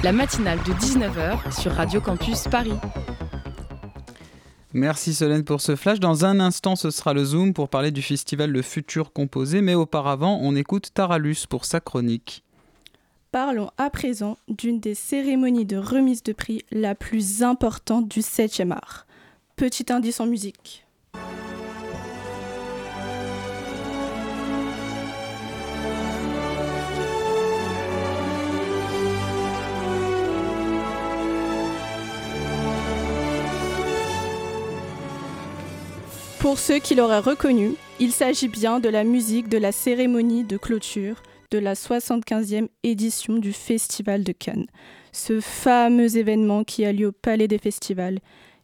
La 0.03 0.12
matinale 0.12 0.59
de 0.66 0.72
19h 0.72 1.59
sur 1.59 1.72
Radio 1.72 2.01
Campus 2.01 2.45
Paris. 2.51 2.72
Merci 4.77 5.14
Solène 5.14 5.43
pour 5.43 5.62
ce 5.62 5.74
flash. 5.74 6.01
Dans 6.01 6.27
un 6.27 6.39
instant, 6.39 6.77
ce 6.77 6.91
sera 6.91 7.14
le 7.14 7.24
Zoom 7.24 7.55
pour 7.55 7.70
parler 7.70 7.91
du 7.91 8.03
festival 8.03 8.51
Le 8.51 8.61
Futur 8.61 9.11
Composé, 9.11 9.62
mais 9.62 9.72
auparavant, 9.72 10.39
on 10.43 10.55
écoute 10.55 10.91
Taralus 10.93 11.47
pour 11.49 11.64
sa 11.64 11.81
chronique. 11.81 12.45
Parlons 13.33 13.70
à 13.79 13.89
présent 13.89 14.37
d'une 14.49 14.79
des 14.79 14.95
cérémonies 14.95 15.64
de 15.64 15.79
remise 15.79 16.22
de 16.22 16.35
prix 16.35 16.62
la 16.70 16.95
plus 16.95 17.43
importante 17.43 18.07
du 18.07 18.20
7e 18.20 18.70
art. 18.70 19.07
Petit 19.57 19.91
indice 19.91 20.20
en 20.20 20.27
musique. 20.27 20.85
Pour 36.47 36.61
ceux 36.61 36.78
qui 36.78 36.94
l'auraient 36.94 37.18
reconnu, 37.18 37.72
il 37.99 38.12
s'agit 38.12 38.47
bien 38.47 38.78
de 38.78 38.88
la 38.88 39.03
musique 39.03 39.49
de 39.49 39.59
la 39.59 39.72
cérémonie 39.72 40.44
de 40.44 40.57
clôture 40.57 41.20
de 41.51 41.59
la 41.59 41.74
75e 41.74 42.68
édition 42.84 43.38
du 43.38 43.53
Festival 43.53 44.22
de 44.22 44.30
Cannes. 44.30 44.66
Ce 45.11 45.40
fameux 45.40 46.16
événement 46.16 46.62
qui 46.62 46.84
a 46.84 46.92
lieu 46.92 47.09
au 47.09 47.12
Palais 47.12 47.49
des 47.49 47.59
Festivals. 47.59 48.20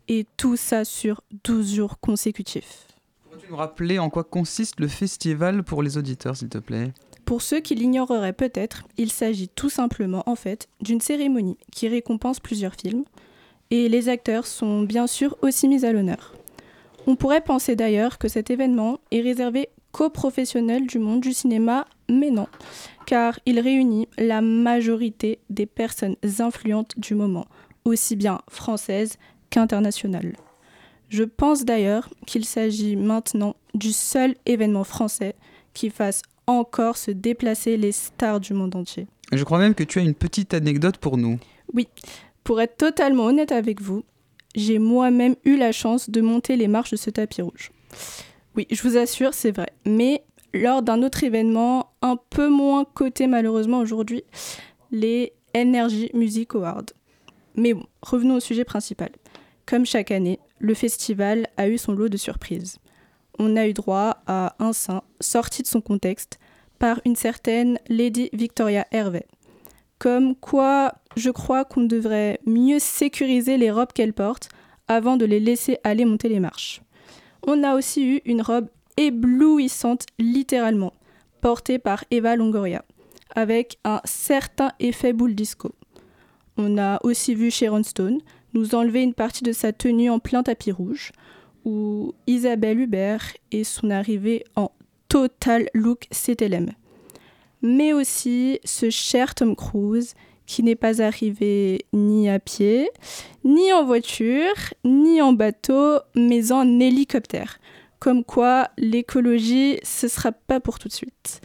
Et 0.07 0.27
tout 0.37 0.55
ça 0.55 0.85
sur 0.85 1.23
12 1.43 1.75
jours 1.75 1.99
consécutifs. 1.99 2.87
Pourrais-tu 3.25 3.51
nous 3.51 3.57
rappeler 3.57 3.99
en 3.99 4.11
quoi 4.11 4.23
consiste 4.23 4.79
le 4.79 4.87
festival 4.87 5.65
pour 5.65 5.83
les 5.83 5.99
auditeurs, 5.99 6.37
s'il 6.37 6.51
te 6.51 6.59
plaît? 6.59 6.93
Pour 7.25 7.43
ceux 7.43 7.59
qui 7.59 7.75
l'ignoreraient 7.75 8.33
peut-être, 8.33 8.85
il 8.97 9.11
s'agit 9.11 9.49
tout 9.49 9.71
simplement 9.71 10.23
en 10.27 10.37
fait 10.37 10.69
d'une 10.81 11.01
cérémonie 11.01 11.59
qui 11.73 11.89
récompense 11.89 12.39
plusieurs 12.39 12.77
films. 12.77 13.03
Et 13.73 13.89
les 13.89 14.09
acteurs 14.09 14.47
sont 14.47 14.83
bien 14.83 15.09
sûr 15.09 15.37
aussi 15.43 15.67
mis 15.67 15.85
à 15.85 15.93
l'honneur. 15.93 16.33
On 17.07 17.17
pourrait 17.17 17.41
penser 17.41 17.75
d'ailleurs 17.77 18.19
que 18.19 18.29
cet 18.29 18.51
événement 18.51 18.99
est 19.11 19.21
réservé 19.21 19.69
qu'aux 19.91 20.11
professionnels 20.11 20.87
du 20.87 20.99
monde 20.99 21.21
du 21.21 21.33
cinéma, 21.33 21.87
mais 22.09 22.31
non, 22.31 22.47
car 23.07 23.39
il 23.45 23.61
réunit 23.61 24.09
la 24.19 24.41
majorité 24.41 25.41
des 25.51 25.67
personnes 25.67 26.17
influentes 26.39 26.99
du 26.99 27.15
moment, 27.15 27.47
aussi 27.85 28.17
bien 28.17 28.41
françaises 28.49 29.19
qu'internationales. 29.51 30.37
Je 31.09 31.25
pense 31.25 31.65
d'ailleurs 31.65 32.09
qu'il 32.27 32.45
s'agit 32.45 32.97
maintenant 32.97 33.55
du 33.75 33.93
seul 33.93 34.35
événement 34.47 34.85
français 34.85 35.35
qui 35.75 35.91
fasse 35.91 36.23
encore 36.47 36.97
se 36.97 37.11
déplacer 37.11 37.77
les 37.77 37.93
stars 37.93 38.41
du 38.41 38.55
monde 38.55 38.75
entier. 38.77 39.07
Je 39.33 39.45
crois 39.45 39.59
même 39.59 39.75
que 39.75 39.85
tu 39.85 39.99
as 39.99 40.03
une 40.03 40.15
petite 40.15 40.55
anecdote 40.55 40.99
pour 40.99 41.17
nous. 41.17 41.39
Oui, 41.75 41.89
pour 42.45 42.61
être 42.61 42.77
totalement 42.77 43.25
honnête 43.25 43.53
avec 43.53 43.81
vous, 43.81 44.05
j'ai 44.55 44.79
moi-même 44.79 45.37
eu 45.45 45.57
la 45.57 45.73
chance 45.73 46.11
de 46.11 46.21
monter 46.21 46.57
les 46.57 46.69
marches 46.69 46.93
de 46.93 46.97
ce 46.97 47.11
tapis 47.11 47.43
rouge. 47.43 47.71
Oui, 48.57 48.67
je 48.71 48.83
vous 48.83 48.97
assure, 48.97 49.35
c'est 49.35 49.53
vrai. 49.53 49.73
Mais 49.87 50.25
lors 50.53 50.83
d'un 50.83 51.03
autre 51.03 51.25
événement, 51.25 51.93
un 52.03 52.17
peu 52.31 52.49
moins 52.49 52.85
coté 52.85 53.27
malheureusement 53.27 53.79
aujourd'hui, 53.79 54.25
les 54.91 55.33
Energy 55.57 56.11
Music 56.15 56.55
Awards. 56.55 56.87
Mais 57.55 57.75
bon, 57.75 57.85
revenons 58.03 58.37
au 58.37 58.41
sujet 58.41 58.65
principal. 58.65 59.11
Comme 59.67 59.87
chaque 59.87 60.11
année, 60.11 60.39
le 60.59 60.75
festival 60.75 61.47
a 61.57 61.69
eu 61.69 61.79
son 61.79 61.93
lot 61.93 62.09
de 62.09 62.17
surprises. 62.17 62.79
On 63.39 63.57
a 63.57 63.67
eu 63.67 63.73
droit 63.73 64.23
à 64.27 64.55
un 64.59 64.73
sein 64.73 65.03
sorti 65.21 65.63
de 65.63 65.67
son 65.67 65.81
contexte 65.81 66.39
par 66.79 67.01
une 67.05 67.17
certaine 67.17 67.79
Lady 67.89 68.29
Victoria 68.33 68.87
Hervey. 68.91 69.27
Comme 70.03 70.35
quoi, 70.35 70.95
je 71.15 71.31
crois 71.31 71.65
qu'on 71.65 71.85
devrait 71.85 72.41
mieux 72.45 72.81
sécuriser 72.81 73.57
les 73.57 73.71
robes 73.71 73.93
qu'elle 73.95 74.13
porte 74.13 74.49
avant 74.89 75.17
de 75.17 75.25
les 75.25 75.39
laisser 75.39 75.79
aller 75.85 76.05
monter 76.05 76.29
les 76.29 76.41
marches. 76.41 76.83
On 77.47 77.63
a 77.63 77.77
aussi 77.77 78.17
eu 78.17 78.21
une 78.25 78.43
robe 78.43 78.67
éblouissante, 78.97 80.07
littéralement. 80.19 80.93
porté 81.41 81.79
par 81.79 82.05
Eva 82.11 82.35
Longoria, 82.35 82.85
avec 83.37 83.79
un 83.85 84.01
certain 84.05 84.73
effet 84.81 85.13
boule 85.13 85.37
disco. 85.37 85.73
On 86.57 86.79
a 86.79 86.99
aussi 87.05 87.37
vu 87.37 87.53
Sharon 87.53 87.85
Stone 87.85 88.19
nous 88.55 88.75
enlever 88.75 89.03
une 89.03 89.15
partie 89.15 89.45
de 89.45 89.53
sa 89.53 89.73
tenue 89.73 90.11
en 90.11 90.19
plein 90.19 90.43
tapis 90.43 90.73
rouge, 90.73 91.13
ou 91.65 92.13
Isabelle 92.27 92.81
Hubert 92.81 93.35
et 93.53 93.63
son 93.63 93.91
arrivée 93.91 94.43
en 94.57 94.73
total 95.09 95.69
look 95.75 96.09
CTLM. 96.11 96.73
Mais 97.63 97.93
aussi 97.93 98.61
ce 98.65 98.91
cher 98.91 99.35
Tom 99.35 99.57
Cruise 99.57 100.15
qui 100.47 100.63
n'est 100.63 100.77
pas 100.77 101.01
arrivé 101.01 101.87
ni 101.93 102.29
à 102.29 102.39
pied, 102.39 102.91
ni 103.45 103.73
en 103.73 103.85
voiture, 103.85 104.55
ni 104.85 105.23
en 105.23 105.33
bateau, 105.33 106.01
mais 106.15 106.53
en 106.53 106.81
hélicoptère. 106.81 107.59
Comme 108.01 108.25
quoi, 108.25 108.69
l'écologie, 108.77 109.79
ce 109.85 110.09
sera 110.09 110.33
pas 110.33 110.61
pour 110.61 110.79
tout 110.79 110.89
de 110.89 110.93
suite. 110.93 111.41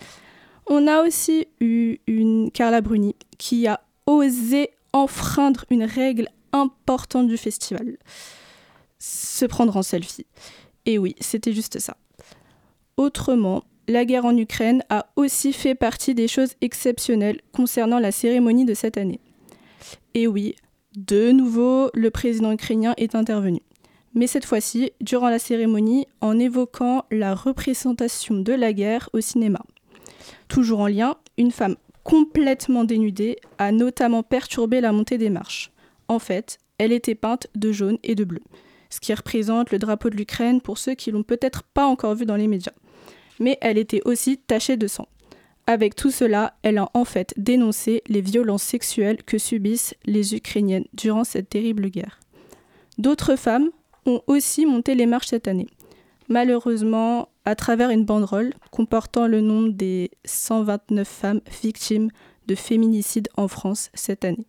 On 0.65 0.87
a 0.87 1.03
aussi 1.03 1.47
eu 1.61 1.97
une 2.07 2.51
Carla 2.51 2.81
Bruni 2.81 3.15
qui 3.37 3.67
a 3.67 3.79
osé 4.07 4.71
enfreindre 4.91 5.63
une 5.69 5.83
règle 5.83 6.27
importante 6.51 7.27
du 7.27 7.37
festival 7.37 7.97
se 8.99 9.45
prendre 9.45 9.77
en 9.77 9.83
selfie. 9.83 10.25
Et 10.85 10.97
oui, 10.97 11.15
c'était 11.19 11.53
juste 11.53 11.79
ça. 11.79 11.97
Autrement, 12.97 13.63
la 13.87 14.05
guerre 14.05 14.25
en 14.25 14.35
Ukraine 14.35 14.83
a 14.89 15.07
aussi 15.15 15.53
fait 15.53 15.75
partie 15.75 16.13
des 16.13 16.27
choses 16.27 16.55
exceptionnelles 16.61 17.41
concernant 17.53 17.99
la 17.99 18.11
cérémonie 18.11 18.65
de 18.65 18.73
cette 18.73 18.97
année. 18.97 19.19
Et 20.13 20.27
oui, 20.27 20.55
de 20.95 21.31
nouveau, 21.31 21.89
le 21.93 22.11
président 22.11 22.51
ukrainien 22.51 22.93
est 22.97 23.15
intervenu. 23.15 23.61
Mais 24.13 24.27
cette 24.27 24.45
fois-ci, 24.45 24.91
durant 24.99 25.29
la 25.29 25.39
cérémonie, 25.39 26.07
en 26.21 26.39
évoquant 26.39 27.05
la 27.11 27.35
représentation 27.35 28.35
de 28.35 28.53
la 28.53 28.73
guerre 28.73 29.09
au 29.13 29.21
cinéma. 29.21 29.59
Toujours 30.47 30.79
en 30.79 30.87
lien, 30.87 31.17
une 31.37 31.51
femme 31.51 31.75
complètement 32.03 32.83
dénudée 32.83 33.37
a 33.57 33.71
notamment 33.71 34.23
perturbé 34.23 34.81
la 34.81 34.91
montée 34.91 35.17
des 35.17 35.29
marches. 35.29 35.71
En 36.07 36.19
fait, 36.19 36.57
elle 36.77 36.93
était 36.93 37.15
peinte 37.15 37.47
de 37.55 37.71
jaune 37.71 37.99
et 38.03 38.15
de 38.15 38.23
bleu, 38.23 38.41
ce 38.89 38.99
qui 38.99 39.13
représente 39.13 39.71
le 39.71 39.79
drapeau 39.79 40.09
de 40.09 40.15
l'Ukraine 40.15 40.61
pour 40.61 40.77
ceux 40.77 40.95
qui 40.95 41.11
l'ont 41.11 41.23
peut-être 41.23 41.63
pas 41.63 41.85
encore 41.85 42.15
vu 42.15 42.25
dans 42.25 42.37
les 42.37 42.47
médias. 42.47 42.73
Mais 43.39 43.57
elle 43.61 43.77
était 43.77 44.01
aussi 44.05 44.37
tachée 44.37 44.77
de 44.77 44.87
sang. 44.87 45.07
Avec 45.67 45.95
tout 45.95 46.11
cela, 46.11 46.53
elle 46.63 46.77
a 46.77 46.89
en 46.93 47.03
fait 47.03 47.33
dénoncé 47.35 48.01
les 48.07 48.21
violences 48.21 48.63
sexuelles 48.63 49.21
que 49.23 49.37
subissent 49.37 49.95
les 50.05 50.33
Ukrainiennes 50.33 50.85
durant 50.93 51.25
cette 51.25 51.49
terrible 51.49 51.89
guerre. 51.89 52.19
D'autres 52.97 53.35
femmes 53.35 53.69
ont 54.05 54.21
aussi 54.27 54.65
monté 54.65 54.95
les 54.95 55.05
marches 55.05 55.27
cette 55.27 55.47
année. 55.47 55.67
Malheureusement, 56.29 57.29
à 57.45 57.55
travers 57.55 57.89
une 57.89 58.05
banderole 58.05 58.53
comportant 58.71 59.27
le 59.27 59.41
nom 59.41 59.63
des 59.63 60.11
129 60.25 61.07
femmes 61.07 61.41
victimes 61.61 62.09
de 62.47 62.55
féminicide 62.55 63.29
en 63.35 63.47
France 63.47 63.89
cette 63.93 64.25
année. 64.25 64.47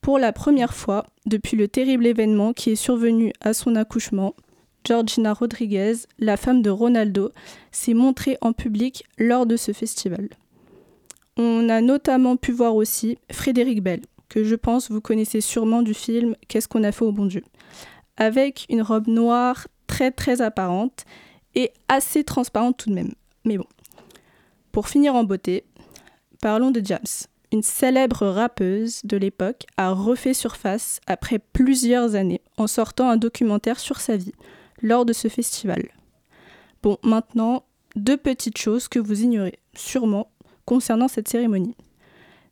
Pour 0.00 0.18
la 0.18 0.32
première 0.32 0.74
fois 0.74 1.06
depuis 1.26 1.56
le 1.56 1.68
terrible 1.68 2.06
événement 2.06 2.52
qui 2.52 2.70
est 2.70 2.76
survenu 2.76 3.32
à 3.40 3.52
son 3.52 3.76
accouchement, 3.76 4.34
Georgina 4.84 5.34
Rodriguez, 5.34 5.94
la 6.18 6.36
femme 6.36 6.62
de 6.62 6.70
Ronaldo, 6.70 7.32
s'est 7.70 7.94
montrée 7.94 8.38
en 8.40 8.52
public 8.52 9.04
lors 9.18 9.46
de 9.46 9.56
ce 9.56 9.72
festival. 9.72 10.28
On 11.36 11.68
a 11.68 11.80
notamment 11.80 12.36
pu 12.36 12.52
voir 12.52 12.74
aussi 12.74 13.18
Frédéric 13.30 13.82
Bell, 13.82 14.00
que 14.28 14.44
je 14.44 14.54
pense 14.54 14.90
vous 14.90 15.00
connaissez 15.00 15.40
sûrement 15.40 15.82
du 15.82 15.94
film 15.94 16.34
Qu'est-ce 16.48 16.68
qu'on 16.68 16.84
a 16.84 16.92
fait 16.92 17.04
au 17.04 17.12
bon 17.12 17.26
Dieu, 17.26 17.44
avec 18.16 18.66
une 18.68 18.82
robe 18.82 19.08
noire 19.08 19.68
très 19.86 20.10
très 20.10 20.40
apparente 20.40 21.04
et 21.54 21.72
assez 21.88 22.24
transparente 22.24 22.76
tout 22.78 22.90
de 22.90 22.94
même. 22.94 23.12
Mais 23.44 23.58
bon. 23.58 23.66
Pour 24.72 24.88
finir 24.88 25.14
en 25.14 25.24
beauté, 25.24 25.64
parlons 26.40 26.70
de 26.70 26.80
James. 26.84 27.00
Une 27.52 27.62
célèbre 27.62 28.28
rappeuse 28.28 29.00
de 29.02 29.16
l'époque 29.16 29.66
a 29.76 29.90
refait 29.90 30.34
surface 30.34 31.00
après 31.08 31.40
plusieurs 31.40 32.14
années 32.14 32.42
en 32.56 32.68
sortant 32.68 33.10
un 33.10 33.16
documentaire 33.16 33.80
sur 33.80 33.98
sa 33.98 34.16
vie 34.16 34.34
lors 34.82 35.04
de 35.04 35.12
ce 35.12 35.28
festival. 35.28 35.88
Bon, 36.82 36.98
maintenant, 37.02 37.64
deux 37.96 38.16
petites 38.16 38.58
choses 38.58 38.88
que 38.88 38.98
vous 38.98 39.22
ignorez 39.22 39.58
sûrement 39.74 40.30
concernant 40.64 41.08
cette 41.08 41.28
cérémonie. 41.28 41.76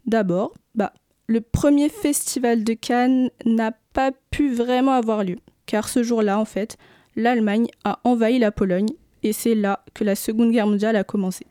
D'abord, 0.07 0.55
bah, 0.75 0.93
le 1.27 1.41
premier 1.41 1.89
festival 1.89 2.65
de 2.65 2.75
Cannes 2.75 3.31
n'a 3.45 3.73
pas 3.93 4.13
pu 4.31 4.53
vraiment 4.53 4.93
avoir 4.93 5.25
lieu, 5.25 5.37
car 5.67 5.89
ce 5.89 6.03
jour-là, 6.03 6.39
en 6.39 6.45
fait, 6.45 6.77
l'Allemagne 7.17 7.69
a 7.85 8.01
envahi 8.05 8.39
la 8.39 8.53
Pologne, 8.53 8.89
et 9.23 9.33
c'est 9.33 9.55
là 9.55 9.85
que 9.95 10.05
la 10.05 10.15
Seconde 10.15 10.53
Guerre 10.53 10.67
mondiale 10.67 10.97
a 10.97 11.05
commencé. 11.05 11.47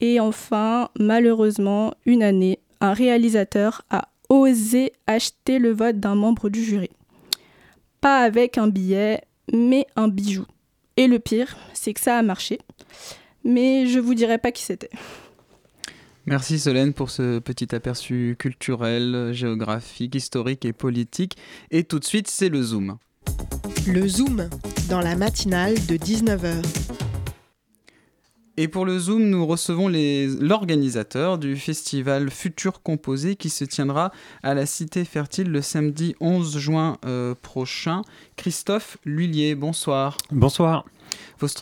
Et 0.00 0.18
enfin, 0.18 0.88
malheureusement, 0.98 1.94
une 2.06 2.22
année, 2.22 2.58
un 2.80 2.92
réalisateur 2.92 3.82
a 3.90 4.08
osé 4.28 4.92
acheter 5.06 5.58
le 5.58 5.72
vote 5.72 6.00
d'un 6.00 6.14
membre 6.14 6.48
du 6.48 6.64
jury. 6.64 6.90
Pas 8.00 8.20
avec 8.20 8.56
un 8.56 8.68
billet, 8.68 9.20
mais 9.52 9.86
un 9.96 10.08
bijou. 10.08 10.46
Et 10.96 11.06
le 11.06 11.18
pire, 11.18 11.56
c'est 11.72 11.94
que 11.94 12.00
ça 12.00 12.18
a 12.18 12.22
marché. 12.22 12.58
Mais 13.44 13.86
je 13.86 13.98
vous 13.98 14.14
dirai 14.14 14.38
pas 14.38 14.52
qui 14.52 14.62
c'était. 14.62 14.90
Merci 16.26 16.58
Solène 16.58 16.92
pour 16.92 17.10
ce 17.10 17.38
petit 17.38 17.74
aperçu 17.74 18.36
culturel, 18.38 19.30
géographique, 19.32 20.14
historique 20.14 20.64
et 20.64 20.72
politique. 20.72 21.36
Et 21.70 21.84
tout 21.84 21.98
de 21.98 22.04
suite, 22.04 22.28
c'est 22.28 22.50
le 22.50 22.62
Zoom. 22.62 22.98
Le 23.86 24.06
Zoom, 24.06 24.48
dans 24.88 25.00
la 25.00 25.16
matinale 25.16 25.74
de 25.86 25.96
19h. 25.96 26.62
Et 28.56 28.68
pour 28.68 28.84
le 28.84 28.98
Zoom, 28.98 29.30
nous 29.30 29.46
recevons 29.46 29.88
l'organisateur 29.88 31.38
du 31.38 31.56
festival 31.56 32.30
Futur 32.30 32.82
Composé 32.82 33.36
qui 33.36 33.48
se 33.48 33.64
tiendra 33.64 34.12
à 34.42 34.54
la 34.54 34.66
Cité 34.66 35.04
Fertile 35.04 35.50
le 35.50 35.62
samedi 35.62 36.14
11 36.20 36.58
juin 36.58 36.96
euh, 37.04 37.34
prochain. 37.40 38.02
Christophe 38.36 38.98
Lullier, 39.04 39.54
bonsoir. 39.54 40.16
Bonsoir. 40.30 40.84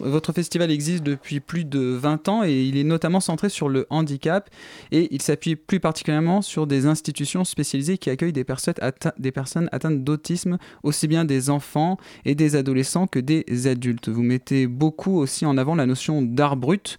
Votre 0.00 0.32
festival 0.32 0.70
existe 0.70 1.02
depuis 1.02 1.40
plus 1.40 1.64
de 1.64 1.80
20 1.80 2.28
ans 2.28 2.44
et 2.44 2.64
il 2.64 2.76
est 2.76 2.84
notamment 2.84 3.20
centré 3.20 3.48
sur 3.48 3.68
le 3.68 3.86
handicap 3.90 4.50
et 4.90 5.08
il 5.14 5.22
s'appuie 5.22 5.56
plus 5.56 5.80
particulièrement 5.80 6.42
sur 6.42 6.66
des 6.66 6.86
institutions 6.86 7.44
spécialisées 7.44 7.98
qui 7.98 8.10
accueillent 8.10 8.32
des 8.32 8.44
personnes, 8.44 8.74
des 9.18 9.32
personnes 9.32 9.68
atteintes 9.72 10.02
d'autisme, 10.02 10.58
aussi 10.82 11.06
bien 11.06 11.24
des 11.24 11.50
enfants 11.50 11.96
et 12.24 12.34
des 12.34 12.56
adolescents 12.56 13.06
que 13.06 13.18
des 13.18 13.66
adultes. 13.66 14.08
Vous 14.08 14.22
mettez 14.22 14.66
beaucoup 14.66 15.18
aussi 15.18 15.46
en 15.46 15.56
avant 15.56 15.74
la 15.74 15.86
notion 15.86 16.22
d'art 16.22 16.56
brut, 16.56 16.98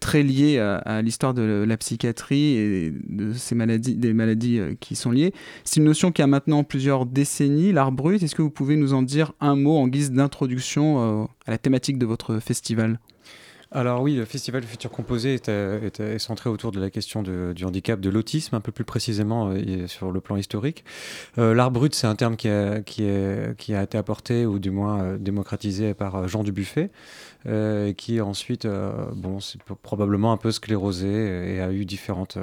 très 0.00 0.22
liée 0.22 0.58
à, 0.58 1.02
l'histoire 1.02 1.34
de 1.34 1.64
la 1.66 1.76
psychiatrie 1.76 2.56
et 2.56 2.92
de 3.08 3.32
ces 3.32 3.54
maladies, 3.54 3.94
des 3.94 4.12
maladies 4.12 4.58
euh, 4.58 4.74
qui 4.78 4.96
sont 4.96 5.10
liées. 5.10 5.32
C'est 5.64 5.76
une 5.76 5.84
notion 5.84 6.12
qui 6.12 6.22
a 6.22 6.26
maintenant 6.26 6.64
plusieurs 6.64 7.06
décennies, 7.06 7.72
l'art 7.72 7.92
brut. 7.92 8.22
Est-ce 8.22 8.34
que 8.34 8.42
vous 8.42 8.50
pouvez 8.50 8.76
nous 8.76 8.94
en 8.94 9.02
dire 9.02 9.32
un 9.40 9.56
mot 9.56 9.76
en 9.76 9.88
guise 9.88 10.12
d'introduction 10.12 11.22
euh, 11.22 11.24
à 11.46 11.50
la 11.50 11.58
thématique 11.58 11.77
de 11.80 12.06
votre 12.06 12.38
festival 12.38 12.98
alors 13.70 14.00
oui, 14.00 14.16
le 14.16 14.24
festival 14.24 14.62
Futur 14.62 14.90
Composé 14.90 15.34
est, 15.34 16.18
centré 16.18 16.48
autour 16.48 16.72
de 16.72 16.80
la 16.80 16.88
question 16.88 17.22
du 17.22 17.64
handicap, 17.64 18.00
de 18.00 18.08
l'autisme, 18.08 18.54
un 18.54 18.60
peu 18.60 18.72
plus 18.72 18.84
précisément 18.84 19.50
euh, 19.50 19.86
sur 19.86 20.10
le 20.10 20.20
plan 20.22 20.36
historique. 20.36 20.84
Euh, 21.36 21.52
l'art 21.52 21.70
brut, 21.70 21.94
c'est 21.94 22.06
un 22.06 22.14
terme 22.14 22.36
qui 22.36 22.48
a, 22.48 22.78
été 23.82 23.98
apporté, 23.98 24.46
ou 24.46 24.58
du 24.58 24.70
moins 24.70 25.02
euh, 25.02 25.18
démocratisé 25.18 25.92
par 25.92 26.28
Jean 26.28 26.44
Dubuffet, 26.44 26.90
qui 27.96 28.20
ensuite, 28.20 28.66
bon, 29.14 29.40
c'est 29.40 29.62
probablement 29.62 30.32
un 30.32 30.36
peu 30.36 30.50
sclérosé 30.50 31.54
et 31.54 31.60
a 31.60 31.72
eu 31.72 31.84
différentes... 31.84 32.38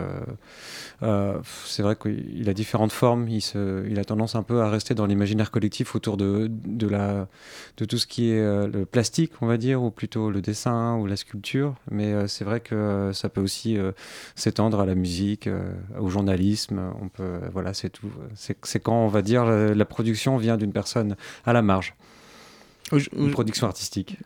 c'est 1.01 1.83
vrai 1.83 1.95
qu'il 1.95 2.49
a 2.49 2.53
différentes 2.53 2.91
formes, 2.91 3.27
il, 3.27 3.41
se, 3.41 3.87
il, 3.87 3.99
a 3.99 4.05
tendance 4.05 4.35
un 4.35 4.43
peu 4.43 4.61
à 4.61 4.69
rester 4.69 4.95
dans 4.95 5.05
l'imaginaire 5.05 5.51
collectif 5.51 5.95
autour 5.95 6.17
de, 6.17 6.49
de, 6.49 6.87
la, 6.87 7.27
de 7.77 7.85
tout 7.85 7.97
ce 7.97 8.07
qui 8.07 8.31
est 8.31 8.67
le 8.67 8.85
plastique, 8.85 9.33
on 9.41 9.47
va 9.47 9.57
dire, 9.57 9.83
ou 9.83 9.91
plutôt 9.91 10.31
le 10.31 10.41
dessin 10.41 10.95
ou 10.97 11.05
la 11.05 11.15
sculpture, 11.15 11.75
mais 11.91 12.13
euh, 12.13 12.27
c'est 12.27 12.43
vrai 12.43 12.59
que 12.59 12.75
euh, 12.75 13.13
ça 13.13 13.29
peut 13.29 13.41
aussi 13.41 13.77
euh, 13.77 13.91
s'étendre 14.35 14.79
à 14.79 14.85
la 14.85 14.95
musique, 14.95 15.49
au 15.99 16.09
journalisme. 16.09 16.81
On 17.01 17.09
peut, 17.09 17.39
voilà, 17.51 17.73
c'est 17.73 17.89
tout. 17.89 18.11
C'est 18.33 18.79
quand 18.79 19.05
on 19.05 19.07
va 19.07 19.21
dire 19.21 19.45
la, 19.45 19.85
production 19.85 20.37
vient 20.37 20.57
d'une 20.57 20.73
personne 20.73 21.15
à 21.45 21.53
la 21.53 21.61
marge. 21.61 21.95
Une 22.91 23.31
production 23.31 23.67
artistique. 23.67 24.17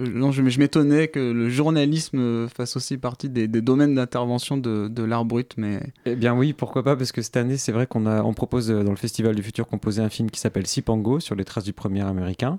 Euh, 0.00 0.10
non, 0.12 0.32
je, 0.32 0.42
m'étonnais 0.42 1.08
que 1.08 1.18
le 1.18 1.48
journalisme 1.48 2.48
fasse 2.48 2.76
aussi 2.76 2.96
partie 2.98 3.28
des, 3.28 3.48
domaines 3.48 3.94
d'intervention 3.94 4.56
de, 4.56 5.02
l'art 5.02 5.24
brut, 5.24 5.54
mais... 5.56 5.80
Eh 6.06 6.16
bien 6.16 6.34
oui, 6.34 6.52
pourquoi 6.52 6.82
pas, 6.82 6.96
parce 6.96 7.12
que 7.12 7.22
cette 7.22 7.36
année, 7.36 7.56
c'est 7.56 7.72
vrai 7.72 7.86
qu'on 7.86 8.06
on 8.06 8.34
propose 8.34 8.70
euh, 8.70 8.82
dans 8.82 8.90
le 8.90 8.96
Festival 8.96 9.34
du 9.34 9.42
Futur 9.42 9.66
composé 9.66 10.02
un 10.02 10.08
film 10.08 10.30
qui 10.30 10.40
s'appelle 10.40 10.66
Sipango, 10.66 11.20
sur 11.20 11.34
les 11.34 11.44
traces 11.44 11.64
du 11.64 11.72
premier 11.72 12.02
américain, 12.02 12.58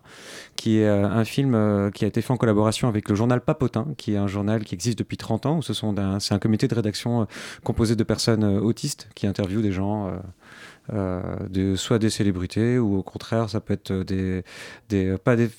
qui 0.56 0.80
est 0.80 0.88
euh, 0.88 1.08
un 1.08 1.26
film 1.26 1.52
qui 1.94 2.06
a 2.06 2.08
été 2.08 2.22
fait 2.22 2.32
en 2.32 2.38
collaboration 2.38 2.88
avec 2.88 3.10
le 3.10 3.16
journal 3.16 3.42
Papotin, 3.42 3.88
qui 3.98 4.14
est 4.14 4.18
un 4.18 4.28
journal 4.28 4.64
qui 4.64 4.76
existe 4.76 5.00
depuis 5.00 5.18
30 5.18 5.46
ans, 5.46 5.58
où 5.58 5.62
ce 5.62 5.74
sont 5.74 5.96
c'est 6.20 6.34
un 6.34 6.40
comité 6.40 6.68
de 6.68 6.76
rédaction 6.76 7.28
composé 7.64 7.96
de 7.96 8.04
personnes 8.04 8.44
autistes 8.44 9.10
qui 9.16 9.28
interviewent 9.28 9.62
des 9.62 9.72
gens... 9.72 10.12
de 10.92 11.76
soit 11.76 12.00
des 12.00 12.10
célébrités 12.10 12.78
ou 12.78 12.98
au 12.98 13.04
contraire 13.04 13.50
ça 13.50 13.62
peut 13.62 13.74
être 13.74 13.94
des, 14.04 14.44
des 14.90 15.18
pas 15.18 15.36
des, 15.36 15.50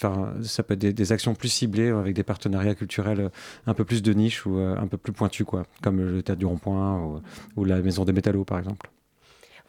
ça 0.43 0.63
peut 0.63 0.75
être 0.75 0.81
des, 0.81 1.13
actions 1.13 1.35
plus 1.35 1.49
ciblées 1.49 1.89
avec 1.89 2.15
des 2.15 2.23
partenariats 2.23 2.75
culturels 2.75 3.31
un 3.67 3.75
peu 3.75 3.85
plus 3.85 4.03
de 4.03 4.13
niche 4.13 4.47
ou 4.47 4.59
un 4.59 4.87
peu 4.87 4.97
plus 4.97 5.13
pointus 5.13 5.47
quoi, 5.47 5.65
comme 5.83 6.01
le 6.01 6.23
théâtre 6.23 6.39
du 6.39 6.47
Rond-Point 6.47 6.99
ou, 7.01 7.23
ou 7.57 7.65
la 7.65 7.81
Maison 7.81 8.05
des 8.05 8.13
Métallos 8.13 8.45
par 8.45 8.59
exemple. 8.59 8.92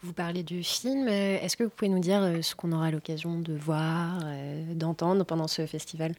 Vous 0.04 0.12
parlez 0.12 0.42
du 0.42 0.62
film. 0.62 1.08
Euh, 1.08 1.38
est-ce 1.40 1.56
que 1.56 1.64
vous 1.64 1.70
pouvez 1.70 1.88
nous 1.88 1.98
dire 1.98 2.20
euh, 2.20 2.42
ce 2.42 2.54
qu'on 2.54 2.72
aura 2.72 2.90
l'occasion 2.90 3.40
de 3.40 3.54
voir, 3.54 4.20
euh, 4.26 4.74
d'entendre 4.74 5.24
pendant 5.24 5.48
ce 5.48 5.64
festival? 5.64 6.12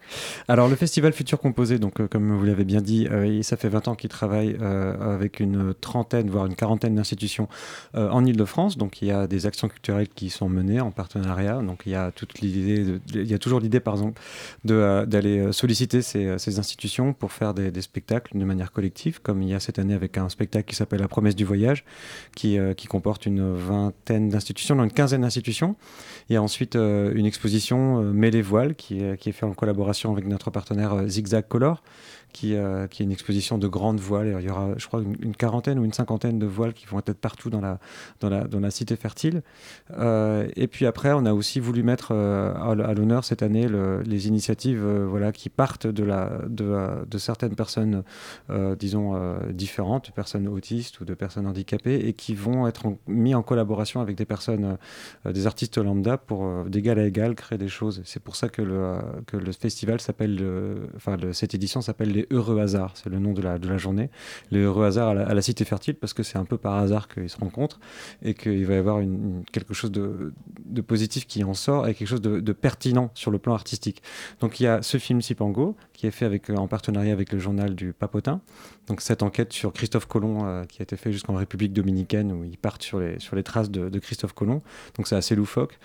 Alors, 0.48 0.68
le 0.68 0.76
festival 0.76 1.14
Futur 1.14 1.40
Composé, 1.40 1.78
donc, 1.78 2.04
comme 2.08 2.36
vous 2.36 2.46
l'avez 2.46 2.64
bien 2.64 2.82
dit, 2.82 3.08
ça 3.44 3.58
fait 3.58 3.70
20 3.70 3.88
ans 3.90 3.96
qu'il 3.96 4.10
travaille 4.10 4.58
avec 4.60 5.40
une 5.40 5.74
trentaine, 5.76 6.30
voire 6.30 6.48
une 6.48 6.56
quarantaine 6.56 6.96
d'institutions 6.96 7.48
en 7.94 8.26
Ile-de-France. 8.26 8.78
Donc, 8.78 9.02
il 9.02 9.08
y 9.08 9.12
a 9.12 9.28
des 9.28 9.46
actions 9.46 9.68
culturelles 9.68 10.08
qui 10.08 10.30
sont 10.30 10.50
menées 10.50 10.82
en 10.82 10.92
partenariat. 10.92 11.62
Donc, 11.62 11.84
il 11.86 11.92
y 11.92 11.96
a, 11.96 12.12
toute 12.12 12.40
l'idée 12.40 13.00
il 13.14 13.30
y 13.30 13.34
a 13.34 13.40
toujours 13.40 13.60
l'idée, 13.60 13.80
par 13.80 13.94
exemple, 13.94 14.20
d'aller 14.64 15.52
solliciter 15.52 16.02
ces, 16.02 16.38
ces, 16.40 16.60
institutions 16.60 17.14
pour 17.14 17.32
faire 17.32 17.54
des, 17.54 17.82
spectacles 17.82 18.38
de 18.38 18.46
manière 18.46 18.72
collective, 18.72 19.22
comme 19.22 19.42
il 19.44 19.50
y 19.50 19.54
a 19.54 19.60
cette 19.60 19.80
année 19.80 19.94
avec 19.94 20.18
un 20.18 20.30
spectacle 20.30 20.70
qui 20.70 20.76
s'appelle 20.76 21.02
La 21.02 21.08
promesse 21.08 21.36
du 21.36 21.46
voyage, 21.46 21.86
qui, 22.36 22.58
qui 22.78 22.88
comporte 22.88 23.26
une 23.26 23.54
vingtaine 23.76 24.30
d'institutions, 24.30 24.76
dans 24.76 24.84
une 24.84 24.92
quinzaine 24.92 25.22
d'institutions. 25.22 25.76
Il 26.30 26.34
y 26.34 26.36
a 26.36 26.42
ensuite 26.42 26.76
euh, 26.76 27.14
une 27.16 27.26
exposition 27.26 28.02
euh, 28.02 28.12
Mêlée 28.12 28.42
Voile 28.42 28.76
qui 28.76 29.00
est, 29.04 29.18
qui 29.18 29.30
est 29.30 29.32
faite 29.32 29.44
en 29.50 29.54
collaboration 29.54 30.12
avec 30.12 30.26
notre 30.26 30.52
partenaire 30.52 30.94
euh, 30.94 31.08
Zigzag 31.08 31.48
Color, 31.48 31.84
qui, 32.36 32.54
euh, 32.54 32.86
qui, 32.88 33.02
est 33.02 33.06
une 33.06 33.14
exposition 33.14 33.58
de 33.58 33.66
grandes 33.66 34.02
voiles. 34.02 34.36
Il 34.42 34.46
y 34.46 34.50
aura, 34.50 34.72
je 34.76 34.86
crois, 34.88 35.02
une, 35.02 35.36
quarantaine 35.38 35.80
ou 35.80 35.86
une 35.86 35.94
cinquantaine 35.94 36.38
de 36.38 36.46
voiles 36.46 36.74
qui 36.74 36.86
vont 36.86 37.00
être 37.00 37.14
partout 37.14 37.50
dans 37.50 37.62
la, 37.62 37.80
dans 38.20 38.30
la, 38.30 38.44
dans 38.44 38.60
la 38.60 38.72
cité 38.72 38.98
fertile. 38.98 39.42
Euh, 39.98 40.46
et 40.58 40.68
puis 40.68 40.86
après, 40.86 41.14
on 41.14 41.26
a 41.26 41.34
aussi 41.34 41.62
voulu 41.62 41.82
mettre 41.82 42.10
euh, 42.12 42.54
à, 42.56 42.94
l'honneur 42.94 43.24
cette 43.24 43.42
année 43.42 43.70
les 44.06 44.28
initiatives 44.28 44.86
voilà, 44.86 45.32
qui 45.32 45.48
partent 45.48 45.88
de, 45.88 46.04
la, 46.04 46.42
de, 46.50 47.06
de 47.10 47.18
certaines 47.18 47.56
personnes, 47.56 48.04
disons, 48.78 49.38
différentes, 49.52 50.12
personnes 50.12 50.48
autistes 50.48 51.00
ou 51.00 51.06
de 51.06 51.14
personnes 51.14 51.48
handicapées, 51.48 52.08
et 52.08 52.14
qui 52.14 52.36
vont 52.36 52.68
être 52.68 52.88
mis 53.08 53.34
en 53.34 53.44
collaboration 53.44 54.02
avec 54.02 54.18
des 54.18 54.26
personnes, 54.26 54.78
des 55.26 55.48
artistes 55.48 55.78
lambda, 55.78 56.18
pour 56.18 56.66
d'égal 56.66 57.00
à 57.00 57.06
égal 57.06 57.36
créer 57.36 57.58
des 57.58 57.70
choses. 57.70 58.02
C'est 58.04 58.22
pour 58.22 58.36
ça 58.36 58.50
que 58.50 58.62
le, 58.62 58.98
que 59.26 59.38
le 59.38 59.52
festival 59.54 60.02
s'appelle, 60.02 60.44
enfin, 60.96 61.18
cette 61.32 61.56
édition 61.56 61.82
s'appelle 61.82 62.12
les 62.12 62.25
heureux 62.32 62.60
hasards, 62.60 62.94
c'est 62.96 63.10
le 63.10 63.20
nom 63.20 63.34
de 63.34 63.42
la, 63.42 63.58
de 63.58 63.68
la 63.68 63.78
journée. 63.78 64.10
Les 64.52 64.60
heureux 64.60 64.86
hasards 64.86 65.10
à 65.10 65.34
la, 65.34 65.42
Cité 65.42 65.66
Fertile, 65.66 65.96
parce 65.96 66.14
que 66.14 66.24
c'est 66.24 66.38
un 66.38 66.46
peu 66.46 66.58
par 66.58 66.76
hasard 66.76 67.08
qu'ils 67.08 67.30
se 67.30 67.38
rencontrent 67.38 67.80
et 68.24 68.34
qu'il 68.34 68.66
va 68.66 68.76
y 68.76 68.78
avoir 68.78 69.02
quelque 69.52 69.74
chose 69.74 69.92
de, 69.92 70.34
de, 70.66 70.82
positif 70.82 71.28
qui 71.28 71.44
en 71.44 71.54
sort 71.54 71.88
et 71.88 71.94
quelque 71.94 72.08
chose 72.08 72.22
de, 72.22 72.52
pertinent 72.54 73.12
sur 73.14 73.32
le 73.32 73.38
plan 73.38 73.54
artistique. 73.54 74.02
Donc 74.40 74.60
il 74.60 74.64
y 74.64 74.68
a 74.68 74.82
ce 74.82 74.98
film 74.98 75.22
Sipango 75.22 75.76
qui 75.94 76.08
est 76.08 76.12
fait 76.12 76.50
en 76.52 76.68
partenariat 76.68 77.14
avec 77.14 77.32
le 77.32 77.40
journal 77.40 77.76
du 77.76 77.94
Papotin. 77.94 78.42
Donc 78.88 79.02
cette 79.02 79.24
enquête 79.24 79.52
sur 79.52 79.74
Christophe 79.74 80.06
Colomb 80.06 80.46
euh, 80.46 80.66
qui 80.66 80.82
a 80.82 80.84
été 80.84 80.96
faite 80.96 81.12
jusqu'en 81.12 81.36
République 81.36 81.74
dominicaine 81.74 82.32
où 82.32 82.44
ils 82.44 82.58
partent 82.58 82.84
sur 82.84 83.00
les, 83.00 83.20
sur 83.20 83.36
les 83.36 83.44
traces 83.44 83.72
de, 83.72 84.00
Christophe 84.00 84.34
Colomb. 84.34 84.62
Donc 84.98 85.08
c'est 85.08 85.16
assez 85.16 85.36
loufoque 85.36 85.80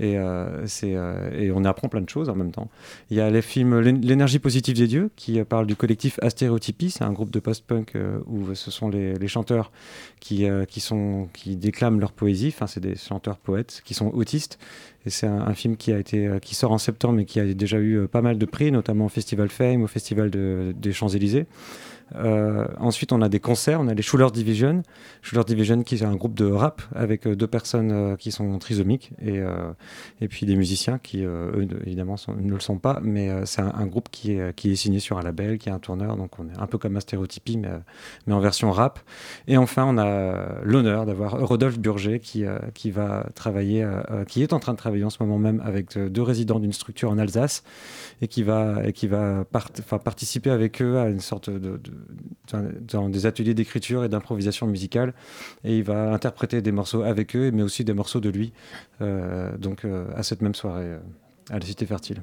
et, 0.00 0.16
euh, 0.16 0.66
c'est, 0.66 0.94
euh, 0.94 1.30
et 1.32 1.50
on 1.50 1.64
apprend 1.64 1.88
plein 1.88 2.00
de 2.00 2.08
choses 2.08 2.28
en 2.28 2.34
même 2.34 2.52
temps. 2.52 2.70
Il 3.10 3.16
y 3.16 3.20
a 3.20 3.30
les 3.30 3.42
films 3.42 3.80
L'énergie 3.80 4.38
positive 4.38 4.76
des 4.76 4.86
dieux 4.86 5.10
qui 5.16 5.42
parle 5.44 5.66
du 5.66 5.76
collectif 5.76 6.18
Astéréotypie. 6.22 6.90
C'est 6.90 7.04
un 7.04 7.12
groupe 7.12 7.30
de 7.30 7.40
post-punk 7.40 7.94
où 8.26 8.54
ce 8.54 8.70
sont 8.70 8.88
les, 8.88 9.14
les 9.14 9.28
chanteurs 9.28 9.70
qui, 10.20 10.46
qui, 10.68 10.80
sont, 10.80 11.28
qui 11.32 11.56
déclament 11.56 12.00
leur 12.00 12.12
poésie. 12.12 12.52
Enfin 12.54 12.66
c'est 12.66 12.80
des 12.80 12.96
chanteurs 12.96 13.36
poètes 13.36 13.82
qui 13.84 13.94
sont 13.94 14.10
autistes 14.14 14.58
et 15.04 15.10
c'est 15.10 15.26
un, 15.26 15.54
film 15.54 15.76
qui, 15.76 15.92
a 15.92 15.98
été, 15.98 16.28
qui 16.42 16.54
sort 16.54 16.72
en 16.72 16.78
septembre 16.78 17.20
et 17.20 17.24
qui 17.24 17.38
a 17.38 17.44
déjà 17.54 17.78
eu 17.78 18.08
pas 18.08 18.22
mal 18.22 18.38
de 18.38 18.46
prix, 18.46 18.72
notamment 18.72 19.04
au 19.06 19.08
Festival 19.08 19.48
Fame, 19.50 19.82
au 19.82 19.86
Festival 19.86 20.30
de, 20.30 20.74
des 20.76 20.92
Champs-Élysées. 20.92 21.46
Euh, 22.14 22.66
ensuite, 22.78 23.12
on 23.12 23.20
a 23.20 23.28
des 23.28 23.40
concerts, 23.40 23.80
on 23.80 23.88
a 23.88 23.94
les 23.94 24.02
Schuller 24.02 24.30
Division. 24.32 24.82
Schuller 25.22 25.44
Division, 25.44 25.82
qui 25.82 25.96
est 25.96 26.04
un 26.04 26.14
groupe 26.14 26.34
de 26.34 26.46
rap 26.46 26.82
avec 26.94 27.26
euh, 27.26 27.34
deux 27.34 27.46
personnes 27.46 27.90
euh, 27.90 28.16
qui 28.16 28.30
sont 28.30 28.58
trisomiques 28.58 29.12
et, 29.20 29.40
et 30.20 30.28
puis 30.28 30.46
des 30.46 30.56
musiciens 30.56 30.98
qui, 30.98 31.22
eux, 31.22 31.68
évidemment, 31.84 32.16
ne 32.36 32.52
le 32.52 32.60
sont 32.60 32.78
pas, 32.78 33.00
mais 33.02 33.44
c'est 33.44 33.60
un, 33.60 33.86
groupe 33.86 34.08
qui 34.10 34.32
est, 34.32 34.54
qui 34.54 34.72
est 34.72 34.76
signé 34.76 34.98
sur 34.98 35.18
un 35.18 35.22
label, 35.22 35.58
qui 35.58 35.68
est 35.68 35.72
un 35.72 35.78
tourneur, 35.78 36.16
donc 36.16 36.38
on 36.38 36.48
est 36.48 36.58
un 36.58 36.66
peu 36.66 36.78
comme 36.78 36.96
un 36.96 37.00
stéréotypie, 37.00 37.58
mais, 37.58 37.70
mais 38.26 38.34
en 38.34 38.40
version 38.40 38.70
rap. 38.70 39.00
Et 39.46 39.56
enfin, 39.56 39.84
on 39.86 39.98
a 39.98 40.60
l'honneur 40.62 41.06
d'avoir 41.06 41.38
Rodolphe 41.46 41.78
Burger 41.78 42.20
qui, 42.20 42.44
qui 42.74 42.90
va 42.90 43.26
travailler, 43.34 43.86
qui 44.28 44.42
est 44.42 44.52
en 44.52 44.60
train 44.60 44.72
de 44.72 44.78
travailler 44.78 45.04
en 45.04 45.10
ce 45.10 45.22
moment 45.22 45.38
même 45.38 45.62
avec 45.64 45.96
deux 45.98 46.22
résidents 46.22 46.58
d'une 46.58 46.72
structure 46.72 47.10
en 47.10 47.18
Alsace 47.18 47.62
et 48.22 48.28
qui 48.28 48.42
va, 48.42 48.82
et 48.84 48.92
qui 48.92 49.06
va 49.06 49.44
participer 49.44 50.50
avec 50.50 50.82
eux 50.82 50.98
à 50.98 51.08
une 51.08 51.20
sorte 51.20 51.50
de 51.50 51.78
dans 52.52 53.08
des 53.08 53.26
ateliers 53.26 53.54
d'écriture 53.54 54.04
et 54.04 54.08
d'improvisation 54.08 54.66
musicale. 54.66 55.14
Et 55.64 55.78
il 55.78 55.84
va 55.84 56.12
interpréter 56.12 56.62
des 56.62 56.72
morceaux 56.72 57.02
avec 57.02 57.34
eux, 57.36 57.50
mais 57.52 57.62
aussi 57.62 57.84
des 57.84 57.94
morceaux 57.94 58.20
de 58.20 58.28
lui, 58.28 58.52
euh, 59.00 59.56
donc 59.58 59.84
euh, 59.84 60.06
à 60.14 60.22
cette 60.22 60.42
même 60.42 60.54
soirée 60.54 60.84
euh, 60.84 60.98
à 61.50 61.58
la 61.58 61.66
Cité 61.66 61.86
Fertile. 61.86 62.22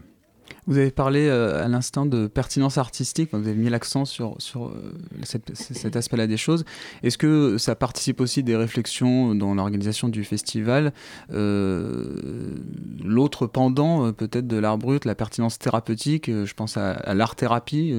Vous 0.66 0.78
avez 0.78 0.92
parlé 0.92 1.28
euh, 1.28 1.64
à 1.64 1.68
l'instant 1.68 2.06
de 2.06 2.28
pertinence 2.28 2.78
artistique, 2.78 3.30
vous 3.34 3.48
avez 3.48 3.58
mis 3.58 3.70
l'accent 3.70 4.06
sur, 4.06 4.36
sur 4.40 4.68
euh, 4.68 4.94
cet 5.24 5.96
aspect-là 5.96 6.26
des 6.26 6.38
choses. 6.38 6.64
Est-ce 7.04 7.18
que 7.18 7.58
ça 7.58 7.76
participe 7.76 8.22
aussi 8.22 8.44
des 8.44 8.56
réflexions 8.56 9.36
dans 9.36 9.54
l'organisation 9.56 10.08
du 10.08 10.24
festival 10.24 10.94
euh, 11.32 12.56
L'autre 13.04 13.46
pendant 13.46 14.14
peut-être 14.14 14.48
de 14.48 14.58
l'art 14.58 14.78
brut, 14.78 15.04
la 15.06 15.16
pertinence 15.16 15.60
thérapeutique, 15.60 16.28
je 16.28 16.54
pense 16.54 16.78
à, 16.78 17.14
l'art-thérapie, 17.14 17.94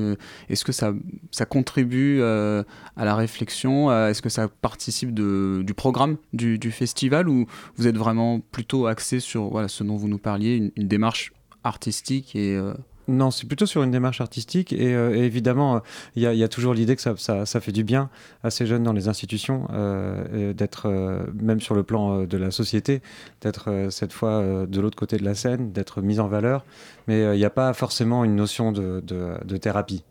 est-ce 0.48 0.64
que 0.64 0.72
ça, 0.72 0.92
ça 1.30 1.44
contribue 1.44 2.22
à 2.22 2.64
la 2.96 3.14
réflexion 3.14 3.92
Est-ce 4.08 4.22
que 4.22 4.28
ça 4.28 4.48
participe 4.48 5.12
de, 5.12 5.62
du 5.64 5.74
programme 5.74 6.16
du, 6.32 6.58
festival 6.70 7.28
ou 7.28 7.46
vous 7.76 7.86
êtes 7.86 7.96
vraiment 7.96 8.40
plutôt 8.40 8.86
axé 8.86 9.20
sur 9.20 9.50
voilà, 9.50 9.68
ce 9.68 9.84
dont 9.84 9.96
vous 9.96 10.08
nous 10.08 10.18
parliez, 10.18 10.72
une 10.76 10.88
démarche 10.88 11.32
artistique 11.64 12.36
et 12.36 12.56
euh, 12.56 12.74
non, 13.06 13.30
c'est 13.30 13.46
plutôt 13.46 13.66
sur 13.66 13.82
une 13.82 13.90
démarche 13.90 14.22
artistique 14.22 14.72
et, 14.72 14.94
euh, 14.94 15.14
évidemment, 15.14 15.82
il 16.16 16.22
y, 16.22 16.42
a 16.42 16.48
toujours 16.48 16.72
l'idée 16.72 16.96
que 16.96 17.02
ça, 17.02 17.60
fait 17.60 17.72
du 17.72 17.84
bien 17.84 18.08
à 18.42 18.50
ces 18.50 18.64
jeunes 18.64 18.82
dans 18.82 18.94
les 18.94 19.08
institutions, 19.08 19.66
euh, 19.72 20.54
d'être, 20.54 20.88
même 21.34 21.60
sur 21.60 21.74
le 21.74 21.82
plan 21.82 22.24
de 22.24 22.36
la 22.38 22.50
société, 22.50 23.02
d'être 23.42 23.88
cette 23.90 24.14
fois 24.14 24.66
de 24.66 24.80
l'autre 24.80 24.96
côté 24.96 25.18
de 25.18 25.24
la 25.24 25.34
scène, 25.34 25.70
d'être 25.70 26.00
mis 26.00 26.18
en 26.18 26.28
valeur, 26.28 26.64
mais 27.06 27.20
il 27.34 27.38
n'y 27.38 27.44
a 27.44 27.50
pas 27.50 27.74
forcément 27.74 28.24
une 28.24 28.36
notion 28.36 28.72
de, 28.72 29.56
thérapie. 29.58 30.02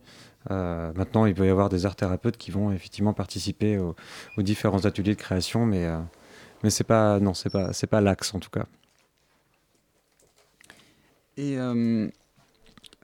maintenant, 0.52 1.26
il 1.26 1.34
peut 1.34 1.48
y 1.48 1.50
avoir 1.50 1.70
des 1.70 1.88
art 1.88 1.96
thérapeutes 1.96 2.38
qui 2.38 2.52
vont 2.52 2.72
effectivement 2.72 3.14
participer 3.14 3.80
aux, 3.80 3.96
aux 4.38 4.44
différents 4.44 4.86
ateliers 4.86 5.16
de 5.16 5.20
création, 5.20 5.66
mais, 5.66 5.88
mais 6.62 6.70
c'est 6.70 6.84
pas, 6.84 7.20
non, 7.20 7.34
c'est 7.34 7.50
pas, 7.50 7.74
c'est 7.74 7.88
pas 7.88 8.02
l'axe 8.02 8.36
en 8.36 8.40
tout 8.40 8.52
cas. 8.52 8.68
Et. 11.38 11.58
Euh, 11.58 12.08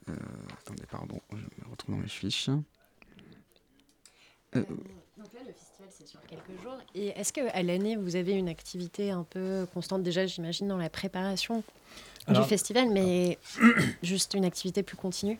euh, 0.09 0.13
attendez, 0.59 0.83
pardon, 0.89 1.19
je 1.31 1.37
me 1.37 1.71
retrouve 1.71 1.95
dans 1.95 2.01
mes 2.01 2.07
fiches. 2.07 2.49
Euh, 2.49 2.55
donc 4.55 5.33
là, 5.33 5.41
le 5.45 5.53
festival, 5.53 5.89
c'est 5.89 6.07
sur 6.07 6.19
quelques 6.21 6.61
jours. 6.63 6.77
Et 6.95 7.09
est-ce 7.09 7.31
qu'à 7.31 7.61
l'année, 7.61 7.95
vous 7.95 8.15
avez 8.15 8.33
une 8.33 8.49
activité 8.49 9.11
un 9.11 9.23
peu 9.23 9.67
constante, 9.73 10.01
déjà, 10.01 10.25
j'imagine, 10.25 10.67
dans 10.67 10.77
la 10.77 10.89
préparation 10.89 11.63
du 12.27 12.43
festival, 12.43 12.89
mais 12.91 13.39
juste 14.03 14.35
une 14.35 14.45
activité 14.45 14.83
plus 14.83 14.97
continue? 14.97 15.39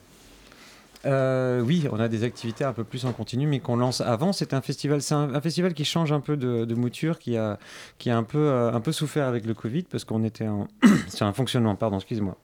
Oui, 1.06 1.88
on 1.92 2.00
a 2.00 2.08
des 2.08 2.24
activités 2.24 2.64
un 2.64 2.74
peu 2.74 2.84
plus 2.84 3.06
en 3.06 3.14
continu, 3.14 3.48
mais 3.48 3.60
qu'on 3.60 3.78
lance 3.78 4.02
avant. 4.02 4.34
C'est 4.34 4.54
un 4.54 4.62
festival, 4.62 5.02
c'est 5.02 5.16
un, 5.16 5.42
festival 5.42 5.74
qui 5.74 5.86
change 5.86 6.12
un 6.12 6.20
peu 6.20 6.38
de, 6.38 6.76
mouture, 6.76 7.18
qui 7.18 7.38
a, 7.38 7.58
qui 7.98 8.10
a 8.10 8.18
un 8.18 8.24
peu, 8.24 8.52
un 8.52 8.82
peu 8.82 8.92
souffert 8.92 9.28
avec 9.28 9.46
le 9.46 9.56
Covid 9.56 9.84
parce 9.84 10.04
qu'on 10.04 10.24
était 10.24 10.48
en, 10.48 10.68
c'est 11.08 11.24
un 11.24 11.34
fonctionnement, 11.34 11.76
pardon, 11.76 11.98
excusez-moi, 11.98 12.38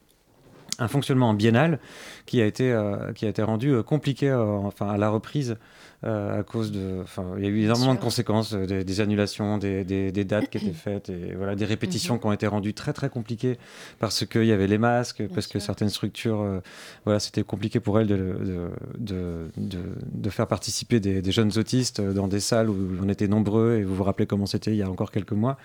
un 0.80 0.88
fonctionnement 0.88 1.34
biennal 1.34 1.80
qui 2.26 2.42
a 2.42 2.46
été, 2.46 2.72
euh, 2.72 3.14
qui 3.14 3.26
a 3.26 3.30
été 3.30 3.42
rendu 3.42 3.70
euh, 3.70 3.84
compliqué 3.84 4.30
euh, 4.30 4.46
enfin, 4.46 4.88
à 4.90 4.98
la 4.98 5.10
reprise 5.10 5.58
à 6.06 6.44
cause 6.44 6.72
de. 6.72 7.04
il 7.38 7.44
y 7.44 7.48
a 7.48 7.50
eu 7.50 7.64
énormément 7.64 7.96
de 7.96 8.00
conséquences, 8.00 8.54
des, 8.54 9.02
annulations, 9.02 9.58
des, 9.58 9.84
des, 9.84 10.24
dates 10.24 10.50
qui 10.50 10.58
étaient 10.58 10.72
faites, 10.74 11.10
et 11.10 11.34
voilà, 11.36 11.56
des 11.56 11.66
répétitions 11.66 12.16
mhm. 12.16 12.20
qui 12.20 12.26
ont 12.28 12.32
été 12.32 12.48
rendues 12.48 12.74
très 12.74 12.94
très 12.94 13.10
compliquées 13.10 13.58
parce 14.00 14.26
qu'il 14.26 14.46
y 14.46 14.52
avait 14.52 14.68
les 14.68 14.78
masques, 14.78 15.24
parce 15.34 15.48
que 15.48 15.60
certaines 15.60 15.90
structures, 15.90 16.62
voilà, 17.06 17.20
c'était 17.20 17.44
compliqué 17.44 17.80
pour 17.80 18.00
elles 18.00 18.08
de, 18.08 18.70
de, 18.98 19.50
de, 19.58 19.80
de 20.14 20.30
faire 20.30 20.48
participer 20.48 21.00
des, 21.00 21.32
jeunes 21.32 21.52
autistes 21.58 22.02
dans 22.02 22.28
des 22.28 22.40
salles 22.40 22.70
où 22.70 22.98
on 23.02 23.10
était 23.10 23.28
nombreux, 23.28 23.78
et 23.80 23.84
vous 23.84 23.96
vous 23.96 24.04
rappelez 24.04 24.28
comment 24.28 24.46
c'était 24.46 24.72
il 24.72 24.78
y 24.78 24.84
a 24.84 24.90
encore 24.90 25.12
quelques 25.12 25.32
mois. 25.32 25.58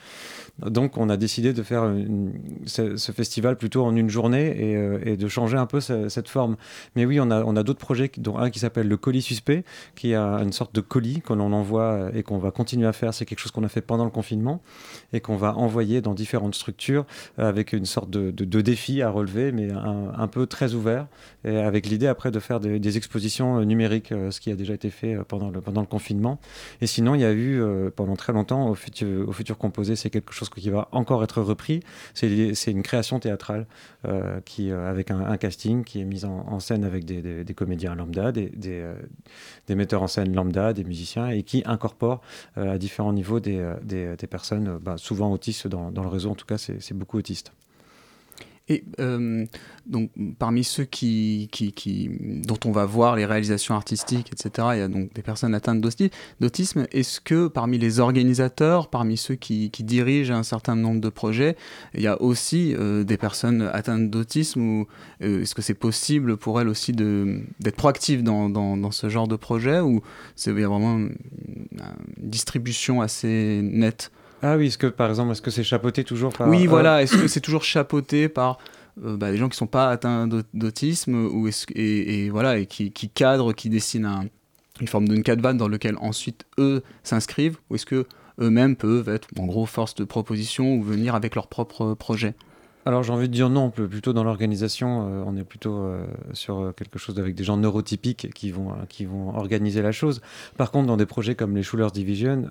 Donc 0.64 0.96
on 0.96 1.08
a 1.08 1.16
décidé 1.16 1.52
de 1.52 1.62
faire 1.62 1.92
ce, 2.66 2.96
festival 3.12 3.56
plutôt 3.56 3.84
en 3.84 3.94
une 3.96 4.08
journée 4.08 4.46
et, 4.48 5.12
et 5.12 5.16
de 5.16 5.28
changer 5.28 5.56
un 5.56 5.66
peu 5.66 5.80
cette 5.80 6.28
forme. 6.28 6.56
Mais 6.96 7.04
oui, 7.04 7.20
on 7.20 7.30
a, 7.30 7.42
on 7.44 7.56
a 7.56 7.62
d'autres 7.62 7.78
projets, 7.78 8.10
dont 8.16 8.38
un 8.38 8.50
qui 8.50 8.58
s'appelle 8.58 8.88
le 8.88 8.96
colis 8.96 9.22
suspect, 9.22 9.64
qui 9.94 10.14
une 10.38 10.52
sorte 10.52 10.74
de 10.74 10.80
colis 10.80 11.20
qu'on 11.20 11.40
envoie 11.40 12.10
et 12.14 12.22
qu'on 12.22 12.38
va 12.38 12.50
continuer 12.50 12.86
à 12.86 12.92
faire. 12.92 13.14
C'est 13.14 13.24
quelque 13.24 13.38
chose 13.38 13.52
qu'on 13.52 13.64
a 13.64 13.68
fait 13.68 13.80
pendant 13.80 14.04
le 14.04 14.10
confinement 14.10 14.62
et 15.12 15.20
qu'on 15.20 15.36
va 15.36 15.56
envoyer 15.56 16.00
dans 16.00 16.14
différentes 16.14 16.54
structures 16.54 17.04
avec 17.38 17.72
une 17.72 17.86
sorte 17.86 18.10
de, 18.10 18.30
de, 18.30 18.60
défi 18.60 19.02
à 19.02 19.10
relever, 19.10 19.52
mais 19.52 19.68
un, 19.72 20.26
peu 20.28 20.46
très 20.46 20.74
ouvert, 20.74 21.06
et 21.44 21.56
avec 21.56 21.86
l'idée 21.86 22.06
après 22.06 22.30
de 22.30 22.38
faire 22.40 22.60
des, 22.60 22.96
expositions 22.96 23.64
numériques, 23.64 24.08
ce 24.08 24.40
qui 24.40 24.50
a 24.50 24.56
déjà 24.56 24.74
été 24.74 24.90
fait 24.90 25.16
pendant 25.28 25.50
le, 25.50 25.60
pendant 25.60 25.80
le 25.80 25.86
confinement. 25.86 26.40
Et 26.80 26.86
sinon, 26.86 27.14
il 27.14 27.20
y 27.20 27.24
a 27.24 27.32
eu 27.32 27.62
pendant 27.96 28.16
très 28.16 28.32
longtemps, 28.32 28.68
au 28.68 28.74
futur, 28.74 29.28
au 29.28 29.32
futur 29.32 29.58
composé, 29.58 29.96
c'est 29.96 30.10
quelque 30.10 30.32
chose 30.32 30.48
qui 30.48 30.70
va 30.70 30.88
encore 30.92 31.22
être 31.24 31.40
repris. 31.40 31.80
C'est 32.14 32.70
une 32.70 32.82
création 32.82 33.18
théâtrale 33.18 33.66
qui, 34.44 34.70
avec 34.70 35.10
un, 35.10 35.36
casting 35.36 35.84
qui 35.84 36.00
est 36.00 36.04
mis 36.04 36.24
en, 36.24 36.60
scène 36.60 36.84
avec 36.84 37.04
des, 37.04 37.44
des, 37.44 37.54
comédiens 37.54 37.94
lambda, 37.94 38.32
des, 38.32 38.50
des, 38.50 39.74
metteurs 39.74 40.02
en 40.02 40.08
scène 40.10 40.34
lambda, 40.34 40.72
des 40.72 40.84
musiciens, 40.84 41.28
et 41.28 41.42
qui 41.42 41.62
incorporent 41.64 42.20
à 42.56 42.76
différents 42.78 43.12
niveaux 43.12 43.40
des, 43.40 44.26
personnes, 44.28 44.78
bah, 44.78 44.96
souvent 44.98 45.32
autistes 45.32 45.66
dans, 45.66 45.90
dans, 45.90 46.02
le 46.02 46.08
réseau, 46.08 46.30
en 46.30 46.34
tout 46.34 46.46
cas, 46.46 46.58
c'est 46.58 46.94
beaucoup 46.94 47.18
autistes. 47.18 47.52
Et 48.70 48.84
euh, 49.00 49.44
donc, 49.84 50.12
parmi 50.38 50.62
ceux 50.62 50.84
qui, 50.84 51.50
dont 52.46 52.58
on 52.64 52.70
va 52.70 52.84
voir 52.84 53.16
les 53.16 53.26
réalisations 53.26 53.74
artistiques, 53.74 54.32
etc., 54.32 54.68
il 54.74 54.78
y 54.78 54.82
a 54.82 54.86
donc 54.86 55.12
des 55.12 55.22
personnes 55.22 55.56
atteintes 55.56 55.80
d'autisme. 55.80 56.86
Est-ce 56.92 57.20
que 57.20 57.48
parmi 57.48 57.78
les 57.78 57.98
organisateurs, 57.98 58.88
parmi 58.88 59.16
ceux 59.16 59.34
qui, 59.34 59.70
dirigent 59.80 60.32
un 60.32 60.44
certain 60.44 60.76
nombre 60.76 61.00
de 61.00 61.08
projets, 61.08 61.56
il 61.94 62.02
y 62.02 62.06
a 62.06 62.22
aussi 62.22 62.76
euh, 62.76 63.02
des 63.02 63.16
personnes 63.16 63.62
atteintes 63.72 64.08
d'autisme 64.08 64.60
ou 64.60 64.86
euh, 65.22 65.42
est-ce 65.42 65.56
que 65.56 65.62
c'est 65.62 65.74
possible 65.74 66.36
pour 66.36 66.60
elles 66.60 66.68
aussi 66.68 66.92
d'être 66.92 67.76
proactives 67.76 68.22
dans, 68.22 68.92
ce 68.92 69.08
genre 69.08 69.26
de 69.26 69.36
projet 69.36 69.80
ou 69.80 70.00
a 70.46 70.50
vraiment 70.52 70.96
une 70.96 71.16
distribution 72.18 73.00
assez 73.00 73.60
nette? 73.64 74.12
Ah 74.42 74.56
oui, 74.56 74.66
est-ce 74.66 74.78
que 74.78 74.86
par 74.86 75.10
exemple, 75.10 75.32
est-ce 75.32 75.42
que 75.42 75.50
c'est 75.50 75.64
chapeauté 75.64 76.04
toujours 76.04 76.32
par... 76.32 76.48
Oui, 76.48 76.66
voilà, 76.66 77.02
est-ce 77.02 77.16
que 77.16 77.28
c'est 77.28 77.40
toujours 77.40 77.64
chapeauté 77.64 78.28
par 78.28 78.58
euh, 79.04 79.16
bah, 79.16 79.30
des 79.30 79.36
gens 79.36 79.48
qui 79.48 79.54
ne 79.54 79.58
sont 79.58 79.66
pas 79.66 79.90
atteints 79.90 80.28
d'autisme 80.54 81.14
ou 81.14 81.48
et, 81.48 82.24
et, 82.24 82.30
voilà, 82.30 82.58
et 82.58 82.66
qui, 82.66 82.90
qui 82.92 83.08
cadrent, 83.08 83.52
qui 83.52 83.68
dessinent 83.68 84.30
une 84.80 84.88
forme 84.88 85.08
d'une 85.08 85.22
cadvane 85.22 85.56
dans 85.56 85.68
lequel 85.68 85.96
ensuite 85.98 86.46
eux 86.58 86.82
s'inscrivent 87.02 87.58
ou 87.68 87.74
est-ce 87.74 87.86
que 87.86 88.06
eux-mêmes 88.40 88.76
peuvent 88.76 89.08
être 89.08 89.28
en 89.38 89.46
gros 89.46 89.66
force 89.66 89.94
de 89.94 90.04
proposition 90.04 90.74
ou 90.74 90.82
venir 90.82 91.14
avec 91.14 91.34
leur 91.34 91.46
propre 91.46 91.94
projet? 91.94 92.34
Alors 92.86 93.02
j'ai 93.02 93.12
envie 93.12 93.28
de 93.28 93.34
dire 93.34 93.50
non, 93.50 93.70
plutôt 93.70 94.14
dans 94.14 94.24
l'organisation, 94.24 95.06
euh, 95.06 95.22
on 95.26 95.36
est 95.36 95.44
plutôt 95.44 95.76
euh, 95.80 96.06
sur 96.32 96.60
euh, 96.60 96.72
quelque 96.72 96.98
chose 96.98 97.18
avec 97.18 97.34
des 97.34 97.44
gens 97.44 97.58
neurotypiques 97.58 98.32
qui 98.32 98.50
vont, 98.50 98.72
qui 98.88 99.04
vont 99.04 99.36
organiser 99.36 99.82
la 99.82 99.92
chose. 99.92 100.22
Par 100.56 100.70
contre, 100.70 100.86
dans 100.86 100.96
des 100.96 101.04
projets 101.04 101.34
comme 101.34 101.54
les 101.54 101.62
Schulers 101.62 101.90
Division, 101.90 102.48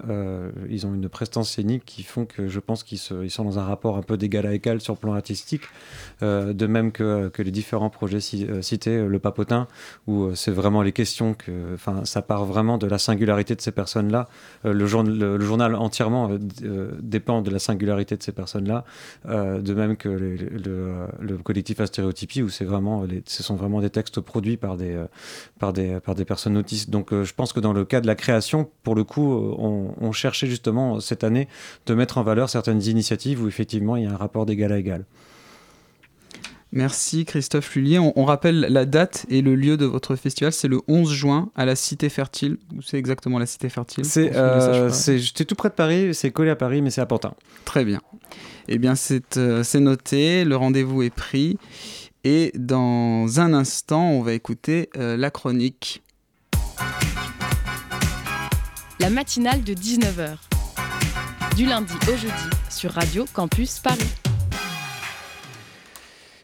ils 0.69 0.86
ont 0.86 0.93
une 0.93 1.09
prestance 1.09 1.49
scénique 1.49 1.84
qui 1.86 2.03
font 2.03 2.25
que 2.25 2.47
je 2.47 2.59
pense 2.59 2.84
qu'ils 2.84 2.99
ils 3.23 3.32
sont 3.32 3.43
dans 3.43 3.59
un 3.59 3.63
rapport 3.63 3.97
un 3.97 4.01
peu 4.01 4.17
d'égal 4.17 4.45
à 4.45 4.53
égal 4.53 4.82
sur 4.82 4.93
le 4.93 4.99
plan 4.99 5.13
artistique, 5.13 5.63
de 6.21 6.67
même 6.67 6.91
que, 6.91 7.30
que, 7.30 7.41
les 7.41 7.51
différents 7.51 7.89
projets 7.89 8.19
cités, 8.19 9.05
le 9.05 9.19
Papotin, 9.19 9.67
où 10.07 10.34
c'est 10.36 10.51
vraiment 10.51 10.82
les 10.82 10.91
questions 10.91 11.34
que, 11.34 11.77
ça 12.03 12.21
part 12.21 12.45
vraiment 12.45 12.77
de 12.77 12.88
la 12.88 12.97
singularité 12.97 13.55
de 13.55 13.61
ces 13.61 13.71
personnes-là. 13.71 14.27
Le, 14.63 14.71
le, 14.73 15.39
journal 15.39 15.75
entièrement 15.75 16.30
dépend 17.01 17.41
de 17.41 17.49
la 17.49 17.59
singularité 17.59 18.15
de 18.15 18.23
ces 18.23 18.32
personnes-là, 18.32 18.84
de 19.25 19.73
même 19.73 19.95
que 19.97 20.18
le, 20.20 21.38
collectif 21.43 21.80
Astéréotypie, 21.80 22.41
où 22.41 22.49
c'est 22.49 22.65
vraiment, 22.65 23.05
ce 23.26 23.43
sont 23.43 23.55
vraiment 23.55 23.82
des 23.82 23.89
textes 23.89 24.20
produits 24.20 24.57
par 24.57 24.78
des, 24.78 24.93
euh, 24.93 25.05
par 25.59 25.74
des, 25.74 25.99
par 25.99 26.15
des 26.15 26.26
personnes 26.26 26.57
autistes. 26.57 26.89
Donc 26.89 27.13
euh, 27.13 27.24
je 27.24 27.34
pense 27.34 27.53
que 27.53 27.59
dans 27.59 27.74
le 27.74 27.86
cas 27.86 28.01
de 28.01 28.07
la 28.07 28.15
création, 28.15 28.70
pour 28.84 28.95
le 28.95 29.03
coup, 29.03 29.34
euh, 29.34 29.55
on, 29.57 29.93
on, 29.99 30.11
cherchait 30.11 30.47
justement 30.47 30.99
cette 30.99 31.24
année 31.24 31.47
de 31.86 31.93
mettre 31.93 32.17
en 32.17 32.24
valeur 32.24 32.49
certaines 32.49 32.82
initiatives 32.84 33.41
où 33.41 33.47
effectivement 33.47 33.95
il 33.95 34.03
y 34.03 34.07
a 34.07 34.11
un 34.11 34.17
rapport 34.17 34.45
d'égal 34.45 34.72
à 34.72 34.78
égal. 34.78 35.05
Merci 36.72 37.26
Christophe 37.26 37.74
Lullier. 37.76 37.97
On, 37.97 38.26
rappelle 38.26 38.59
la 38.59 38.86
date 38.86 39.26
et 39.30 39.41
le 39.41 39.55
lieu 39.55 39.76
de 39.76 39.86
votre 39.86 40.15
festival, 40.15 40.53
c'est 40.53 40.67
le 40.67 40.82
11 40.88 41.11
juin 41.11 41.49
à 41.55 41.65
la 41.65 41.76
Cité 41.76 42.09
Fertile. 42.09 42.57
Où 42.76 42.82
c'est 42.84 42.97
exactement 42.97 43.39
la 43.39 43.47
Cité 43.47 43.70
Fertile 43.70 44.05
C'est 44.05 44.32
euh, 44.36 44.91
tout 45.47 45.55
près 45.55 45.70
de 45.70 45.74
Paris, 45.74 46.13
c'est 46.13 46.30
collé 46.32 46.51
à 46.51 46.55
Paris, 46.55 46.84
mais 46.84 46.91
c'est 46.91 47.01
à 47.01 47.07
Pantin. 47.07 47.34
Très 47.65 47.86
bien. 47.86 48.01
Eh 48.67 48.78
bien, 48.78 48.93
euh, 49.38 49.63
c'est 49.63 49.80
noté, 49.80 50.45
le 50.45 50.55
rendez-vous 50.55 51.01
est 51.01 51.09
pris. 51.09 51.57
Et 52.24 52.51
dans 52.55 53.39
un 53.39 53.53
instant, 53.53 54.11
on 54.11 54.22
va 54.22 54.34
écouter 54.34 54.89
euh, 54.95 55.17
la 55.17 55.32
chronique. 55.32 56.03
La 58.99 59.09
matinale 59.09 59.63
de 59.63 59.74
19h. 59.74 60.38
Du 61.55 61.65
lundi 61.65 61.93
au 62.07 62.15
jeudi 62.15 62.34
sur 62.70 62.91
Radio 62.91 63.26
Campus 63.34 63.80
Paris. 63.80 64.18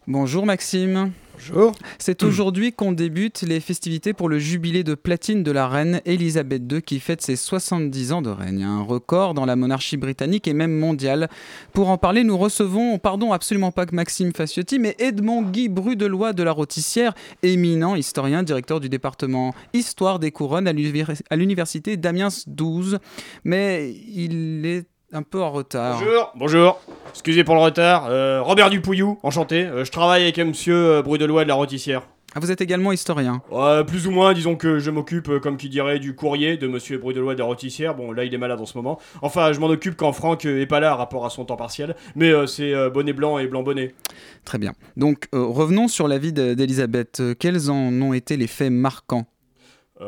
Bonjour 0.07 0.45
Maxime. 0.45 1.11
Bonjour. 1.33 1.71
C'est 1.97 2.21
aujourd'hui 2.21 2.71
qu'on 2.71 2.91
débute 2.91 3.41
les 3.41 3.59
festivités 3.59 4.13
pour 4.13 4.29
le 4.29 4.37
jubilé 4.37 4.83
de 4.83 4.93
platine 4.93 5.41
de 5.41 5.49
la 5.49 5.67
reine 5.67 5.99
Elisabeth 6.05 6.71
II 6.71 6.83
qui 6.83 6.99
fête 6.99 7.23
ses 7.23 7.35
70 7.35 8.11
ans 8.11 8.21
de 8.21 8.29
règne, 8.29 8.63
un 8.63 8.83
record 8.83 9.33
dans 9.33 9.45
la 9.45 9.55
monarchie 9.55 9.97
britannique 9.97 10.47
et 10.47 10.53
même 10.53 10.77
mondiale. 10.77 11.27
Pour 11.73 11.89
en 11.89 11.97
parler, 11.97 12.23
nous 12.23 12.37
recevons, 12.37 12.99
pardon, 12.99 13.33
absolument 13.33 13.71
pas 13.71 13.87
que 13.87 13.95
Maxime 13.95 14.31
Faciotti, 14.31 14.77
mais 14.77 14.95
Edmond 14.99 15.41
Guy 15.41 15.69
Brudelois 15.69 16.33
de 16.33 16.43
la 16.43 16.51
Rôtissière, 16.51 17.15
éminent 17.41 17.95
historien, 17.95 18.43
directeur 18.43 18.79
du 18.79 18.89
département 18.89 19.55
Histoire 19.73 20.19
des 20.19 20.29
couronnes 20.29 20.67
à 20.67 21.35
l'université 21.35 21.97
d'Amiens 21.97 22.29
12. 22.45 22.99
Mais 23.43 23.91
il 23.91 24.67
est 24.67 24.85
un 25.11 25.23
peu 25.23 25.41
en 25.41 25.51
retard. 25.51 25.99
Bonjour, 25.99 26.33
bonjour. 26.35 26.81
Excusez 27.09 27.43
pour 27.43 27.55
le 27.55 27.61
retard. 27.61 28.07
Euh, 28.09 28.41
Robert 28.41 28.69
Dupouillou, 28.69 29.19
enchanté. 29.23 29.63
Euh, 29.65 29.85
je 29.85 29.91
travaille 29.91 30.23
avec 30.23 30.37
monsieur 30.39 30.75
euh, 30.75 31.01
Brudelois 31.01 31.43
de 31.43 31.49
la 31.49 31.55
Rôtissière. 31.55 32.03
Ah, 32.33 32.39
vous 32.41 32.51
êtes 32.51 32.59
également 32.59 32.91
historien 32.91 33.41
Plus 33.87 34.07
ou 34.07 34.11
moins, 34.11 34.33
disons 34.33 34.57
que 34.57 34.79
je 34.79 34.91
m'occupe, 34.91 35.39
comme 35.39 35.55
qui 35.55 35.69
dirait, 35.69 35.99
du 35.99 36.15
courrier 36.15 36.57
de 36.57 36.67
monsieur 36.67 36.97
Brudelois 36.97 37.33
de 37.33 37.39
la 37.39 37.45
Rôtissière. 37.45 37.95
Bon, 37.95 38.11
là, 38.11 38.25
il 38.25 38.33
est 38.33 38.37
malade 38.37 38.59
en 38.59 38.65
ce 38.65 38.77
moment. 38.77 38.99
Enfin, 39.21 39.53
je 39.53 39.59
m'en 39.61 39.67
occupe 39.67 39.95
quand 39.95 40.11
Franck 40.11 40.43
est 40.43 40.65
pas 40.65 40.81
là, 40.81 40.91
à 40.91 40.95
rapport 40.95 41.25
à 41.25 41.29
son 41.29 41.45
temps 41.45 41.55
partiel. 41.55 41.95
Mais 42.13 42.33
c'est 42.45 42.73
bonnet 42.89 43.13
blanc 43.13 43.37
et 43.37 43.47
blanc 43.47 43.63
bonnet. 43.63 43.95
Très 44.43 44.57
bien. 44.57 44.73
Donc, 44.97 45.29
revenons 45.31 45.87
sur 45.87 46.09
la 46.09 46.17
vie 46.17 46.33
d'Elisabeth. 46.33 47.23
Quels 47.39 47.71
en 47.71 47.93
ont 48.01 48.11
été 48.11 48.35
les 48.35 48.47
faits 48.47 48.69
marquants? 48.69 49.27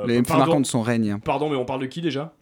Les 0.05 0.17
faits 0.17 0.37
marquants 0.37 0.59
de 0.59 0.65
son 0.65 0.81
règne 0.81 1.19
Pardon, 1.23 1.49
mais 1.49 1.55
on 1.55 1.63
parle 1.63 1.79
de 1.79 1.85
qui 1.85 2.01
déjà? 2.01 2.33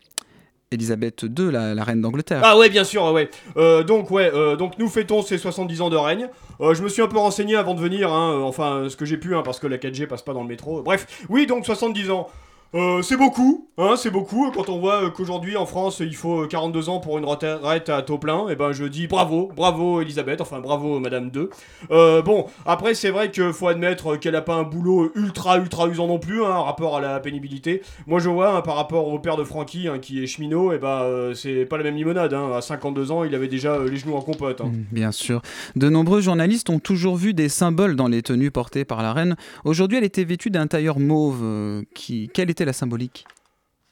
Elisabeth 0.72 1.24
II, 1.24 1.52
la, 1.52 1.84
reine 1.84 2.02
d'Angleterre. 2.02 2.42
Ah 2.44 2.58
ouais, 2.58 2.70
bien 2.70 2.84
sûr, 2.84 3.04
ouais. 3.12 3.30
Euh, 3.56 3.84
donc 3.84 4.10
ouais, 4.12 4.32
euh, 4.34 4.56
donc 4.56 4.78
nous 4.80 4.90
fêtons 4.90 5.22
ses 5.22 5.38
70 5.38 5.82
ans 5.82 5.90
de 5.90 5.96
règne. 5.96 6.28
Euh, 6.60 6.74
je 6.74 6.84
me 6.84 6.90
suis 6.90 7.02
un 7.02 7.08
peu 7.08 7.18
renseigné 7.18 7.56
avant 7.56 7.76
de 7.76 7.80
venir, 7.80 8.12
hein, 8.12 8.42
enfin 8.44 8.88
ce 8.90 8.96
que 8.96 9.06
j'ai 9.06 9.18
pu, 9.18 9.36
hein, 9.36 9.44
parce 9.44 9.60
que 9.60 9.68
la 9.68 9.78
4G 9.78 10.08
passe 10.08 10.24
pas 10.24 10.34
dans 10.34 10.42
le 10.42 10.48
métro. 10.48 10.82
Bref, 10.82 11.26
oui, 11.30 11.46
donc 11.46 11.66
70 11.66 12.10
ans. 12.12 12.28
Euh, 12.74 13.02
c'est 13.02 13.16
beaucoup, 13.16 13.70
hein, 13.78 13.94
c'est 13.98 14.10
beaucoup. 14.10 14.52
Quand 14.52 14.68
on 14.68 14.80
voit 14.80 15.06
euh, 15.06 15.10
qu'aujourd'hui 15.10 15.56
en 15.56 15.66
France 15.66 16.02
il 16.02 16.16
faut 16.16 16.46
42 16.46 16.90
euh, 16.90 16.92
ans 16.92 17.00
pour 17.00 17.18
une 17.18 17.24
retraite 17.24 17.88
à 17.88 18.02
taux 18.02 18.18
plein, 18.18 18.50
et 18.50 18.54
eh 18.54 18.56
ben 18.56 18.74
je 18.74 18.84
dis 18.84 19.08
bravo, 19.08 19.50
bravo 19.56 20.02
Elisabeth, 20.02 20.42
enfin 20.42 20.60
bravo 20.60 21.00
Madame 21.00 21.30
2. 21.30 21.50
bon, 21.90 22.48
après 22.66 22.94
c'est 22.94 23.12
vrai 23.12 23.32
qu'il 23.32 23.54
faut 23.54 23.70
admettre 23.70 24.18
qu'elle 24.18 24.36
a 24.36 24.42
pas 24.42 24.56
un 24.56 24.64
boulot 24.64 25.12
ultra 25.16 25.58
ultra 25.58 25.88
usant 25.88 26.08
non 26.08 26.20
plus, 26.20 26.44
hein, 26.44 26.64
rapport 26.64 26.98
à 26.98 27.02
la 27.02 27.20
pénibilité. 27.22 27.82
Moi 28.08 28.20
je 28.20 28.30
vois 28.30 28.58
hein, 28.58 28.62
par 28.62 28.76
rapport 28.76 29.08
au 29.08 29.20
père 29.20 29.38
de 29.38 29.46
Francky 29.46 29.88
qui 30.02 30.22
est 30.22 30.28
cheminot, 30.28 30.74
et 30.74 30.76
eh 30.76 30.80
ben 30.80 31.32
c'est 31.34 31.66
pas 31.66 31.78
la 31.78 31.84
même 31.84 31.96
limonade. 31.96 32.34
À 32.34 32.60
52 32.60 33.12
ans 33.12 33.24
il 33.24 33.34
avait 33.36 33.48
déjà 33.48 33.80
les 33.80 33.96
genoux 33.96 34.16
en 34.16 34.22
compote. 34.22 34.60
Mm, 34.60 34.72
bien 34.92 35.12
sûr. 35.14 35.42
De 35.78 35.90
nombreux 35.90 36.20
journalistes 36.20 36.70
ont 36.70 36.80
toujours 36.80 37.16
vu 37.16 37.34
des 37.34 37.48
symboles 37.48 37.96
dans 37.96 38.10
les 38.10 38.22
tenues 38.22 38.52
portées 38.52 38.84
par 38.84 39.02
la 39.02 39.14
reine. 39.14 39.38
Aujourd'hui 39.64 39.98
elle 39.98 40.04
était 40.04 40.26
vêtue 40.26 40.50
d'un 40.50 40.68
tailleur 40.68 41.00
mauve. 41.00 41.84
qui... 41.94 42.30
Quel 42.34 42.50
était 42.56 42.64
la 42.64 42.72
symbolique? 42.72 43.28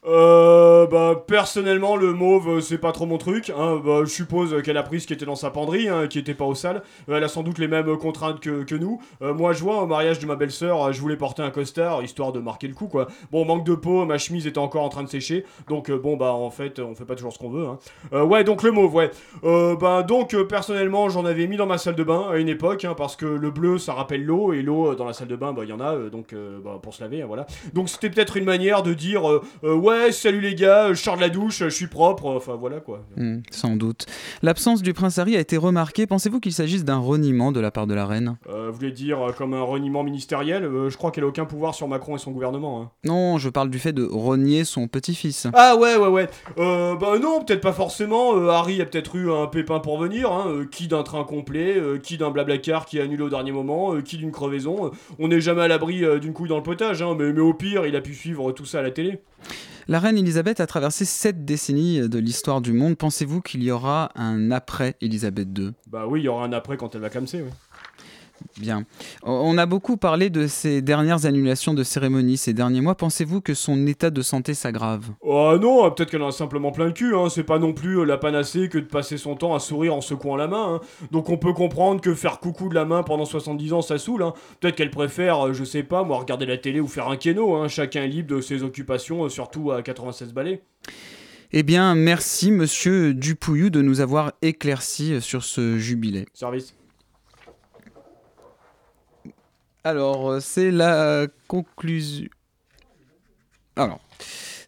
Euh, 0.06 0.86
bah, 0.86 1.24
personnellement, 1.26 1.96
le 1.96 2.12
mauve, 2.12 2.56
euh, 2.56 2.60
c'est 2.60 2.78
pas 2.78 2.92
trop 2.92 3.06
mon 3.06 3.18
truc. 3.18 3.50
Hein. 3.50 3.80
Bah, 3.84 4.00
je 4.04 4.10
suppose 4.10 4.62
qu'elle 4.62 4.76
a 4.76 4.82
pris 4.82 5.00
ce 5.00 5.06
qui 5.06 5.12
était 5.12 5.24
dans 5.24 5.34
sa 5.34 5.50
penderie, 5.50 5.88
hein, 5.88 6.06
qui 6.08 6.18
était 6.18 6.34
pas 6.34 6.44
au 6.44 6.54
sale. 6.54 6.82
Euh, 7.08 7.16
elle 7.16 7.24
a 7.24 7.28
sans 7.28 7.42
doute 7.42 7.58
les 7.58 7.68
mêmes 7.68 7.96
contraintes 7.96 8.40
que, 8.40 8.64
que 8.64 8.74
nous. 8.74 9.00
Euh, 9.22 9.32
moi, 9.32 9.52
je 9.52 9.62
vois, 9.62 9.82
au 9.82 9.86
mariage 9.86 10.18
de 10.18 10.26
ma 10.26 10.36
belle-sœur, 10.36 10.92
je 10.92 11.00
voulais 11.00 11.16
porter 11.16 11.42
un 11.42 11.50
costard, 11.50 12.02
histoire 12.02 12.32
de 12.32 12.40
marquer 12.40 12.68
le 12.68 12.74
coup, 12.74 12.86
quoi. 12.86 13.08
Bon, 13.30 13.44
manque 13.44 13.64
de 13.64 13.74
peau, 13.74 14.04
ma 14.04 14.18
chemise 14.18 14.46
était 14.46 14.58
encore 14.58 14.82
en 14.82 14.88
train 14.88 15.04
de 15.04 15.08
sécher. 15.08 15.44
Donc, 15.68 15.90
bon, 15.90 16.16
bah, 16.16 16.32
en 16.32 16.50
fait, 16.50 16.80
on 16.80 16.94
fait 16.94 17.06
pas 17.06 17.14
toujours 17.14 17.32
ce 17.32 17.38
qu'on 17.38 17.50
veut. 17.50 17.66
Hein. 17.66 18.24
ouais, 18.24 18.44
donc 18.44 18.62
le 18.62 18.72
mauve, 18.72 18.94
ouais. 18.94 19.10
bah, 19.42 20.02
donc, 20.02 20.36
personnellement, 20.44 21.08
j'en 21.08 21.24
avais 21.24 21.46
mis 21.46 21.56
dans 21.56 21.66
ma 21.66 21.78
salle 21.78 21.94
de 21.94 22.04
bain 22.04 22.28
à 22.30 22.36
une 22.36 22.48
époque, 22.48 22.84
hein, 22.84 22.94
parce 22.96 23.16
que 23.16 23.26
le 23.26 23.50
bleu, 23.50 23.78
ça 23.78 23.94
rappelle 23.94 24.24
l'eau, 24.24 24.52
et 24.52 24.62
l'eau, 24.62 24.94
dans 24.94 25.04
la 25.04 25.12
salle 25.12 25.28
de 25.28 25.36
bain, 25.36 25.52
bah, 25.52 25.62
il 25.64 25.70
y 25.70 25.72
en 25.72 25.80
a, 25.80 25.96
donc, 26.10 26.34
bah, 26.62 26.78
pour 26.82 26.92
se 26.92 27.02
laver, 27.02 27.22
voilà. 27.22 27.46
Donc, 27.72 27.88
c'était 27.88 28.10
peut-être 28.10 28.36
une 28.36 28.44
manière 28.44 28.82
de 28.82 28.92
dire, 28.92 29.22
ouais, 29.62 29.93
ouais, 29.94 30.12
salut 30.12 30.40
les 30.40 30.54
gars, 30.54 30.88
je 30.92 30.94
sors 31.02 31.16
de 31.16 31.20
la 31.20 31.28
douche, 31.28 31.58
je 31.60 31.68
suis 31.68 31.86
propre, 31.86 32.26
enfin 32.26 32.54
voilà 32.54 32.80
quoi. 32.80 33.04
Hmm, 33.16 33.40
sans 33.50 33.76
doute. 33.76 34.06
L'absence 34.42 34.82
du 34.82 34.92
prince 34.92 35.18
Harry 35.18 35.36
a 35.36 35.40
été 35.40 35.56
remarquée. 35.56 36.06
Pensez-vous 36.06 36.40
qu'il 36.40 36.52
s'agisse 36.52 36.84
d'un 36.84 36.98
reniement 36.98 37.52
de 37.52 37.60
la 37.60 37.70
part 37.70 37.86
de 37.86 37.94
la 37.94 38.06
reine? 38.06 38.36
Euh, 38.48 38.68
Vous 38.70 38.76
voulez 38.76 38.92
dire 38.92 39.20
euh, 39.22 39.32
comme 39.32 39.54
un 39.54 39.62
reniement 39.62 40.02
ministériel? 40.02 40.64
Euh, 40.64 40.90
Je 40.90 40.96
crois 40.96 41.10
qu'elle 41.10 41.24
a 41.24 41.26
aucun 41.28 41.44
pouvoir 41.44 41.74
sur 41.74 41.88
Macron 41.88 42.16
et 42.16 42.18
son 42.18 42.32
gouvernement. 42.32 42.82
Hein. 42.82 42.90
Non, 43.04 43.38
je 43.38 43.48
parle 43.48 43.70
du 43.70 43.78
fait 43.78 43.92
de 43.92 44.04
renier 44.04 44.64
son 44.64 44.88
petit-fils. 44.88 45.46
Ah 45.54 45.76
ouais, 45.76 45.96
ouais, 45.96 46.08
ouais. 46.08 46.28
Euh, 46.58 46.94
bah 46.96 47.18
non, 47.20 47.42
peut-être 47.44 47.60
pas 47.60 47.72
forcément. 47.72 48.36
Harry 48.48 48.80
a 48.80 48.86
peut-être 48.86 49.16
eu 49.16 49.30
un 49.30 49.46
pépin 49.46 49.80
pour 49.80 49.98
venir. 49.98 50.30
Hein. 50.32 50.66
qui 50.70 50.88
d'un 50.88 51.02
train 51.02 51.24
complet, 51.24 51.76
qui 52.02 52.18
d'un 52.18 52.30
blablacar 52.30 52.86
qui 52.86 52.98
est 52.98 53.02
annulé 53.02 53.22
au 53.22 53.28
dernier 53.30 53.52
moment, 53.52 54.00
qui 54.00 54.16
d'une 54.16 54.32
crevaison. 54.32 54.90
on 55.18 55.28
n'est 55.28 55.40
jamais 55.40 55.62
à 55.62 55.68
l'abri 55.68 56.02
d'une 56.20 56.32
couille 56.32 56.48
dans 56.48 56.56
le 56.56 56.62
potage, 56.62 57.02
hein, 57.02 57.14
mais, 57.18 57.32
mais 57.32 57.40
au 57.40 57.54
pire, 57.54 57.86
il 57.86 57.96
a 57.96 58.00
pu 58.00 58.14
suivre 58.14 58.52
tout 58.52 58.64
ça 58.64 58.80
à 58.80 58.82
la 58.82 58.90
télé. 58.90 59.20
La 59.86 60.00
reine 60.00 60.16
Elisabeth 60.16 60.60
a 60.60 60.66
traversé 60.66 61.04
sept 61.04 61.44
décennies 61.44 62.08
de 62.08 62.18
l'histoire 62.18 62.62
du 62.62 62.72
monde. 62.72 62.96
Pensez-vous 62.96 63.42
qu'il 63.42 63.62
y 63.62 63.70
aura 63.70 64.10
un 64.14 64.50
après 64.50 64.96
Elisabeth 65.02 65.48
II 65.58 65.72
Bah 65.88 66.06
oui, 66.06 66.20
il 66.20 66.24
y 66.24 66.28
aura 66.28 66.44
un 66.46 66.52
après 66.54 66.78
quand 66.78 66.94
elle 66.94 67.02
va 67.02 67.10
clamser, 67.10 67.42
oui. 67.42 67.50
Bien. 68.58 68.84
On 69.22 69.58
a 69.58 69.66
beaucoup 69.66 69.96
parlé 69.96 70.30
de 70.30 70.46
ces 70.46 70.82
dernières 70.82 71.26
annulations 71.26 71.74
de 71.74 71.82
cérémonies 71.82 72.36
ces 72.36 72.52
derniers 72.52 72.80
mois. 72.80 72.94
Pensez-vous 72.94 73.40
que 73.40 73.54
son 73.54 73.86
état 73.86 74.10
de 74.10 74.22
santé 74.22 74.54
s'aggrave? 74.54 75.10
Oh 75.22 75.56
non, 75.60 75.90
peut-être 75.90 76.10
qu'elle 76.10 76.22
en 76.22 76.28
a 76.28 76.32
simplement 76.32 76.70
plein 76.70 76.86
le 76.86 76.92
cul. 76.92 77.14
Hein. 77.16 77.28
C'est 77.28 77.44
pas 77.44 77.58
non 77.58 77.72
plus 77.72 78.00
euh, 78.00 78.04
la 78.04 78.16
panacée 78.16 78.68
que 78.68 78.78
de 78.78 78.84
passer 78.84 79.18
son 79.18 79.34
temps 79.34 79.54
à 79.54 79.58
sourire 79.58 79.94
en 79.94 80.00
secouant 80.00 80.36
la 80.36 80.46
main. 80.46 80.74
Hein. 80.74 81.06
Donc 81.10 81.30
on 81.30 81.36
peut 81.36 81.52
comprendre 81.52 82.00
que 82.00 82.14
faire 82.14 82.38
coucou 82.38 82.68
de 82.68 82.74
la 82.74 82.84
main 82.84 83.02
pendant 83.02 83.24
70 83.24 83.72
ans, 83.72 83.82
ça 83.82 83.98
saoule. 83.98 84.22
Hein. 84.22 84.34
Peut-être 84.60 84.76
qu'elle 84.76 84.90
préfère, 84.90 85.46
euh, 85.46 85.52
je 85.52 85.64
sais 85.64 85.82
pas, 85.82 86.04
moi, 86.04 86.18
regarder 86.18 86.46
la 86.46 86.58
télé 86.58 86.80
ou 86.80 86.86
faire 86.86 87.08
un 87.08 87.16
kéno. 87.16 87.66
Chacun 87.68 88.02
est 88.02 88.08
libre 88.08 88.36
de 88.36 88.40
ses 88.40 88.62
occupations, 88.62 89.24
euh, 89.24 89.28
surtout 89.28 89.72
à 89.72 89.82
96 89.82 90.32
balais. 90.32 90.62
Eh 91.52 91.62
bien, 91.62 91.94
merci, 91.94 92.50
monsieur 92.50 93.14
Dupouillou, 93.14 93.70
de 93.70 93.80
nous 93.80 94.00
avoir 94.00 94.32
éclairci 94.42 95.20
sur 95.20 95.44
ce 95.44 95.78
jubilé. 95.78 96.26
Service. 96.34 96.74
Alors, 99.86 100.30
euh, 100.30 100.40
c'est 100.40 100.70
la 100.70 101.26
conclusion. 101.46 102.28
Alors, 103.76 104.00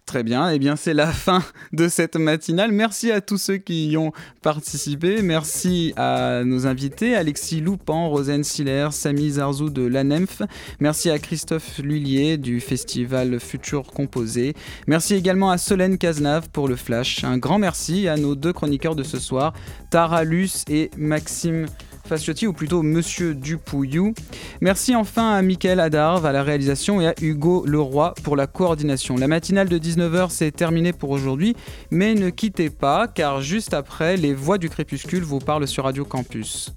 très 0.05 0.23
bien. 0.23 0.51
Eh 0.51 0.59
bien, 0.59 0.77
c'est 0.77 0.93
la 0.93 1.07
fin 1.07 1.43
de 1.73 1.89
cette 1.89 2.17
matinale. 2.17 2.71
Merci 2.71 3.11
à 3.11 3.23
tous 3.23 3.39
ceux 3.39 3.57
qui 3.57 3.89
y 3.89 3.97
ont 3.97 4.13
participé. 4.43 5.23
Merci 5.23 5.95
à 5.97 6.43
nos 6.45 6.67
invités 6.67 7.17
Alexis 7.17 7.63
Loupan, 7.63 8.11
Rosane 8.11 8.45
Siller, 8.45 8.89
Samy 8.93 9.31
Zarzou 9.31 9.71
de 9.71 9.87
l'ANEMF. 9.87 10.43
Merci 10.81 11.09
à 11.09 11.19
Christophe 11.19 11.79
Lullier 11.79 12.37
du 12.37 12.61
festival 12.61 13.41
Futur 13.41 13.85
Composé. 13.85 14.53
Merci 14.87 15.15
également 15.15 15.51
à 15.51 15.57
Solène 15.57 15.97
Cazenave 15.97 16.51
pour 16.51 16.69
le 16.69 16.77
flash. 16.77 17.25
Un 17.25 17.39
grand 17.39 17.59
merci 17.59 18.07
à 18.07 18.17
nos 18.17 18.35
deux 18.35 18.53
chroniqueurs 18.53 18.97
de 18.97 19.03
ce 19.03 19.19
soir, 19.19 19.55
Tara 19.91 20.25
Luce 20.25 20.63
et 20.69 20.91
Maxime 20.99 21.65
Fasciotti, 22.07 22.47
ou 22.47 22.53
plutôt 22.53 22.83
Monsieur 22.83 23.35
Dupouillou. 23.35 24.15
Merci 24.61 24.95
enfin 24.95 25.33
à 25.33 25.43
Mickaël 25.43 25.81
Adarve 25.81 26.25
à 26.25 26.33
la 26.33 26.43
réalisation 26.43 27.01
et 27.01 27.09
à 27.09 27.15
Hugo 27.21 27.65
Leroy 27.67 28.15
pour 28.23 28.37
la 28.37 28.47
coordination. 28.47 29.17
La 29.17 29.27
matinale 29.27 29.69
de 29.69 29.79
19h 29.79 30.31
c'est 30.31 30.53
terminé 30.53 30.93
pour 30.93 31.11
aujourd'hui, 31.11 31.57
mais 31.91 32.15
ne 32.15 32.31
quittez 32.31 32.71
pas 32.71 33.09
car 33.09 33.41
juste 33.41 33.75
après, 33.75 34.17
les 34.17 34.35
voix 34.35 34.59
du 34.59 34.71
crépuscule 34.71 35.25
vous 35.25 35.41
parlent 35.41 35.67
sur 35.67 35.85
Radio 35.85 36.05
Campus. 36.05 36.75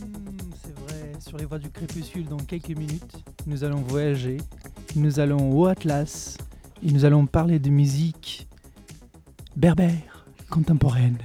Hmm, 0.00 0.36
c'est 0.62 0.78
vrai, 0.78 1.12
sur 1.18 1.36
les 1.38 1.44
voix 1.44 1.58
du 1.58 1.70
crépuscule 1.70 2.26
dans 2.26 2.36
quelques 2.36 2.68
minutes, 2.68 3.24
nous 3.46 3.64
allons 3.64 3.82
voyager, 3.82 4.38
nous 4.94 5.18
allons 5.18 5.52
au 5.52 5.66
Atlas 5.66 6.38
et 6.86 6.92
nous 6.92 7.04
allons 7.04 7.26
parler 7.26 7.58
de 7.58 7.70
musique 7.70 8.48
berbère 9.56 10.26
contemporaine. 10.48 11.18